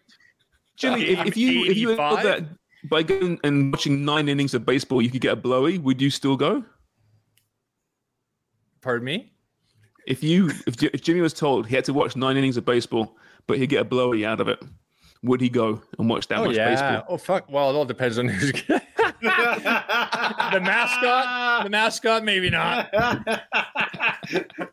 Jimmy, 0.78 1.04
if, 1.06 1.26
if 1.28 1.38
you 1.38 1.66
if 1.66 1.78
you 1.78 1.96
thought 1.96 2.20
85? 2.20 2.24
that 2.24 2.50
by 2.90 3.04
going 3.04 3.40
and 3.44 3.72
watching 3.74 4.06
nine 4.06 4.30
innings 4.30 4.54
of 4.54 4.66
baseball 4.66 5.02
you 5.02 5.10
could 5.10 5.22
get 5.22 5.34
a 5.34 5.36
blowy, 5.36 5.78
would 5.78 6.02
you 6.02 6.10
still 6.10 6.36
go? 6.38 6.64
pardon 8.82 9.04
me. 9.06 9.32
If 10.08 10.22
you 10.24 10.50
if, 10.68 10.82
if 10.84 11.02
Jimmy 11.02 11.22
was 11.22 11.34
told 11.34 11.66
he 11.68 11.76
had 11.76 11.86
to 11.86 11.94
watch 11.94 12.16
nine 12.16 12.38
innings 12.38 12.58
of 12.58 12.66
baseball, 12.66 13.18
but 13.48 13.58
he'd 13.58 13.70
get 13.70 13.82
a 13.82 13.86
blowy 13.86 14.24
out 14.26 14.40
of 14.40 14.48
it, 14.48 14.62
would 15.24 15.42
he 15.42 15.50
go 15.50 15.82
and 15.98 16.08
watch 16.08 16.28
that 16.28 16.38
Oh 16.40 16.46
much 16.46 16.56
yeah. 16.56 16.70
baseball? 16.70 17.04
Oh 17.10 17.18
fuck. 17.18 17.50
Well, 17.50 17.72
it 17.72 17.74
all 17.74 17.86
depends 17.86 18.20
on 18.20 18.28
who's. 18.28 18.52
the 20.52 20.62
mascot, 20.62 21.64
the 21.64 21.70
mascot, 21.70 22.24
maybe 22.24 22.50
not. 22.50 22.94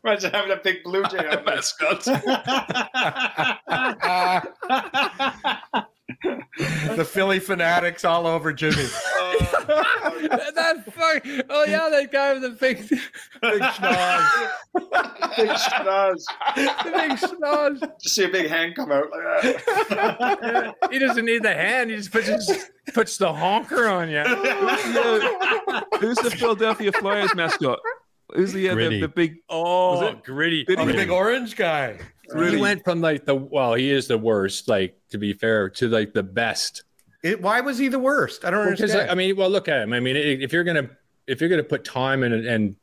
Imagine 0.03 0.31
having 0.31 0.51
a 0.51 0.59
big 0.63 0.83
blue 0.83 1.03
jay 1.11 1.27
on 1.27 1.43
mascot. 1.45 2.07
the 6.95 7.07
Philly 7.09 7.39
Phanatics 7.39 8.07
all 8.07 8.27
over 8.27 8.51
Jimmy. 8.53 8.75
that 9.67 10.83
fuck. 10.85 11.25
Oh 11.49 11.65
yeah, 11.65 11.89
that 11.89 12.11
guy 12.11 12.33
with 12.33 12.41
the 12.41 12.49
big, 12.49 12.89
big 12.89 13.61
schnoz. 13.61 14.49
big 15.37 15.49
schnoz. 15.49 16.23
The 16.55 16.91
big 16.91 17.11
schnoz. 17.11 17.79
Just 18.01 18.15
see 18.15 18.25
a 18.25 18.29
big 18.29 18.49
hand 18.49 18.75
come 18.75 18.91
out 18.91 19.09
like 19.11 19.21
that. 19.89 20.75
he 20.91 20.99
doesn't 20.99 21.25
need 21.25 21.43
the 21.43 21.53
hand. 21.53 21.89
He 21.89 21.95
just 21.95 22.11
puts 22.11 22.27
just 22.27 22.71
puts 22.93 23.17
the 23.17 23.33
honker 23.33 23.87
on 23.87 24.09
you. 24.09 24.23
Who's 25.99 26.17
the 26.17 26.31
Philadelphia 26.31 26.91
Flyers 26.91 27.33
mascot? 27.35 27.79
Who's 28.35 28.51
the, 28.51 28.69
uh, 28.69 28.75
the, 28.75 29.01
the 29.01 29.07
big? 29.07 29.37
Oh, 29.47 29.99
Was 29.99 30.13
it? 30.13 30.23
gritty. 30.23 30.65
Gritty. 30.65 30.81
Oh, 30.81 30.85
the 30.85 30.93
big 30.93 31.09
orange 31.09 31.55
guy. 31.55 31.99
He 32.31 32.55
went 32.57 32.83
from 32.83 33.01
like 33.01 33.25
the 33.25 33.35
well, 33.35 33.73
he 33.73 33.91
is 33.91 34.07
the 34.07 34.17
worst. 34.17 34.67
Like 34.67 34.97
to 35.09 35.17
be 35.17 35.33
fair, 35.33 35.69
to 35.71 35.87
like 35.89 36.13
the 36.13 36.23
best. 36.23 36.83
It, 37.23 37.41
why 37.41 37.61
was 37.61 37.77
he 37.77 37.87
the 37.87 37.99
worst? 37.99 38.43
I 38.45 38.49
don't 38.51 38.65
Because 38.71 38.81
understand. 38.91 39.11
I 39.11 39.15
mean, 39.15 39.35
well, 39.35 39.49
look 39.49 39.67
at 39.67 39.81
him. 39.83 39.93
I 39.93 39.99
mean, 39.99 40.15
if 40.15 40.51
you're 40.53 40.63
gonna 40.63 40.89
if 41.27 41.39
you're 41.41 41.49
gonna 41.49 41.63
put 41.63 41.83
time 41.83 42.23
and 42.23 42.33
and 42.45 42.75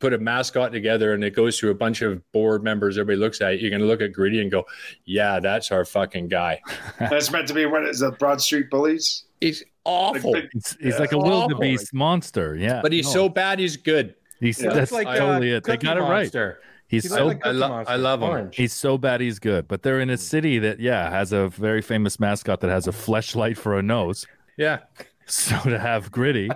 put 0.00 0.12
a 0.14 0.18
mascot 0.18 0.70
together 0.70 1.12
and 1.12 1.24
it 1.24 1.34
goes 1.34 1.58
through 1.58 1.70
a 1.70 1.74
bunch 1.74 2.02
of 2.02 2.22
board 2.32 2.62
members, 2.62 2.96
everybody 2.98 3.18
looks 3.20 3.40
at 3.40 3.54
it, 3.54 3.60
you're 3.60 3.70
gonna 3.70 3.84
look 3.84 4.00
at 4.00 4.12
Gritty 4.12 4.40
and 4.40 4.50
go, 4.50 4.64
"Yeah, 5.04 5.40
that's 5.40 5.72
our 5.72 5.84
fucking 5.84 6.28
guy." 6.28 6.60
That's 6.98 7.30
meant 7.32 7.48
to 7.48 7.54
be 7.54 7.66
what 7.66 7.84
is 7.84 7.98
the 8.00 8.12
Broad 8.12 8.40
Street 8.40 8.70
Bullies? 8.70 9.24
He's 9.40 9.64
awful, 9.84 10.32
Like 10.32 10.50
He's, 10.52 10.76
he's 10.80 10.94
Yeah. 10.94 10.98
like 10.98 11.12
a 11.12 11.16
Awful. 11.16 11.28
wildebeest 11.30 11.92
monster. 11.94 12.54
Yeah, 12.56 12.80
but 12.82 12.92
he's 12.92 13.06
No, 13.06 13.12
so 13.12 13.28
bad, 13.28 13.58
he's 13.58 13.76
good. 13.76 14.14
He's 14.40 14.60
Yeah. 14.62 14.72
that's 14.72 14.92
like, 14.92 15.06
uh, 15.06 15.16
totally 15.16 15.50
it. 15.52 15.64
They 15.64 15.76
got 15.76 15.96
it 15.96 16.00
right. 16.02 16.22
Monster. 16.22 16.60
He's 16.88 17.04
He 17.04 17.08
so 17.10 17.26
like 17.26 17.46
I 17.46 17.50
lo- 17.50 17.84
I 17.86 17.96
love 17.96 18.22
him. 18.22 18.30
Orange. 18.30 18.56
he's 18.56 18.72
so 18.72 18.98
bad 18.98 19.20
he's 19.20 19.38
good. 19.38 19.68
But 19.68 19.82
they're 19.82 20.00
in 20.00 20.10
a 20.10 20.14
hmm. 20.14 20.20
city 20.20 20.58
that 20.58 20.80
yeah 20.80 21.10
has 21.10 21.32
a 21.32 21.48
very 21.48 21.82
famous 21.82 22.18
mascot 22.18 22.60
that 22.60 22.70
has 22.70 22.88
a 22.88 22.92
fleshlight 22.92 23.56
for 23.56 23.78
a 23.78 23.82
nose. 23.82 24.26
Yeah, 24.56 24.80
So 25.26 25.56
to 25.64 25.78
have 25.78 26.10
gritty, 26.10 26.50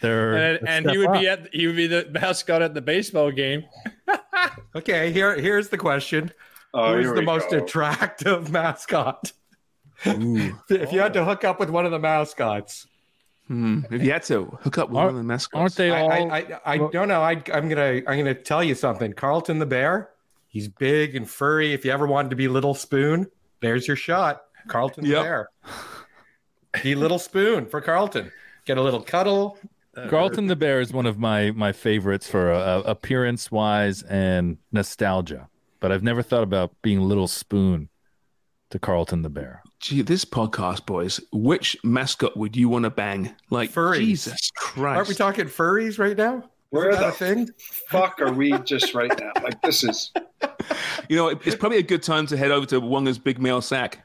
they're 0.00 0.36
and, 0.36 0.68
and 0.68 0.90
he 0.90 0.98
would 0.98 1.08
up. 1.08 1.20
be 1.20 1.28
at 1.28 1.52
he 1.52 1.66
would 1.66 1.76
be 1.76 1.88
the 1.88 2.08
mascot 2.12 2.62
at 2.62 2.74
the 2.74 2.82
baseball 2.82 3.30
game. 3.30 3.64
Okay, 4.76 5.12
here 5.12 5.40
here's 5.40 5.68
the 5.68 5.78
question. 5.78 6.32
Oh, 6.74 6.96
Who's 6.96 7.12
the 7.14 7.22
most 7.22 7.50
go. 7.50 7.58
attractive 7.58 8.50
mascot? 8.50 9.32
if 10.04 10.92
you 10.92 10.98
had 11.00 11.14
to 11.14 11.24
hook 11.24 11.44
up 11.44 11.60
with 11.60 11.70
one 11.70 11.86
of 11.86 11.92
the 11.92 12.00
mascots, 12.00 12.86
Hmm. 13.48 13.80
If 13.90 14.02
you 14.02 14.10
had 14.10 14.22
to 14.24 14.44
hook 14.62 14.78
up 14.78 14.88
with 14.88 14.96
one 14.96 15.08
of 15.08 15.14
the 15.16 15.22
mascots, 15.22 15.60
Aren't 15.60 15.74
they 15.76 15.90
I, 15.90 16.00
all? 16.00 16.10
I, 16.32 16.38
I, 16.38 16.60
I 16.64 16.78
don't 16.78 17.08
know. 17.08 17.20
I, 17.20 17.32
I'm 17.52 17.68
gonna 17.68 18.00
I'm 18.06 18.18
gonna 18.18 18.34
tell 18.34 18.64
you 18.64 18.74
something. 18.74 19.12
Carlton 19.12 19.58
the 19.58 19.66
bear, 19.66 20.10
he's 20.48 20.68
big 20.68 21.14
and 21.14 21.28
furry. 21.28 21.74
If 21.74 21.84
you 21.84 21.90
ever 21.92 22.06
wanted 22.06 22.30
to 22.30 22.36
be 22.36 22.48
Little 22.48 22.74
Spoon, 22.74 23.26
there's 23.60 23.86
your 23.86 23.96
shot. 23.96 24.44
Carlton 24.68 25.04
Yep. 25.04 25.16
the 25.18 25.22
bear. 25.22 25.48
Be 26.82 26.94
Little 26.94 27.18
Spoon 27.18 27.66
for 27.66 27.80
Carlton. 27.80 28.32
Get 28.64 28.78
a 28.78 28.82
little 28.82 29.02
cuddle. 29.02 29.58
Carlton 30.08 30.46
the 30.46 30.56
Bear 30.56 30.80
is 30.80 30.92
one 30.92 31.06
of 31.06 31.18
my 31.18 31.50
my 31.50 31.70
favorites 31.72 32.28
for 32.28 32.50
uh, 32.50 32.80
appearance 32.80 33.50
wise 33.52 34.02
and 34.02 34.56
nostalgia. 34.72 35.48
But 35.80 35.92
I've 35.92 36.02
never 36.02 36.22
thought 36.22 36.42
about 36.42 36.72
being 36.80 37.02
Little 37.02 37.28
Spoon 37.28 37.90
to 38.70 38.78
Carlton 38.78 39.20
the 39.20 39.28
Bear. 39.28 39.62
Gee, 39.84 40.00
this 40.00 40.24
podcast, 40.24 40.86
boys. 40.86 41.20
Which 41.30 41.76
mascot 41.84 42.38
would 42.38 42.56
you 42.56 42.70
want 42.70 42.84
to 42.84 42.90
bang? 42.90 43.34
Like 43.50 43.70
Furries. 43.70 43.98
Jesus 43.98 44.50
Christ! 44.56 44.96
Aren't 44.96 45.08
we 45.08 45.14
talking 45.14 45.44
furries 45.44 45.98
right 45.98 46.16
now? 46.16 46.48
Where 46.70 46.88
Isn't 46.88 47.02
that 47.02 47.18
the 47.18 47.24
a 47.32 47.34
thing? 47.34 47.50
fuck 47.90 48.18
are 48.22 48.32
we 48.32 48.52
just 48.60 48.94
right 48.94 49.12
now? 49.20 49.32
Like 49.42 49.60
this 49.60 49.84
is 49.84 50.10
You 51.10 51.16
know, 51.16 51.28
it's 51.28 51.54
probably 51.54 51.76
a 51.76 51.82
good 51.82 52.02
time 52.02 52.26
to 52.28 52.36
head 52.38 52.50
over 52.50 52.64
to 52.64 52.80
Wonger's 52.80 53.18
Big 53.18 53.38
Mail 53.38 53.60
Sack. 53.60 54.02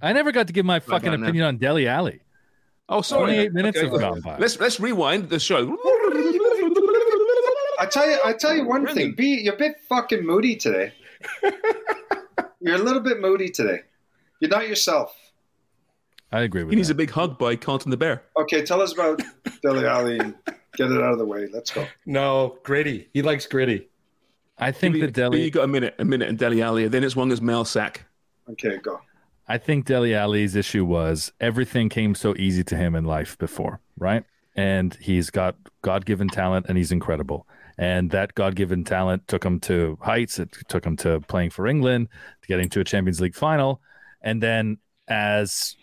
I 0.00 0.14
never 0.14 0.32
got 0.32 0.46
to 0.46 0.54
give 0.54 0.64
my 0.64 0.80
fucking 0.80 1.08
about 1.08 1.20
now? 1.20 1.26
opinion 1.26 1.44
on 1.44 1.58
Dele 1.58 1.86
Alli. 1.86 2.20
Oh, 2.88 3.02
sorry. 3.02 3.32
28 3.34 3.52
minutes 3.52 3.76
Okay. 3.76 3.88
have 3.90 4.00
gone 4.00 4.20
by. 4.22 4.38
Let's 4.38 4.58
let's 4.58 4.80
rewind 4.80 5.28
the 5.28 5.38
show. 5.38 5.76
I 7.78 7.84
tell 7.90 8.08
you 8.08 8.18
I 8.24 8.32
tell 8.32 8.56
you 8.56 8.64
one 8.66 8.86
thing. 8.86 9.12
B 9.14 9.42
you're 9.42 9.52
a 9.54 9.58
bit 9.58 9.74
fucking 9.86 10.24
moody 10.24 10.56
today. 10.56 10.94
you're 12.62 12.76
a 12.76 12.78
little 12.78 13.02
bit 13.02 13.20
moody 13.20 13.50
today. 13.50 13.80
You're 14.40 14.50
not 14.50 14.68
yourself. 14.68 15.14
I 16.30 16.40
agree 16.42 16.62
with 16.62 16.72
you. 16.72 16.76
He 16.76 16.76
needs 16.76 16.88
that. 16.88 16.94
a 16.94 16.98
big 16.98 17.10
hug 17.10 17.38
by 17.38 17.56
Carlton 17.56 17.90
the 17.90 17.96
Bear. 17.96 18.22
Okay, 18.36 18.62
tell 18.62 18.82
us 18.82 18.92
about 18.92 19.20
Dele 19.62 19.86
Alli 19.86 20.18
and 20.18 20.34
get 20.76 20.90
it 20.90 21.02
out 21.02 21.12
of 21.12 21.18
the 21.18 21.24
way. 21.24 21.48
Let's 21.52 21.70
go. 21.70 21.86
No, 22.04 22.58
gritty. 22.64 23.08
He 23.14 23.22
likes 23.22 23.46
gritty. 23.46 23.88
I 24.58 24.72
think 24.72 24.94
But 24.94 25.00
the 25.00 25.06
you- 25.06 25.12
Dele. 25.12 25.30
but 25.30 25.40
you 25.40 25.50
got 25.50 25.64
a 25.64 25.68
minute, 25.68 25.94
a 25.98 26.04
minute 26.04 26.28
in 26.28 26.36
Dele 26.36 26.60
Alli, 26.62 26.88
then 26.88 27.02
it's 27.04 27.14
Wonger's 27.14 27.40
Mail 27.40 27.64
Sack. 27.64 28.04
Okay, 28.50 28.76
go. 28.82 29.00
I 29.46 29.56
think 29.56 29.86
Dele 29.86 30.14
Alli's 30.14 30.54
issue 30.54 30.84
was 30.84 31.32
everything 31.40 31.88
came 31.88 32.14
so 32.14 32.34
easy 32.36 32.62
to 32.64 32.76
him 32.76 32.94
in 32.94 33.04
life 33.04 33.38
before, 33.38 33.80
right? 33.96 34.24
And 34.54 34.94
he's 35.00 35.30
got 35.30 35.56
God 35.82 36.04
given 36.04 36.28
talent 36.28 36.66
and 36.68 36.76
he's 36.76 36.92
incredible. 36.92 37.46
And 37.78 38.10
that 38.10 38.34
God 38.34 38.56
given 38.56 38.84
talent 38.84 39.26
took 39.28 39.44
him 39.44 39.60
to 39.60 39.96
heights. 40.02 40.38
It 40.38 40.54
took 40.68 40.84
him 40.84 40.96
to 40.96 41.20
playing 41.20 41.50
for 41.50 41.66
England, 41.66 42.08
to 42.42 42.48
getting 42.48 42.68
to 42.70 42.80
a 42.80 42.84
Champions 42.84 43.20
League 43.20 43.36
final. 43.36 43.80
And 44.20 44.42
then 44.42 44.78
as 45.06 45.76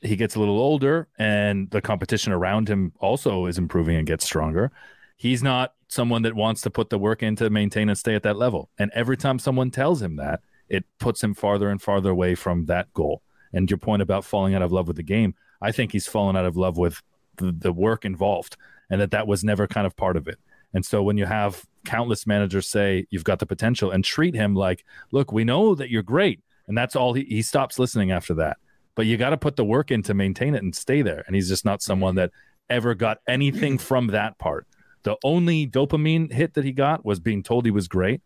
he 0.00 0.16
gets 0.16 0.34
a 0.34 0.40
little 0.40 0.58
older 0.58 1.08
and 1.18 1.70
the 1.70 1.80
competition 1.80 2.32
around 2.32 2.68
him 2.68 2.92
also 2.98 3.46
is 3.46 3.58
improving 3.58 3.96
and 3.96 4.06
gets 4.06 4.24
stronger, 4.24 4.72
he's 5.16 5.42
not 5.42 5.74
someone 5.88 6.22
that 6.22 6.34
wants 6.34 6.62
to 6.62 6.70
put 6.70 6.90
the 6.90 6.98
work 6.98 7.22
in 7.22 7.36
to 7.36 7.50
maintain 7.50 7.88
and 7.88 7.98
stay 7.98 8.14
at 8.14 8.22
that 8.24 8.36
level. 8.36 8.70
And 8.78 8.90
every 8.94 9.16
time 9.16 9.38
someone 9.38 9.70
tells 9.70 10.02
him 10.02 10.16
that, 10.16 10.40
it 10.68 10.84
puts 10.98 11.22
him 11.22 11.34
farther 11.34 11.68
and 11.68 11.80
farther 11.80 12.10
away 12.10 12.34
from 12.34 12.66
that 12.66 12.92
goal. 12.94 13.22
And 13.52 13.70
your 13.70 13.78
point 13.78 14.02
about 14.02 14.24
falling 14.24 14.54
out 14.54 14.62
of 14.62 14.72
love 14.72 14.88
with 14.88 14.96
the 14.96 15.02
game, 15.02 15.34
I 15.60 15.70
think 15.70 15.92
he's 15.92 16.06
fallen 16.06 16.36
out 16.36 16.46
of 16.46 16.56
love 16.56 16.78
with 16.78 17.02
the, 17.36 17.52
the 17.52 17.72
work 17.72 18.04
involved 18.04 18.56
and 18.90 19.00
that 19.00 19.10
that 19.12 19.26
was 19.26 19.44
never 19.44 19.66
kind 19.66 19.86
of 19.86 19.96
part 19.96 20.16
of 20.16 20.26
it. 20.28 20.38
And 20.74 20.84
so 20.84 21.02
when 21.02 21.18
you 21.18 21.26
have 21.26 21.64
countless 21.84 22.26
managers 22.26 22.68
say 22.68 23.06
you've 23.10 23.24
got 23.24 23.38
the 23.38 23.46
potential 23.46 23.90
and 23.90 24.04
treat 24.04 24.34
him 24.34 24.54
like, 24.54 24.84
look, 25.10 25.32
we 25.32 25.44
know 25.44 25.74
that 25.74 25.90
you're 25.90 26.02
great. 26.02 26.40
And 26.68 26.76
that's 26.76 26.96
all 26.96 27.14
he, 27.14 27.24
he 27.24 27.42
stops 27.42 27.78
listening 27.78 28.10
after 28.10 28.34
that. 28.34 28.56
But 28.94 29.06
you 29.06 29.16
got 29.16 29.30
to 29.30 29.36
put 29.36 29.56
the 29.56 29.64
work 29.64 29.90
in 29.90 30.02
to 30.04 30.14
maintain 30.14 30.54
it 30.54 30.62
and 30.62 30.74
stay 30.74 31.02
there. 31.02 31.24
And 31.26 31.34
he's 31.34 31.48
just 31.48 31.64
not 31.64 31.82
someone 31.82 32.14
that 32.16 32.30
ever 32.68 32.94
got 32.94 33.18
anything 33.26 33.78
from 33.78 34.08
that 34.08 34.38
part. 34.38 34.66
The 35.02 35.16
only 35.24 35.66
dopamine 35.66 36.32
hit 36.32 36.54
that 36.54 36.64
he 36.64 36.72
got 36.72 37.04
was 37.04 37.18
being 37.18 37.42
told 37.42 37.64
he 37.64 37.70
was 37.70 37.88
great 37.88 38.22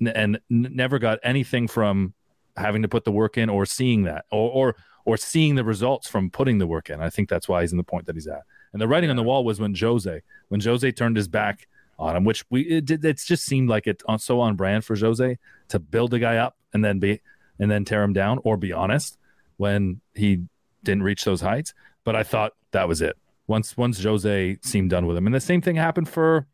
n- 0.00 0.08
and 0.08 0.40
n- 0.50 0.68
never 0.72 0.98
got 0.98 1.18
anything 1.22 1.68
from 1.68 2.14
having 2.56 2.82
to 2.82 2.88
put 2.88 3.04
the 3.04 3.12
work 3.12 3.38
in 3.38 3.48
or 3.48 3.64
seeing 3.64 4.02
that 4.04 4.26
or, 4.30 4.50
or 4.50 4.76
or 5.04 5.16
seeing 5.16 5.56
the 5.56 5.64
results 5.64 6.08
from 6.08 6.30
putting 6.30 6.58
the 6.58 6.66
work 6.66 6.88
in. 6.88 7.00
I 7.00 7.10
think 7.10 7.28
that's 7.28 7.48
why 7.48 7.62
he's 7.62 7.72
in 7.72 7.78
the 7.78 7.82
point 7.82 8.06
that 8.06 8.14
he's 8.14 8.28
at. 8.28 8.42
And 8.72 8.80
the 8.80 8.86
writing 8.86 9.10
on 9.10 9.16
the 9.16 9.22
wall 9.22 9.44
was 9.44 9.58
when 9.58 9.74
Jose, 9.74 10.22
when 10.48 10.60
Jose 10.60 10.92
turned 10.92 11.16
his 11.16 11.26
back 11.26 11.66
on 11.98 12.14
him, 12.14 12.24
which 12.24 12.44
we 12.50 12.62
it, 12.62 12.90
it's 13.04 13.24
just 13.24 13.44
seemed 13.44 13.68
like 13.68 13.86
it 13.86 14.02
on 14.06 14.18
so 14.18 14.40
on 14.40 14.54
brand 14.56 14.84
for 14.84 14.96
Jose 14.96 15.38
to 15.68 15.78
build 15.78 16.14
a 16.14 16.18
guy 16.18 16.36
up 16.36 16.56
and 16.72 16.84
then 16.84 16.98
be 16.98 17.20
and 17.62 17.70
then 17.70 17.84
tear 17.84 18.02
him 18.02 18.12
down 18.12 18.40
or 18.42 18.56
be 18.56 18.72
honest 18.72 19.16
when 19.56 20.00
he 20.14 20.42
didn't 20.82 21.04
reach 21.04 21.24
those 21.24 21.40
heights. 21.40 21.72
But 22.02 22.16
I 22.16 22.24
thought 22.24 22.54
that 22.72 22.88
was 22.88 23.00
it. 23.00 23.16
Once 23.46 23.76
once 23.76 24.02
Jose 24.02 24.58
seemed 24.62 24.90
done 24.90 25.06
with 25.06 25.16
him, 25.16 25.26
and 25.26 25.34
the 25.34 25.40
same 25.40 25.62
thing 25.62 25.76
happened 25.76 26.08
for 26.08 26.48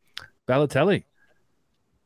Balotelli. 0.47 1.05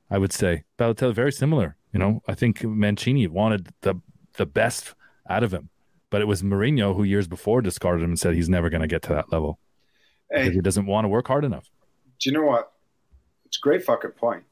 I 0.09 0.19
would 0.19 0.33
say 0.33 0.63
Balotelli 0.79 1.15
very 1.15 1.33
similar. 1.33 1.77
You 1.93 1.99
know, 1.99 2.23
I 2.29 2.35
think 2.35 2.63
Mancini 2.63 3.27
wanted 3.27 3.71
the 3.81 3.97
the 4.35 4.47
best 4.47 4.95
out 5.29 5.43
of 5.43 5.53
him, 5.53 5.69
but 6.11 6.23
it 6.23 6.27
was 6.27 6.43
Mourinho 6.43 6.95
who 6.95 7.03
years 7.03 7.27
before 7.27 7.61
discarded 7.61 8.05
him 8.05 8.11
and 8.11 8.19
said 8.21 8.35
he's 8.35 8.49
never 8.49 8.71
going 8.71 8.83
to 8.83 8.87
get 8.87 9.03
to 9.03 9.11
that 9.11 9.33
level 9.33 9.59
Hey, 10.31 10.43
because 10.45 10.55
he 10.55 10.61
doesn't 10.61 10.87
want 10.87 11.05
to 11.05 11.09
work 11.09 11.27
hard 11.27 11.45
enough. 11.45 11.69
do 12.21 12.31
you 12.31 12.37
know 12.37 12.45
what? 12.47 12.73
It's 13.47 13.59
a 13.59 13.61
great 13.61 13.83
fucking 13.83 14.13
point. 14.13 14.45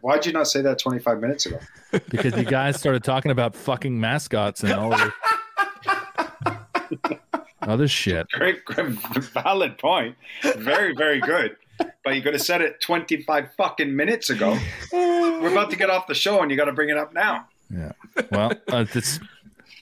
Why'd 0.00 0.26
you 0.26 0.32
not 0.32 0.48
say 0.48 0.60
that 0.62 0.78
25 0.78 1.20
minutes 1.20 1.46
ago? 1.46 1.58
Because 2.08 2.36
you 2.36 2.42
guys 2.42 2.76
started 2.76 3.04
talking 3.04 3.30
about 3.30 3.54
fucking 3.54 4.00
mascots 4.00 4.64
and 4.64 4.72
all 4.72 4.90
this 4.90 5.12
other 7.62 7.86
shit. 7.86 8.28
Great, 8.30 8.64
great, 8.64 8.88
valid 8.88 9.78
point. 9.78 10.16
Very, 10.56 10.92
very 10.94 11.20
good. 11.20 11.56
But 12.02 12.16
you 12.16 12.22
could 12.22 12.34
have 12.34 12.42
said 12.42 12.60
it 12.62 12.80
25 12.80 13.50
fucking 13.56 13.94
minutes 13.94 14.28
ago. 14.28 14.58
We're 14.92 15.52
about 15.52 15.70
to 15.70 15.76
get 15.76 15.88
off 15.88 16.08
the 16.08 16.14
show 16.14 16.42
and 16.42 16.50
you 16.50 16.56
got 16.56 16.64
to 16.64 16.72
bring 16.72 16.88
it 16.88 16.96
up 16.96 17.14
now. 17.14 17.46
Yeah. 17.70 17.92
Well, 18.30 18.52
uh, 18.68 18.84
this 18.92 19.20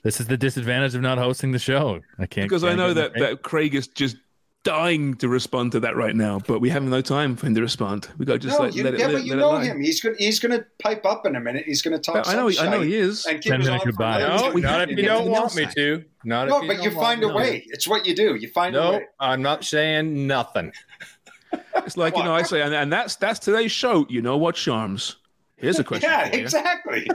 this 0.02 0.20
is 0.20 0.26
the 0.26 0.36
disadvantage 0.36 0.94
of 0.94 1.00
not 1.00 1.18
hosting 1.18 1.52
the 1.52 1.58
show. 1.58 2.00
I 2.18 2.26
can't 2.26 2.48
Because 2.48 2.64
I 2.64 2.68
can't 2.68 2.78
know 2.78 2.94
that, 2.94 3.14
that 3.14 3.42
Craig 3.42 3.74
is 3.74 3.88
just 3.88 4.16
dying 4.64 5.14
to 5.14 5.28
respond 5.28 5.72
to 5.72 5.80
that 5.80 5.96
right 5.96 6.14
now, 6.14 6.38
but 6.46 6.60
we 6.60 6.68
have 6.70 6.82
no 6.82 7.00
time 7.00 7.34
for 7.36 7.46
him 7.46 7.54
to 7.54 7.60
respond. 7.60 8.08
We 8.18 8.24
got 8.26 8.34
to 8.34 8.38
just 8.38 8.58
no, 8.58 8.66
like 8.66 8.74
you, 8.74 8.84
let 8.84 8.94
it 8.94 9.00
yeah, 9.00 9.06
let, 9.06 9.12
but 9.14 9.24
you 9.24 9.32
let 9.32 9.38
know 9.38 9.50
lie. 9.50 9.64
him. 9.64 9.80
He's 9.80 10.00
gonna 10.00 10.14
he's 10.18 10.38
gonna 10.38 10.64
pipe 10.80 11.04
up 11.04 11.26
in 11.26 11.36
a 11.36 11.40
minute. 11.40 11.64
He's 11.66 11.82
gonna 11.82 11.98
talk. 11.98 12.28
I 12.28 12.34
know, 12.34 12.50
some 12.50 12.68
I 12.68 12.70
know 12.70 12.80
he 12.80 12.94
is. 12.94 13.26
And 13.26 13.40
keep 13.42 13.50
Ten 13.52 13.60
us 13.60 13.66
minute 13.66 13.82
goodbye. 13.84 14.20
another 14.20 14.44
No, 14.44 14.52
two 14.52 14.60
not 14.60 14.90
if 14.90 14.98
you 14.98 15.04
don't 15.04 15.30
want 15.30 15.54
me 15.56 15.66
to. 15.74 16.04
Not 16.24 16.48
No, 16.48 16.56
if 16.58 16.62
you 16.62 16.68
but 16.68 16.82
you 16.82 16.90
don't 16.90 17.00
find 17.00 17.24
a 17.24 17.28
to. 17.28 17.34
way. 17.34 17.64
It's 17.68 17.88
what 17.88 18.06
you 18.06 18.14
do. 18.14 18.36
You 18.36 18.48
find 18.48 18.76
a 18.76 18.80
No, 18.80 18.90
way. 18.92 19.06
I'm 19.18 19.42
not 19.42 19.64
saying 19.64 20.26
nothing. 20.26 20.72
It's 21.76 21.96
like 21.96 22.16
you 22.16 22.22
know, 22.22 22.34
I 22.34 22.42
say, 22.42 22.62
and, 22.62 22.72
and 22.74 22.92
that's 22.92 23.16
that's 23.16 23.38
today's 23.38 23.72
show. 23.72 24.06
You 24.08 24.22
know 24.22 24.36
what 24.36 24.54
Sharms? 24.54 25.16
Here's 25.56 25.78
a 25.78 25.84
question. 25.84 26.10
Yeah, 26.10 26.26
exactly. 26.26 27.08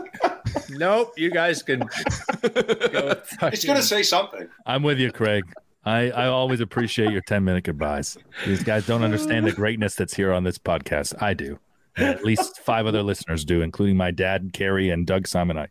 Nope, 0.70 1.14
you 1.18 1.32
guys 1.32 1.64
can. 1.64 1.80
go 2.41 3.16
He's 3.50 3.66
gonna 3.66 3.82
say 3.82 4.04
something. 4.04 4.48
I'm 4.66 4.84
with 4.84 5.00
you, 5.00 5.12
Craig. 5.12 5.43
I, 5.88 6.10
I 6.10 6.28
always 6.28 6.60
appreciate 6.60 7.12
your 7.12 7.22
10 7.22 7.46
minute 7.46 7.64
goodbyes. 7.64 8.18
These 8.46 8.64
guys 8.64 8.86
don't 8.86 9.04
understand 9.04 9.48
the 9.48 9.54
greatness 9.54 9.96
that's 9.96 10.14
here 10.14 10.34
on 10.34 10.44
this 10.44 10.58
podcast. 10.58 11.22
I 11.22 11.34
do. 11.34 11.60
And 11.96 12.10
at 12.10 12.26
least 12.26 12.60
five 12.60 12.86
other 12.86 13.02
listeners 13.02 13.46
do, 13.46 13.62
including 13.62 13.96
my 13.96 14.12
dad, 14.12 14.52
Carrie, 14.52 14.90
and 14.90 15.08
Doug 15.08 15.24
Simonite. 15.24 15.70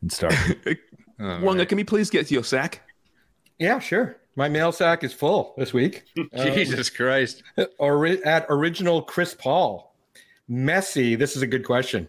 And 0.00 0.10
start. 0.10 0.32
Wonger, 1.20 1.68
can 1.68 1.76
we 1.76 1.84
please 1.84 2.08
get 2.08 2.26
to 2.28 2.34
your 2.34 2.44
sack? 2.44 2.80
Yeah, 3.58 3.78
sure. 3.78 4.16
My 4.36 4.48
mail 4.48 4.72
sack 4.72 5.04
is 5.04 5.12
full 5.12 5.54
this 5.58 5.74
week. 5.74 6.04
Jesus 6.34 6.88
Christ. 6.88 7.42
Ori- 7.78 8.24
at 8.24 8.46
original 8.48 9.02
Chris 9.02 9.34
Paul. 9.34 9.94
Messi, 10.48 11.18
this 11.18 11.36
is 11.36 11.42
a 11.42 11.46
good 11.46 11.66
question. 11.66 12.08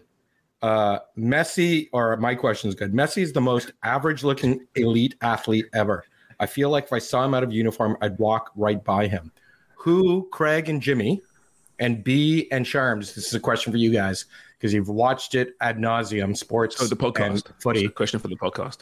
Uh, 0.62 1.00
Messi, 1.18 1.88
or 1.92 2.16
my 2.16 2.34
question 2.34 2.68
is 2.68 2.74
good. 2.74 2.94
Messi 2.94 3.22
is 3.22 3.34
the 3.34 3.40
most 3.40 3.72
average 3.82 4.24
looking 4.24 4.66
elite 4.76 5.14
athlete 5.20 5.66
ever. 5.74 6.04
I 6.40 6.46
feel 6.46 6.70
like 6.70 6.84
if 6.84 6.92
I 6.92 6.98
saw 6.98 7.24
him 7.24 7.34
out 7.34 7.42
of 7.44 7.52
uniform, 7.52 7.96
I'd 8.00 8.18
walk 8.18 8.50
right 8.56 8.82
by 8.82 9.06
him. 9.06 9.30
Who, 9.76 10.28
Craig 10.32 10.68
and 10.68 10.80
Jimmy, 10.82 11.22
and 11.78 12.02
B 12.02 12.48
and 12.50 12.66
Sharms, 12.66 13.14
this 13.14 13.26
is 13.28 13.34
a 13.34 13.40
question 13.40 13.70
for 13.72 13.78
you 13.78 13.92
guys 13.92 14.24
because 14.58 14.74
you've 14.74 14.88
watched 14.88 15.34
it 15.34 15.54
ad 15.60 15.78
nauseum, 15.78 16.36
sports 16.36 16.82
Oh, 16.82 16.86
the 16.86 16.96
podcast. 16.96 17.46
and 17.46 17.62
footy. 17.62 17.88
Question 17.88 18.18
for 18.20 18.28
the 18.28 18.36
podcast. 18.36 18.78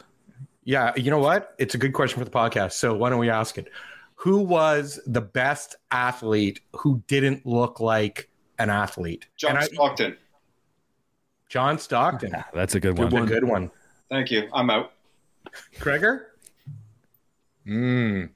Yeah, 0.63 0.93
you 0.95 1.09
know 1.11 1.19
what? 1.19 1.53
It's 1.57 1.75
a 1.75 1.77
good 1.77 1.93
question 1.93 2.17
for 2.19 2.25
the 2.25 2.31
podcast. 2.31 2.73
So 2.73 2.93
why 2.95 3.09
don't 3.09 3.19
we 3.19 3.29
ask 3.29 3.57
it? 3.57 3.69
Who 4.15 4.39
was 4.39 4.99
the 5.05 5.21
best 5.21 5.75
athlete 5.91 6.59
who 6.75 7.01
didn't 7.07 7.45
look 7.45 7.79
like 7.79 8.29
an 8.57 8.69
athlete? 8.69 9.27
John 9.37 9.51
And 9.51 9.59
I- 9.59 9.67
Stockton. 9.67 10.17
John 11.47 11.79
Stockton. 11.79 12.35
That's 12.53 12.75
a 12.75 12.79
good 12.79 12.95
Good 12.97 13.11
one. 13.11 13.23
A 13.23 13.25
good 13.25 13.43
one. 13.45 13.71
Thank 14.09 14.29
you. 14.31 14.49
I'm 14.53 14.69
out. 14.69 14.91
Kreger? 15.79 16.25
Mm. 17.69 18.29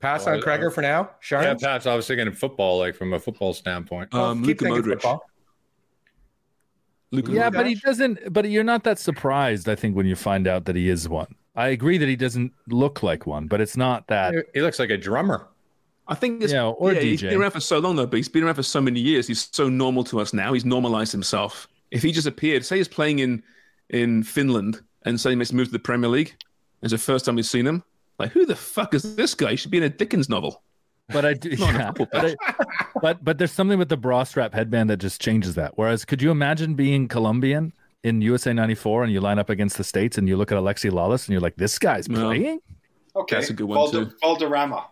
Pass 0.00 0.26
Well, 0.26 0.36
on 0.36 0.40
Kreger 0.42 0.72
for 0.72 0.80
now. 0.82 1.10
Yeah, 1.30 1.54
Sharms? 1.54 1.60
Pats. 1.60 1.86
I 1.86 1.94
was 1.94 2.06
thinking 2.06 2.28
of 2.28 2.38
football, 2.38 2.78
like 2.78 2.94
from 2.94 3.12
a 3.12 3.18
football 3.18 3.52
standpoint. 3.52 4.12
Um, 4.14 4.44
Keep 4.44 4.60
Luka 4.62 4.72
Modric. 4.82 4.92
football. 4.94 5.22
Luka 7.10 7.32
Yeah, 7.32 7.48
Modric. 7.50 7.52
but 7.54 7.66
he 7.66 7.74
doesn't. 7.74 8.32
But 8.32 8.48
you're 8.50 8.64
not 8.64 8.84
that 8.84 8.98
surprised, 8.98 9.68
I 9.68 9.74
think, 9.74 9.96
when 9.96 10.06
you 10.06 10.14
find 10.16 10.46
out 10.46 10.66
that 10.66 10.76
he 10.76 10.88
is 10.88 11.08
one. 11.08 11.34
I 11.56 11.68
agree 11.68 11.98
that 11.98 12.08
he 12.08 12.14
doesn't 12.16 12.52
look 12.68 13.02
like 13.02 13.26
one, 13.26 13.48
but 13.48 13.60
it's 13.60 13.76
not 13.76 14.06
that. 14.08 14.34
He 14.54 14.60
looks 14.60 14.78
like 14.78 14.90
a 14.90 14.96
drummer. 14.96 15.48
I 16.06 16.14
think 16.14 16.42
it's 16.42 16.52
Yeah, 16.52 16.68
or 16.68 16.92
yeah, 16.92 17.00
he's 17.00 17.20
DJ. 17.20 17.30
been 17.30 17.40
around 17.40 17.50
for 17.50 17.60
so 17.60 17.78
long 17.80 17.96
though, 17.96 18.06
but 18.06 18.16
he's 18.16 18.28
been 18.28 18.44
around 18.44 18.54
for 18.54 18.62
so 18.62 18.80
many 18.80 19.00
years. 19.00 19.26
He's 19.26 19.48
so 19.52 19.68
normal 19.68 20.04
to 20.04 20.20
us 20.20 20.32
now. 20.32 20.52
He's 20.54 20.64
normalized 20.64 21.12
himself. 21.12 21.66
If 21.90 22.02
he 22.02 22.12
just 22.12 22.26
appeared, 22.26 22.64
say 22.64 22.76
he's 22.78 22.88
playing 22.88 23.18
in 23.18 23.42
in 23.90 24.22
Finland 24.22 24.80
and 25.04 25.20
say 25.20 25.34
he's 25.34 25.52
moved 25.52 25.68
to 25.70 25.72
the 25.72 25.78
Premier 25.82 26.08
League, 26.08 26.34
it's 26.82 26.92
the 26.92 26.98
first 26.98 27.24
time 27.24 27.36
we've 27.36 27.46
seen 27.46 27.66
him. 27.66 27.82
Like, 28.18 28.32
who 28.32 28.46
the 28.46 28.56
fuck 28.56 28.94
is 28.94 29.14
this 29.16 29.34
guy? 29.34 29.50
He 29.52 29.56
should 29.56 29.70
be 29.70 29.78
in 29.78 29.84
a 29.84 29.88
Dickens 29.88 30.28
novel. 30.28 30.62
But 31.08 31.24
I 31.24 31.34
do. 31.34 31.50
Yeah, 31.58 31.90
but, 31.92 32.08
I, 32.12 32.34
but 33.02 33.24
but 33.24 33.38
there's 33.38 33.52
something 33.52 33.78
with 33.78 33.88
the 33.88 33.96
bra 33.96 34.24
strap 34.24 34.52
headband 34.52 34.90
that 34.90 34.98
just 34.98 35.20
changes 35.20 35.54
that. 35.54 35.78
Whereas, 35.78 36.04
could 36.04 36.20
you 36.20 36.30
imagine 36.30 36.74
being 36.74 37.08
Colombian 37.08 37.72
in 38.04 38.20
USA 38.22 38.52
'94 38.52 39.04
and 39.04 39.12
you 39.12 39.20
line 39.20 39.38
up 39.38 39.48
against 39.50 39.76
the 39.78 39.84
states 39.84 40.18
and 40.18 40.28
you 40.28 40.36
look 40.36 40.52
at 40.52 40.58
Alexi 40.58 40.90
Lalas 40.90 41.26
and 41.26 41.32
you're 41.32 41.40
like, 41.40 41.56
this 41.56 41.78
guy's 41.78 42.08
No. 42.08 42.26
playing? 42.26 42.60
Okay. 43.16 43.36
That's 43.36 43.50
a 43.50 43.54
good 43.54 43.64
one, 43.66 43.78
Valder- 43.78 44.10
too. 44.10 44.16
Valderrama. 44.20 44.86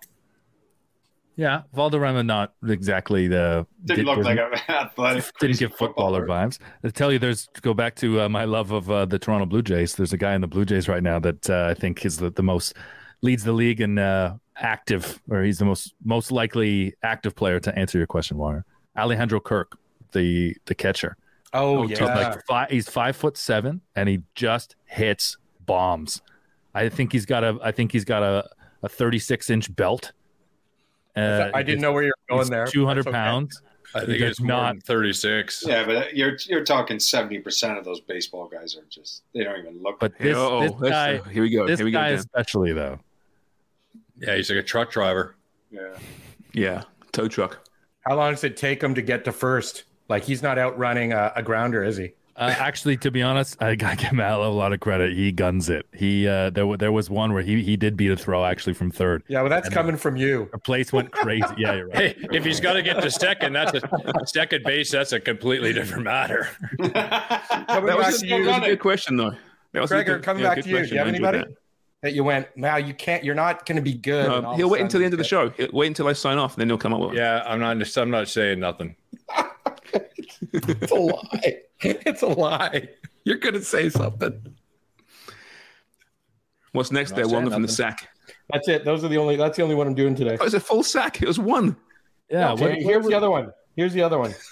Yeah, 1.36 1.62
Valderrama 1.74 2.22
not 2.22 2.54
exactly 2.66 3.28
the 3.28 3.66
Didn't 3.84 3.98
did- 3.98 4.06
look 4.06 4.24
like 4.24 4.38
wasn't- 4.38 4.68
an 4.68 4.74
athletic. 4.86 5.24
didn't 5.40 5.58
give 5.58 5.74
footballer 5.74 6.26
vibes. 6.26 6.58
I 6.82 6.88
tell 6.88 7.12
you, 7.12 7.18
there's 7.18 7.46
go 7.60 7.74
back 7.74 7.94
to 7.96 8.22
uh, 8.22 8.28
my 8.28 8.44
love 8.44 8.70
of 8.70 8.90
uh, 8.90 9.04
the 9.04 9.18
Toronto 9.18 9.44
Blue 9.46 9.62
Jays. 9.62 9.94
There's 9.96 10.12
a 10.14 10.16
guy 10.16 10.34
in 10.34 10.40
the 10.40 10.46
Blue 10.46 10.64
Jays 10.64 10.88
right 10.88 11.02
now 11.02 11.18
that 11.18 11.50
uh, 11.50 11.66
I 11.70 11.74
think 11.74 12.04
is 12.06 12.16
the, 12.16 12.30
the 12.30 12.42
most 12.42 12.74
leads 13.22 13.44
the 13.44 13.52
league 13.52 13.80
in 13.82 13.98
uh, 13.98 14.36
active, 14.56 15.20
or 15.30 15.42
he's 15.42 15.58
the 15.58 15.64
most 15.66 15.94
most 16.04 16.32
likely 16.32 16.94
active 17.02 17.34
player 17.34 17.60
to 17.60 17.78
answer 17.78 17.98
your 17.98 18.06
question, 18.06 18.38
Wonger. 18.38 18.62
Alejandro 18.96 19.38
Kirk, 19.40 19.76
the 20.12 20.56
the 20.64 20.74
catcher. 20.74 21.16
Oh, 21.52 21.86
He's 21.86 22.00
yeah. 22.00 22.14
like 22.14 22.46
five, 22.46 22.70
he's 22.70 22.88
five 22.88 23.14
foot 23.14 23.36
seven, 23.36 23.80
and 23.94 24.08
he 24.08 24.22
just 24.34 24.74
hits 24.86 25.36
bombs. 25.66 26.22
I 26.74 26.88
think 26.88 27.12
he's 27.12 27.26
got 27.26 27.44
a 27.44 27.58
I 27.62 27.72
think 27.72 27.92
he's 27.92 28.04
got 28.06 28.22
a, 28.22 28.48
a 28.82 28.88
36 28.88 29.50
inch 29.50 29.74
belt. 29.76 30.12
Uh, 31.16 31.50
I 31.54 31.62
didn't 31.62 31.80
know 31.80 31.92
where 31.92 32.02
you 32.02 32.12
were 32.28 32.36
going 32.36 32.50
there. 32.50 32.66
200 32.66 32.98
That's 33.04 33.06
okay. 33.08 33.12
pounds. 33.16 33.62
I 33.94 34.00
think 34.04 34.20
it's 34.20 34.40
not- 34.40 34.82
36. 34.82 35.64
Yeah, 35.66 35.84
but 35.86 36.14
you're 36.14 36.36
you're 36.46 36.64
talking 36.64 37.00
seventy 37.00 37.38
percent 37.38 37.78
of 37.78 37.84
those 37.84 38.00
baseball 38.00 38.46
guys 38.48 38.76
are 38.76 38.84
just 38.90 39.22
they 39.32 39.42
don't 39.44 39.58
even 39.58 39.82
look. 39.82 39.98
But 40.00 40.18
this, 40.18 40.36
Uh-oh, 40.36 40.60
this 40.62 40.72
let's- 40.78 40.90
guy, 40.92 41.16
uh, 41.18 41.22
here 41.24 41.42
we 41.42 41.50
go. 41.50 41.66
This 41.66 41.78
Here 41.78 41.84
we 41.86 41.92
guy 41.92 42.10
Dan. 42.10 42.18
especially 42.18 42.72
though. 42.74 42.98
Yeah, 44.18 44.36
he's 44.36 44.50
like 44.50 44.58
a 44.58 44.62
truck 44.62 44.90
driver. 44.90 45.36
yeah. 45.70 45.96
Yeah, 46.52 46.82
tow 47.12 47.28
truck. 47.28 47.66
How 48.06 48.16
long 48.16 48.32
does 48.32 48.44
it 48.44 48.56
take 48.56 48.82
him 48.82 48.94
to 48.94 49.02
get 49.02 49.24
to 49.26 49.32
first? 49.32 49.84
Like 50.08 50.24
he's 50.24 50.42
not 50.42 50.58
out 50.58 50.78
running 50.78 51.12
a, 51.12 51.32
a 51.36 51.42
grounder, 51.42 51.82
is 51.84 51.96
he? 51.96 52.12
Uh, 52.36 52.54
actually, 52.58 52.98
to 52.98 53.10
be 53.10 53.22
honest, 53.22 53.60
I 53.62 53.74
got 53.76 53.98
to 53.98 54.04
give 54.04 54.12
Mallow 54.12 54.50
a 54.50 54.52
lot 54.52 54.74
of 54.74 54.80
credit. 54.80 55.14
He 55.14 55.32
guns 55.32 55.70
it. 55.70 55.86
He 55.94 56.28
uh, 56.28 56.50
there 56.50 56.66
wa- 56.66 56.76
there 56.76 56.92
was 56.92 57.08
one 57.08 57.32
where 57.32 57.42
he 57.42 57.62
he 57.62 57.78
did 57.78 57.96
beat 57.96 58.10
a 58.10 58.16
throw 58.16 58.44
actually 58.44 58.74
from 58.74 58.90
third. 58.90 59.22
Yeah, 59.26 59.40
well, 59.40 59.48
that's 59.48 59.70
coming 59.70 59.96
from 59.96 60.16
you. 60.16 60.48
The 60.52 60.58
place 60.58 60.92
went 60.92 61.12
crazy. 61.12 61.46
Yeah, 61.56 61.74
you're 61.74 61.88
right. 61.88 61.96
Hey, 62.18 62.26
if 62.32 62.44
he's 62.44 62.60
got 62.60 62.74
to 62.74 62.82
get 62.82 63.00
to 63.00 63.10
second, 63.10 63.54
that's 63.54 63.72
a 63.72 64.26
second 64.26 64.64
base. 64.64 64.90
That's 64.90 65.12
a 65.12 65.20
completely 65.20 65.72
different 65.72 66.04
matter. 66.04 66.48
That 67.68 67.82
was, 67.96 68.20
to 68.20 68.26
a, 68.26 68.44
that 68.44 68.46
was 68.46 68.56
a 68.56 68.70
good 68.70 68.80
question, 68.80 69.16
though. 69.16 69.32
That 69.72 69.80
was 69.80 69.90
Gregor, 69.90 70.16
good- 70.16 70.24
coming 70.24 70.42
yeah, 70.42 70.54
back 70.54 70.64
to 70.64 70.68
you. 70.68 70.86
Do 70.86 70.92
you 70.92 70.98
have 70.98 71.08
anybody 71.08 71.42
that 72.02 72.12
you 72.12 72.22
went? 72.22 72.48
Now 72.56 72.76
you 72.76 72.94
can't. 72.94 73.24
You're 73.24 73.34
not 73.34 73.66
going 73.66 73.76
to 73.76 73.82
be 73.82 73.94
good. 73.94 74.28
No, 74.28 74.54
he'll 74.54 74.70
wait 74.70 74.82
until 74.82 75.00
the 75.00 75.04
end 75.04 75.14
of 75.14 75.18
the 75.18 75.24
show. 75.24 75.50
He'll 75.50 75.68
wait 75.72 75.88
until 75.88 76.06
I 76.06 76.12
sign 76.12 76.38
off, 76.38 76.54
and 76.54 76.60
then 76.60 76.68
he'll 76.68 76.78
come 76.78 76.92
up 76.94 77.00
with 77.00 77.08
one. 77.08 77.16
Yeah, 77.16 77.42
I'm 77.46 77.60
not. 77.60 77.96
I'm 77.96 78.10
not 78.10 78.28
saying 78.28 78.60
nothing. 78.60 78.94
It's 80.52 80.90
a 80.92 80.94
lie. 80.94 81.58
It's 81.80 82.22
a 82.22 82.26
lie. 82.26 82.88
You're 83.24 83.38
going 83.38 83.54
to 83.54 83.62
say 83.62 83.88
something. 83.88 84.54
What's 86.72 86.92
next 86.92 87.10
Not 87.10 87.16
there? 87.16 87.24
saying 87.26 87.44
Wonger 87.46 87.52
from 87.52 87.62
the 87.62 87.68
sack. 87.68 88.08
That's 88.52 88.68
it. 88.68 88.84
Those 88.84 89.02
are 89.04 89.08
the 89.08 89.16
only. 89.18 89.36
That's 89.36 89.56
the 89.56 89.62
only 89.62 89.74
one 89.74 89.86
I'm 89.86 89.94
doing 89.94 90.14
today. 90.14 90.36
Oh, 90.40 90.44
it's 90.44 90.54
a 90.54 90.60
full 90.60 90.82
sack. 90.82 91.22
It 91.22 91.28
was 91.28 91.38
one. 91.38 91.76
Yeah, 92.30 92.52
Okay, 92.52 92.62
what- 92.70 92.82
here's 92.82 93.06
the 93.06 93.14
other 93.14 93.30
one. 93.30 93.52
Here's 93.76 93.92
the 93.92 94.02
other 94.02 94.18
one. 94.18 94.34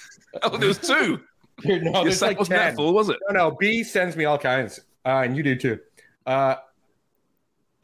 Oh, 0.42 0.56
there 0.56 0.66
was 0.66 0.78
two. 0.78 1.20
Here, 1.62 1.80
no, 1.80 1.92
Your 1.92 2.04
there's 2.06 2.18
sack 2.18 2.30
like 2.30 2.38
wasn't 2.40 2.56
that 2.58 2.64
ten. 2.70 2.74
full, 2.76 2.92
was 2.92 3.08
it? 3.08 3.16
No, 3.28 3.50
no. 3.50 3.56
B 3.56 3.84
sends 3.84 4.16
me 4.16 4.24
all 4.24 4.36
kinds, 4.36 4.80
uh, 5.06 5.22
and 5.24 5.36
you 5.36 5.44
do 5.44 5.54
too. 5.54 5.78
Uh, 6.26 6.56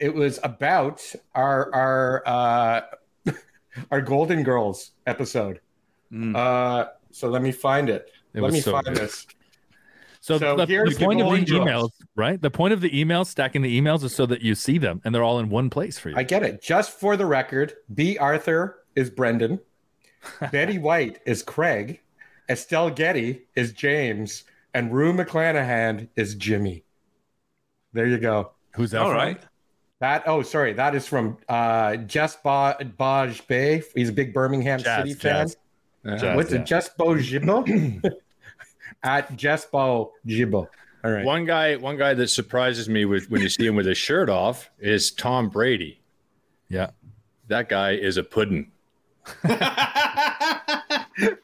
it 0.01 0.13
was 0.13 0.37
about 0.43 1.01
our 1.33 1.73
our 1.73 2.23
uh, 2.25 2.81
our 3.91 4.01
Golden 4.01 4.43
Girls 4.43 4.91
episode. 5.07 5.61
Mm. 6.11 6.35
Uh, 6.35 6.89
so 7.11 7.29
let 7.29 7.41
me 7.41 7.51
find 7.51 7.89
it. 7.89 8.11
It 8.33 8.41
let 8.41 8.53
me 8.53 8.61
so 8.61 8.73
find 8.73 8.85
good. 8.85 8.95
this. 8.97 9.27
So, 10.19 10.37
So 10.37 10.55
the, 10.55 10.65
here's 10.67 10.93
the 10.93 10.99
the 10.99 11.05
point 11.05 11.19
of 11.21 11.25
the 11.31 11.37
Golden 11.45 11.45
emails, 11.45 11.65
Girls. 11.65 11.91
right? 12.15 12.39
The 12.41 12.51
point 12.51 12.73
of 12.73 12.81
the 12.81 12.89
emails, 12.91 13.25
stacking 13.27 13.61
the 13.63 13.81
emails, 13.81 14.03
is 14.03 14.13
so 14.15 14.25
that 14.27 14.41
you 14.41 14.53
see 14.55 14.77
them 14.77 15.01
and 15.03 15.13
they're 15.15 15.23
all 15.23 15.39
in 15.39 15.49
one 15.49 15.69
place 15.69 15.97
for 15.97 16.09
you. 16.09 16.15
I 16.15 16.23
get 16.23 16.43
it. 16.43 16.61
Just 16.61 16.91
for 16.91 17.17
the 17.17 17.25
record, 17.25 17.73
Bea 17.93 18.17
Arthur 18.19 18.77
is 18.95 19.09
Brendan. 19.09 19.59
Betty 20.51 20.77
White 20.77 21.19
is 21.25 21.41
Craig. 21.41 22.01
Estelle 22.49 22.91
Getty 22.91 23.41
is 23.55 23.73
James. 23.73 24.43
And 24.73 24.93
Rue 24.93 25.11
McClanahan 25.11 26.07
is 26.15 26.35
Jimmy. 26.35 26.83
There 27.93 28.05
you 28.05 28.19
go. 28.19 28.51
Who's 28.75 28.91
that? 28.91 29.01
All 29.01 29.09
from? 29.09 29.17
right. 29.17 29.41
That 29.99 30.23
oh 30.27 30.41
sorry, 30.43 30.73
that 30.73 30.95
is 30.95 31.07
from 31.07 31.37
uh 31.49 31.95
Jess 31.97 32.35
ba- 32.37 32.77
Baj 32.99 33.45
Bay. 33.47 33.83
He's 33.95 34.09
a 34.09 34.13
big 34.13 34.33
Birmingham 34.33 34.79
Jazz, 34.79 35.09
City 35.09 35.13
fan. 35.13 35.47
Uh-huh. 36.05 36.15
Jazz. 36.15 36.21
Jazz, 36.21 36.35
What's 36.35 36.51
yeah. 36.51 36.59
it? 36.59 36.65
Jess 36.65 36.89
Bo 36.89 37.15
Jibo? 37.15 37.65
At 39.03 39.35
Jess 39.35 39.65
Bo 39.65 40.13
Jibo. 40.25 40.67
All 41.03 41.11
right. 41.11 41.25
One 41.25 41.45
guy, 41.45 41.75
one 41.77 41.97
guy 41.97 42.13
that 42.13 42.27
surprises 42.27 42.87
me 42.87 43.05
with 43.05 43.29
when 43.29 43.41
you 43.41 43.49
see 43.49 43.65
him 43.65 43.75
with 43.75 43.87
his 43.87 43.97
shirt 43.97 44.29
off 44.29 44.69
is 44.79 45.11
Tom 45.11 45.49
Brady. 45.49 45.99
Yeah. 46.69 46.91
That 47.47 47.69
guy 47.69 47.93
is 47.93 48.17
a 48.17 48.23
pudding. 48.23 48.71
what 49.41 49.59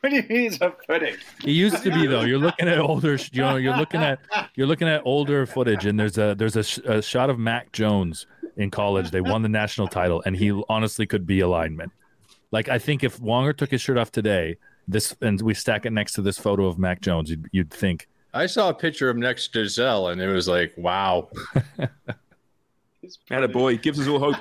do 0.03 0.15
you 0.15 0.23
mean 0.23 0.39
he's 0.43 0.61
a 0.61 0.69
pudding? 0.87 1.15
He 1.41 1.51
used 1.51 1.83
to 1.83 1.91
be 1.91 2.07
though. 2.07 2.21
You're 2.21 2.39
looking 2.39 2.67
at 2.67 2.79
older, 2.79 3.17
you 3.31 3.41
know, 3.41 3.55
you're 3.55 3.75
looking 3.77 4.01
at 4.01 4.19
you're 4.55 4.67
looking 4.67 4.87
at 4.87 5.01
older 5.05 5.45
footage, 5.45 5.85
and 5.85 5.99
there's 5.99 6.17
a 6.17 6.35
there's 6.37 6.55
a, 6.55 6.63
sh- 6.63 6.79
a 6.85 7.01
shot 7.01 7.29
of 7.29 7.37
Mac 7.39 7.71
Jones 7.71 8.25
in 8.57 8.71
college. 8.71 9.11
They 9.11 9.21
won 9.21 9.41
the 9.41 9.49
national 9.49 9.87
title, 9.87 10.23
and 10.25 10.35
he 10.35 10.51
honestly 10.69 11.05
could 11.05 11.25
be 11.27 11.39
a 11.41 11.47
lineman. 11.47 11.91
Like 12.51 12.69
I 12.69 12.79
think 12.79 13.03
if 13.03 13.19
Wonger 13.19 13.55
took 13.55 13.71
his 13.71 13.81
shirt 13.81 13.97
off 13.97 14.11
today, 14.11 14.57
this 14.87 15.15
and 15.21 15.41
we 15.41 15.53
stack 15.53 15.85
it 15.85 15.91
next 15.91 16.13
to 16.13 16.21
this 16.21 16.37
photo 16.37 16.65
of 16.65 16.79
Mac 16.79 17.01
Jones, 17.01 17.29
you'd, 17.29 17.49
you'd 17.51 17.71
think 17.71 18.07
I 18.33 18.45
saw 18.45 18.69
a 18.69 18.73
picture 18.73 19.09
of 19.09 19.17
next 19.17 19.53
to 19.53 19.67
Zell, 19.67 20.09
and 20.09 20.21
it 20.21 20.27
was 20.27 20.47
like, 20.47 20.73
wow. 20.77 21.29
Had 23.29 23.43
a 23.43 23.47
boy 23.47 23.77
gives 23.77 23.99
us 23.99 24.07
all 24.07 24.19
hope. 24.19 24.35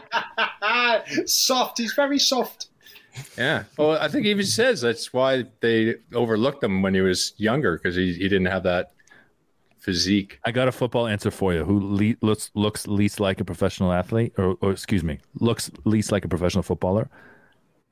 soft. 1.27 1.79
He's 1.79 1.93
very 1.95 2.19
soft. 2.19 2.69
Yeah. 3.39 3.65
Well, 3.79 3.93
I 3.93 4.09
think 4.09 4.25
he 4.25 4.31
even 4.31 4.45
says 4.45 4.81
that's 4.81 5.13
why 5.13 5.45
they 5.61 5.95
overlooked 6.13 6.63
him 6.63 6.83
when 6.83 6.95
he 6.95 7.01
was 7.01 7.33
younger 7.37 7.79
because 7.79 7.95
he, 7.95 8.13
he 8.13 8.25
didn't 8.25 8.47
have 8.47 8.65
that 8.65 8.93
physique. 9.79 10.41
I 10.45 10.51
got 10.51 10.69
a 10.69 10.73
football 10.73 11.07
answer 11.07 11.31
for 11.31 11.55
you. 11.55 11.65
Who 11.65 11.79
le- 11.97 12.17
looks 12.27 12.51
looks 12.55 12.87
least 12.87 13.21
like 13.21 13.41
a 13.41 13.45
professional 13.45 13.93
athlete, 13.93 14.35
or, 14.37 14.59
or 14.61 14.73
excuse 14.73 15.05
me, 15.05 15.21
looks 15.39 15.71
least 15.85 16.13
like 16.13 16.25
a 16.25 16.29
professional 16.29 16.63
footballer? 16.63 17.09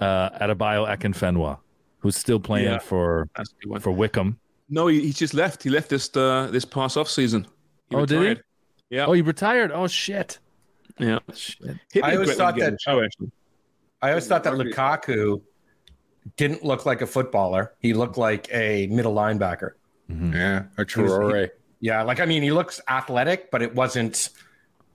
Uh, 0.01 0.31
Adebayo 0.41 0.87
Akinfenwa, 0.89 1.59
who's 2.01 2.17
still 2.17 2.41
playing 2.41 2.67
Yeah, 2.67 2.79
for 2.79 3.29
That's 3.37 3.51
a 3.53 3.55
good 3.63 3.71
one. 3.71 3.81
for 3.81 3.93
Wycombe. 3.93 4.39
No, 4.69 4.89
he, 4.89 5.01
he 5.01 5.13
just 5.13 5.35
left. 5.35 5.63
He 5.63 5.71
left 5.71 5.89
this 5.91 6.15
uh, 6.17 6.49
this 6.51 6.65
past 6.65 6.97
off 6.97 7.09
season. 7.09 7.47
He 7.91 7.97
Oh, 7.97 8.05
did 8.07 8.39
he? 8.39 8.43
Yeah. 8.97 9.07
Oh, 9.07 9.13
he 9.13 9.23
retired. 9.23 9.71
Oh 9.73 9.87
shit. 9.87 10.39
Yeah. 10.99 11.19
Shit. 11.35 11.77
He'd 11.93 12.01
be 12.01 12.03
I 12.03 12.11
a 12.13 12.15
always 12.15 12.35
thought 12.37 12.53
to 12.53 12.57
get 12.61 12.65
on 12.67 12.71
that- 12.73 12.73
the 12.73 12.79
show, 12.79 13.03
actually. 13.05 13.31
I 14.03 14.09
always 14.11 14.27
thought 14.27 14.45
that 14.45 14.53
Lukaku 14.55 15.41
didn't 16.37 16.65
look 16.65 16.85
like 16.87 17.01
a 17.03 17.07
footballer. 17.07 17.73
He 17.79 17.95
looked 17.95 18.19
like 18.19 18.49
a 18.53 18.87
middle 18.89 19.15
linebacker. 19.15 19.73
Yeah. 20.09 20.65
Or 20.77 20.85
Traore. 20.85 21.51
Yeah, 21.81 22.03
like 22.03 22.21
I 22.21 22.25
mean, 22.27 22.43
he 22.43 22.51
looks 22.51 22.81
athletic, 22.89 23.51
but 23.51 23.63
it 23.63 23.75
wasn't 23.75 24.31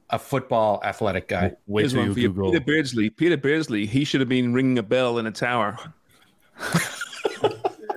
a 0.10 0.20
football 0.20 0.82
athletic 0.84 1.28
guy. 1.28 1.54
Wait 1.68 1.82
Here's 1.84 1.94
till 1.94 2.02
one 2.02 2.08
you 2.10 2.14
for 2.14 2.20
you. 2.20 2.28
Google. 2.30 2.52
Peter 2.52 2.64
Beardsley. 2.66 3.10
Peter 3.10 3.38
Beardsley. 3.38 3.86
He 3.86 4.04
should 4.04 4.20
have 4.22 4.30
been 4.30 4.54
ringing 4.54 4.78
a 4.78 4.84
bell 4.84 5.18
in 5.18 5.28
a 5.28 5.32
tower. 5.32 5.78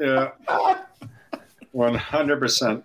Yeah. 0.01 0.31
One 1.73 1.95
hundred 1.95 2.39
percent. 2.41 2.85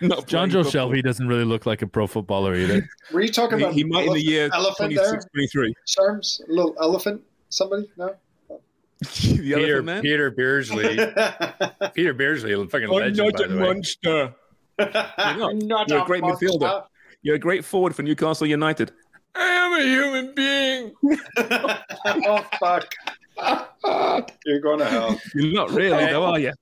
Not 0.00 0.26
John 0.26 0.50
Joe 0.50 0.58
football. 0.62 0.70
Shelby 0.70 1.02
doesn't 1.02 1.26
really 1.26 1.44
look 1.44 1.64
like 1.66 1.82
a 1.82 1.86
pro 1.86 2.06
footballer 2.06 2.54
either. 2.54 2.88
Were 3.12 3.20
you 3.22 3.30
talking 3.32 3.58
He, 3.58 3.64
about 3.64 3.74
he 3.74 3.84
might 3.84 4.06
in 4.06 4.12
the 4.12 4.22
year 4.24 4.48
elephant 4.52 4.92
26, 4.94 5.10
there? 5.10 5.20
23. 5.34 5.74
Sharms? 5.86 6.48
A 6.48 6.52
little 6.52 6.76
elephant? 6.80 7.22
Somebody? 7.48 7.90
No. 7.96 8.14
the 9.00 9.06
Peter, 9.06 9.56
elephant 9.58 9.84
man. 9.86 10.02
Peter 10.02 10.30
Beardsley. 10.30 10.98
Peter 11.94 12.12
Beardsley, 12.14 12.52
a 12.52 12.64
fucking 12.66 12.88
I'm 12.88 12.94
legend, 12.94 13.16
not 13.16 13.32
by 13.34 13.44
a 13.44 13.48
the 13.48 13.56
way. 13.56 13.62
monster. 13.62 14.34
You're 14.78 15.36
not. 15.36 15.56
Not 15.56 15.88
You're 15.88 16.02
a 16.02 16.04
great 16.04 16.20
monster. 16.22 16.46
midfielder. 16.46 16.84
You're 17.22 17.36
a 17.36 17.38
great 17.38 17.64
forward 17.64 17.94
for 17.94 18.02
Newcastle 18.02 18.46
United. 18.46 18.92
I 19.34 19.48
am 19.48 19.72
a 19.72 19.82
human 19.82 20.34
being. 20.34 20.92
oh 22.26 22.46
fuck! 22.58 22.94
You're 24.46 24.60
going 24.60 24.78
to 24.80 24.86
hell. 24.86 25.20
You're 25.34 25.52
not 25.52 25.70
really, 25.70 26.06
though, 26.06 26.24
are 26.24 26.38
you? 26.38 26.52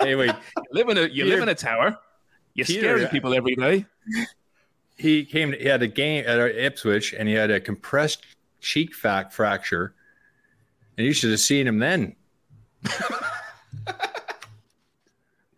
Anyway. 0.00 0.26
You 0.26 0.62
live 0.72 0.88
in 0.88 0.98
a, 0.98 1.06
you 1.06 1.24
live 1.24 1.42
in 1.42 1.48
a 1.48 1.54
tower. 1.54 1.98
You're 2.54 2.66
Peter- 2.66 2.80
scaring 2.80 3.08
people 3.08 3.34
every 3.34 3.54
day. 3.56 3.84
He 4.96 5.24
came. 5.24 5.52
He 5.52 5.66
had 5.66 5.82
a 5.82 5.88
game 5.88 6.24
at 6.26 6.38
Ipswich, 6.38 7.12
and 7.12 7.28
he 7.28 7.34
had 7.34 7.50
a 7.50 7.60
compressed 7.60 8.24
cheek 8.60 8.94
fac 8.94 9.32
fracture. 9.32 9.94
And 10.96 11.06
you 11.06 11.12
should 11.12 11.30
have 11.30 11.40
seen 11.40 11.66
him 11.66 11.78
then. 11.78 12.16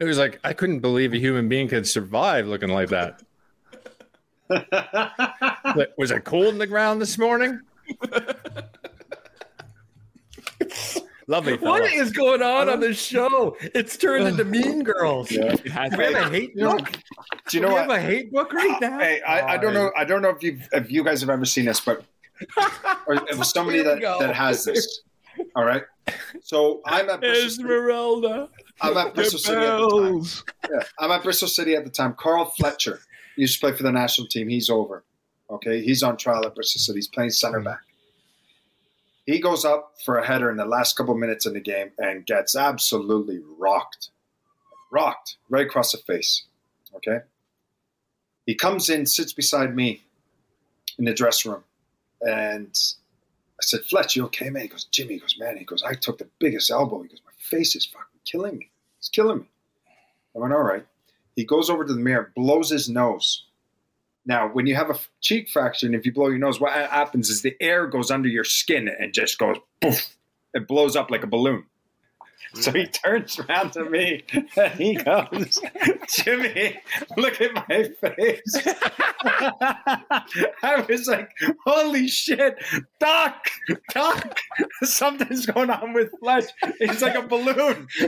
it 0.01 0.05
was 0.05 0.19
like 0.19 0.41
I 0.43 0.53
couldn't 0.53 0.81
believe 0.81 1.13
a 1.13 1.19
human 1.19 1.49
being 1.49 1.69
could 1.69 1.87
survive 1.87 2.47
looking 2.47 2.71
like 2.71 2.89
that. 2.89 3.23
Like, 4.51 5.93
was 5.99 6.11
it 6.11 6.25
cold 6.25 6.49
in 6.49 6.59
the 6.59 6.67
ground 6.67 7.01
this 7.01 7.19
morning? 7.19 7.61
Lovely. 11.29 11.59
fella. 11.59 11.71
What 11.71 11.93
is 11.93 12.11
going 12.11 12.41
on 12.41 12.71
on 12.71 12.81
this 12.81 13.01
show? 13.01 13.55
It's 13.75 13.99
turned 13.99 14.27
into 14.27 14.45
Mean 14.45 14.83
Girls. 14.83 15.31
It 15.31 15.69
has 15.69 15.95
We 15.95 16.05
have 16.05 16.15
a 16.15 16.31
hate 16.31 16.57
book. 16.57 16.91
Do 17.49 17.57
you 17.59 17.63
know 17.63 17.69
we 17.69 17.75
what? 17.75 17.83
have 17.83 17.91
a 17.91 18.01
hate 18.01 18.33
book 18.33 18.53
right 18.55 18.81
now. 18.81 18.99
Hey, 18.99 19.21
I, 19.21 19.55
I 19.55 19.57
don't 19.59 19.75
know. 19.75 19.93
I 19.95 20.05
don't 20.05 20.23
know 20.23 20.31
if 20.31 20.43
you 20.43 20.59
if 20.73 20.91
you 20.91 21.05
guys 21.05 21.21
have 21.21 21.29
ever 21.29 21.45
seen 21.45 21.67
this, 21.67 21.81
but 21.81 22.03
or 23.07 23.17
if 23.29 23.45
somebody 23.45 23.83
that, 23.83 24.01
that 24.01 24.35
has 24.35 24.65
this. 24.65 25.03
All 25.55 25.65
right. 25.65 25.83
So 26.43 26.81
I'm 26.87 27.11
at 27.11 27.21
Bristol 27.21 27.51
City, 27.51 27.63
Esmeralda. 27.65 28.49
I'm 28.81 28.97
at 28.97 29.15
Bristol 29.15 29.39
City 29.39 29.61
at 29.61 29.77
the 29.77 29.91
time. 29.91 30.45
Yeah, 30.73 30.85
I'm 30.99 31.11
at 31.11 31.23
Bristol 31.23 31.49
City 31.49 31.77
at 31.77 31.85
the 31.85 31.91
time. 31.91 32.15
Carl 32.15 32.47
Fletcher 32.57 33.01
used 33.39 33.61
to 33.61 33.67
play 33.67 33.77
for 33.77 33.83
the 33.83 33.93
national 33.93 34.29
team. 34.29 34.49
He's 34.49 34.71
over. 34.71 35.05
Okay, 35.51 35.83
he's 35.83 36.03
on 36.03 36.17
trial 36.17 36.45
at 36.45 36.55
Bristol 36.55 36.81
City. 36.81 36.99
He's 36.99 37.09
playing 37.09 37.31
center 37.31 37.61
back. 37.61 37.81
He 39.25 39.41
goes 39.41 39.65
up 39.65 39.95
for 40.05 40.19
a 40.19 40.27
header 40.27 40.51
in 40.51 40.57
the 40.57 40.65
last 40.65 40.97
couple 40.97 41.15
minutes 41.15 41.47
in 41.47 41.53
the 41.55 41.61
game 41.61 41.91
and 41.99 42.25
gets 42.27 42.57
absolutely 42.57 43.41
rocked, 43.59 44.11
rocked 44.91 45.37
right 45.49 45.67
across 45.67 45.93
the 45.93 45.99
face. 45.99 46.45
Okay. 46.97 47.19
He 48.47 48.55
comes 48.55 48.89
in, 48.89 49.05
sits 49.07 49.33
beside 49.33 49.77
me 49.77 50.03
in 50.99 51.05
the 51.05 51.13
dressing 51.13 51.53
room, 51.53 51.65
and 52.23 52.75
I 53.61 53.63
said, 53.63 53.81
"Fletch, 53.85 54.17
you 54.17 54.25
okay, 54.25 54.49
man?" 54.49 54.63
He 54.63 54.69
goes, 54.69 54.85
"Jimmy," 54.85 55.15
he 55.15 55.21
goes, 55.21 55.37
"Man," 55.39 55.57
he 55.59 55.65
goes, 55.65 55.83
"I 55.83 55.95
took 55.95 56.19
the 56.19 56.29
biggest 56.39 56.71
elbow." 56.71 57.03
He 57.03 57.09
goes, 57.09 57.21
"My 57.25 57.33
face 57.39 57.77
is 57.77 57.85
fucking 57.85 58.21
killing 58.25 58.59
me. 58.59 58.71
It's 58.99 59.11
killing 59.11 59.41
me." 59.41 59.51
I 60.35 60.39
went, 60.39 60.55
"All 60.55 60.63
right." 60.63 60.87
He 61.39 61.45
goes 61.45 61.71
over 61.71 61.85
to 61.85 61.93
the 61.93 62.01
mirror, 62.01 62.33
blows 62.35 62.69
his 62.69 62.89
nose. 62.89 63.45
Now, 64.27 64.49
when 64.49 64.67
you 64.67 64.75
have 64.75 64.91
a 64.91 64.99
cheek 65.21 65.49
fracture 65.49 65.87
and 65.87 65.95
if 65.95 66.05
you 66.05 66.13
blow 66.13 66.27
your 66.27 66.39
nose, 66.39 66.59
what 66.59 66.73
happens 66.73 67.31
is 67.31 67.43
the 67.43 67.55
air 67.61 67.87
goes 67.87 68.11
under 68.11 68.29
your 68.29 68.43
skin 68.43 68.89
and 68.89 69.15
just 69.15 69.39
goes 69.39 69.57
poof. 69.81 70.17
It 70.53 70.67
blows 70.67 70.97
up 70.97 71.13
like 71.13 71.23
a 71.23 71.29
balloon. 71.29 71.65
So 72.55 72.73
he 72.73 72.87
turns 72.87 73.39
around 73.39 73.73
to 73.73 73.85
me 73.85 74.25
and 74.57 74.73
he 74.73 74.95
goes, 74.95 75.61
Jimmy, 76.17 76.79
look 77.17 77.41
at 77.41 77.55
my 77.55 77.85
face. 78.01 78.57
I 80.63 80.85
was 80.89 81.07
like, 81.07 81.31
holy 81.65 82.09
shit, 82.09 82.57
Doc, 82.99 83.49
Doc, 83.93 84.39
something's 84.83 85.47
going 85.47 85.71
on 85.71 85.93
with 85.93 86.11
Fletch. 86.21 86.47
He's 86.79 87.03
like 87.03 87.17
a 87.17 87.23
balloon. 87.23 87.87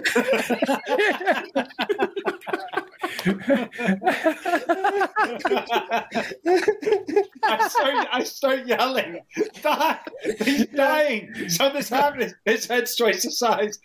I 7.43 7.69
start, 7.69 8.09
I 8.13 8.25
start 8.25 8.67
yelling, 8.67 9.21
Doc, 9.63 10.09
he's 10.43 10.67
dying. 10.67 11.49
Something's 11.49 11.89
happening. 11.89 12.33
His 12.45 12.67
head's 12.67 12.95
twice 12.97 13.25
the 13.25 13.31
size. 13.31 13.79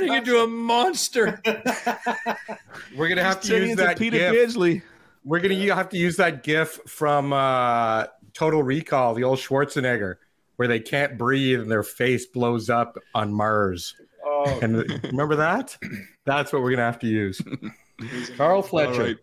Turning 0.00 0.14
into 0.14 0.38
a 0.40 0.46
monster. 0.46 1.40
We're 2.96 3.08
gonna 3.08 3.22
have 3.22 3.40
to 3.42 3.66
use 3.66 3.76
that 3.76 3.98
Peter 3.98 4.18
gif. 4.18 4.32
Beardsley. 4.32 4.82
We're 5.24 5.40
gonna 5.40 5.54
u- 5.54 5.72
have 5.72 5.88
to 5.90 5.96
use 5.98 6.16
that 6.16 6.42
gif 6.42 6.80
from 6.86 7.32
uh, 7.32 8.06
Total 8.32 8.62
Recall, 8.62 9.14
the 9.14 9.24
old 9.24 9.38
Schwarzenegger, 9.38 10.16
where 10.56 10.68
they 10.68 10.80
can't 10.80 11.18
breathe 11.18 11.60
and 11.60 11.70
their 11.70 11.82
face 11.82 12.26
blows 12.26 12.70
up 12.70 12.96
on 13.14 13.32
Mars. 13.32 13.94
Oh, 14.24 14.58
And 14.62 14.76
remember 15.04 15.36
that? 15.36 15.76
That's 16.24 16.52
what 16.52 16.62
we're 16.62 16.70
gonna 16.70 16.82
have 16.84 16.98
to 17.00 17.06
use. 17.06 17.40
Carl 18.36 18.62
Fletcher. 18.62 18.92
All 18.92 18.98
right. 19.06 19.16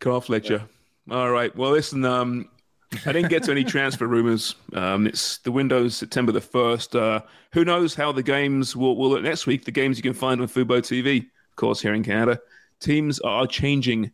Carl 0.00 0.20
Fletcher. 0.20 0.62
All 1.10 1.30
right. 1.30 1.54
Well, 1.56 1.70
listen, 1.70 2.04
um, 2.04 2.48
I 2.92 3.12
didn't 3.12 3.30
get 3.30 3.42
to 3.44 3.50
any 3.50 3.64
transfer 3.64 4.06
rumors. 4.06 4.54
Um, 4.72 5.06
it's 5.06 5.38
the 5.38 5.50
window's 5.50 5.96
September 5.96 6.32
the 6.32 6.40
1st. 6.40 6.98
Uh, 6.98 7.20
who 7.52 7.64
knows 7.64 7.94
how 7.94 8.12
the 8.12 8.22
games 8.22 8.76
will, 8.76 8.96
will 8.96 9.10
look 9.10 9.22
next 9.22 9.46
week? 9.46 9.64
The 9.64 9.72
games 9.72 9.96
you 9.96 10.02
can 10.02 10.14
find 10.14 10.40
on 10.40 10.48
Fubo 10.48 10.78
TV, 10.78 11.22
of 11.22 11.56
course, 11.56 11.80
here 11.80 11.94
in 11.94 12.04
Canada. 12.04 12.38
Teams 12.80 13.18
are 13.20 13.46
changing 13.46 14.12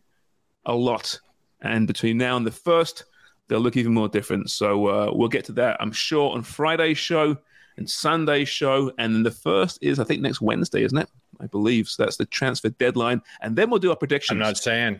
a 0.65 0.73
lot. 0.73 1.19
And 1.61 1.87
between 1.87 2.17
now 2.17 2.35
and 2.35 2.45
the 2.45 2.51
1st, 2.51 3.03
they'll 3.47 3.59
look 3.59 3.77
even 3.77 3.93
more 3.93 4.09
different. 4.09 4.49
So 4.49 4.87
uh, 4.87 5.11
we'll 5.13 5.29
get 5.29 5.45
to 5.45 5.51
that, 5.53 5.77
I'm 5.79 5.91
sure, 5.91 6.31
on 6.31 6.41
Friday's 6.41 6.97
show 6.97 7.37
and 7.77 7.89
Sunday's 7.89 8.49
show. 8.49 8.91
And 8.97 9.15
then 9.15 9.23
the 9.23 9.31
first 9.31 9.79
is, 9.81 9.99
I 9.99 10.03
think, 10.03 10.21
next 10.21 10.41
Wednesday, 10.41 10.83
isn't 10.83 10.97
it? 10.97 11.09
I 11.39 11.47
believe. 11.47 11.87
So 11.87 12.03
that's 12.03 12.17
the 12.17 12.25
transfer 12.25 12.69
deadline. 12.69 13.21
And 13.41 13.55
then 13.55 13.69
we'll 13.69 13.79
do 13.79 13.91
our 13.91 13.95
predictions. 13.95 14.35
I'm 14.35 14.39
not 14.39 14.57
saying. 14.57 14.99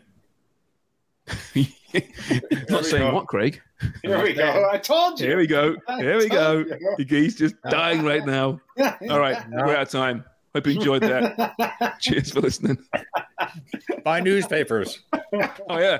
not 2.69 2.85
saying 2.85 3.13
what, 3.13 3.27
Craig. 3.27 3.61
Here 4.01 4.21
we 4.21 4.33
go. 4.33 4.69
I 4.71 4.77
told 4.77 5.19
you. 5.19 5.27
Here 5.27 5.37
we 5.37 5.47
go. 5.47 5.75
Here 5.97 6.17
we 6.17 6.27
go. 6.27 6.63
told 6.63 6.81
you. 6.81 6.95
The 6.97 7.05
geese 7.05 7.35
just 7.35 7.55
dying 7.69 8.03
right 8.03 8.25
now. 8.25 8.59
All 9.09 9.19
right, 9.19 9.37
we're 9.49 9.75
out 9.75 9.83
of 9.83 9.89
time. 9.89 10.25
Hope 10.53 10.67
you 10.67 10.73
enjoyed 10.73 11.01
that. 11.01 11.95
Cheers 12.01 12.31
for 12.31 12.41
listening. 12.41 12.77
Buy 14.03 14.19
newspapers. 14.19 14.99
Oh 15.69 15.79
yeah. 15.79 15.99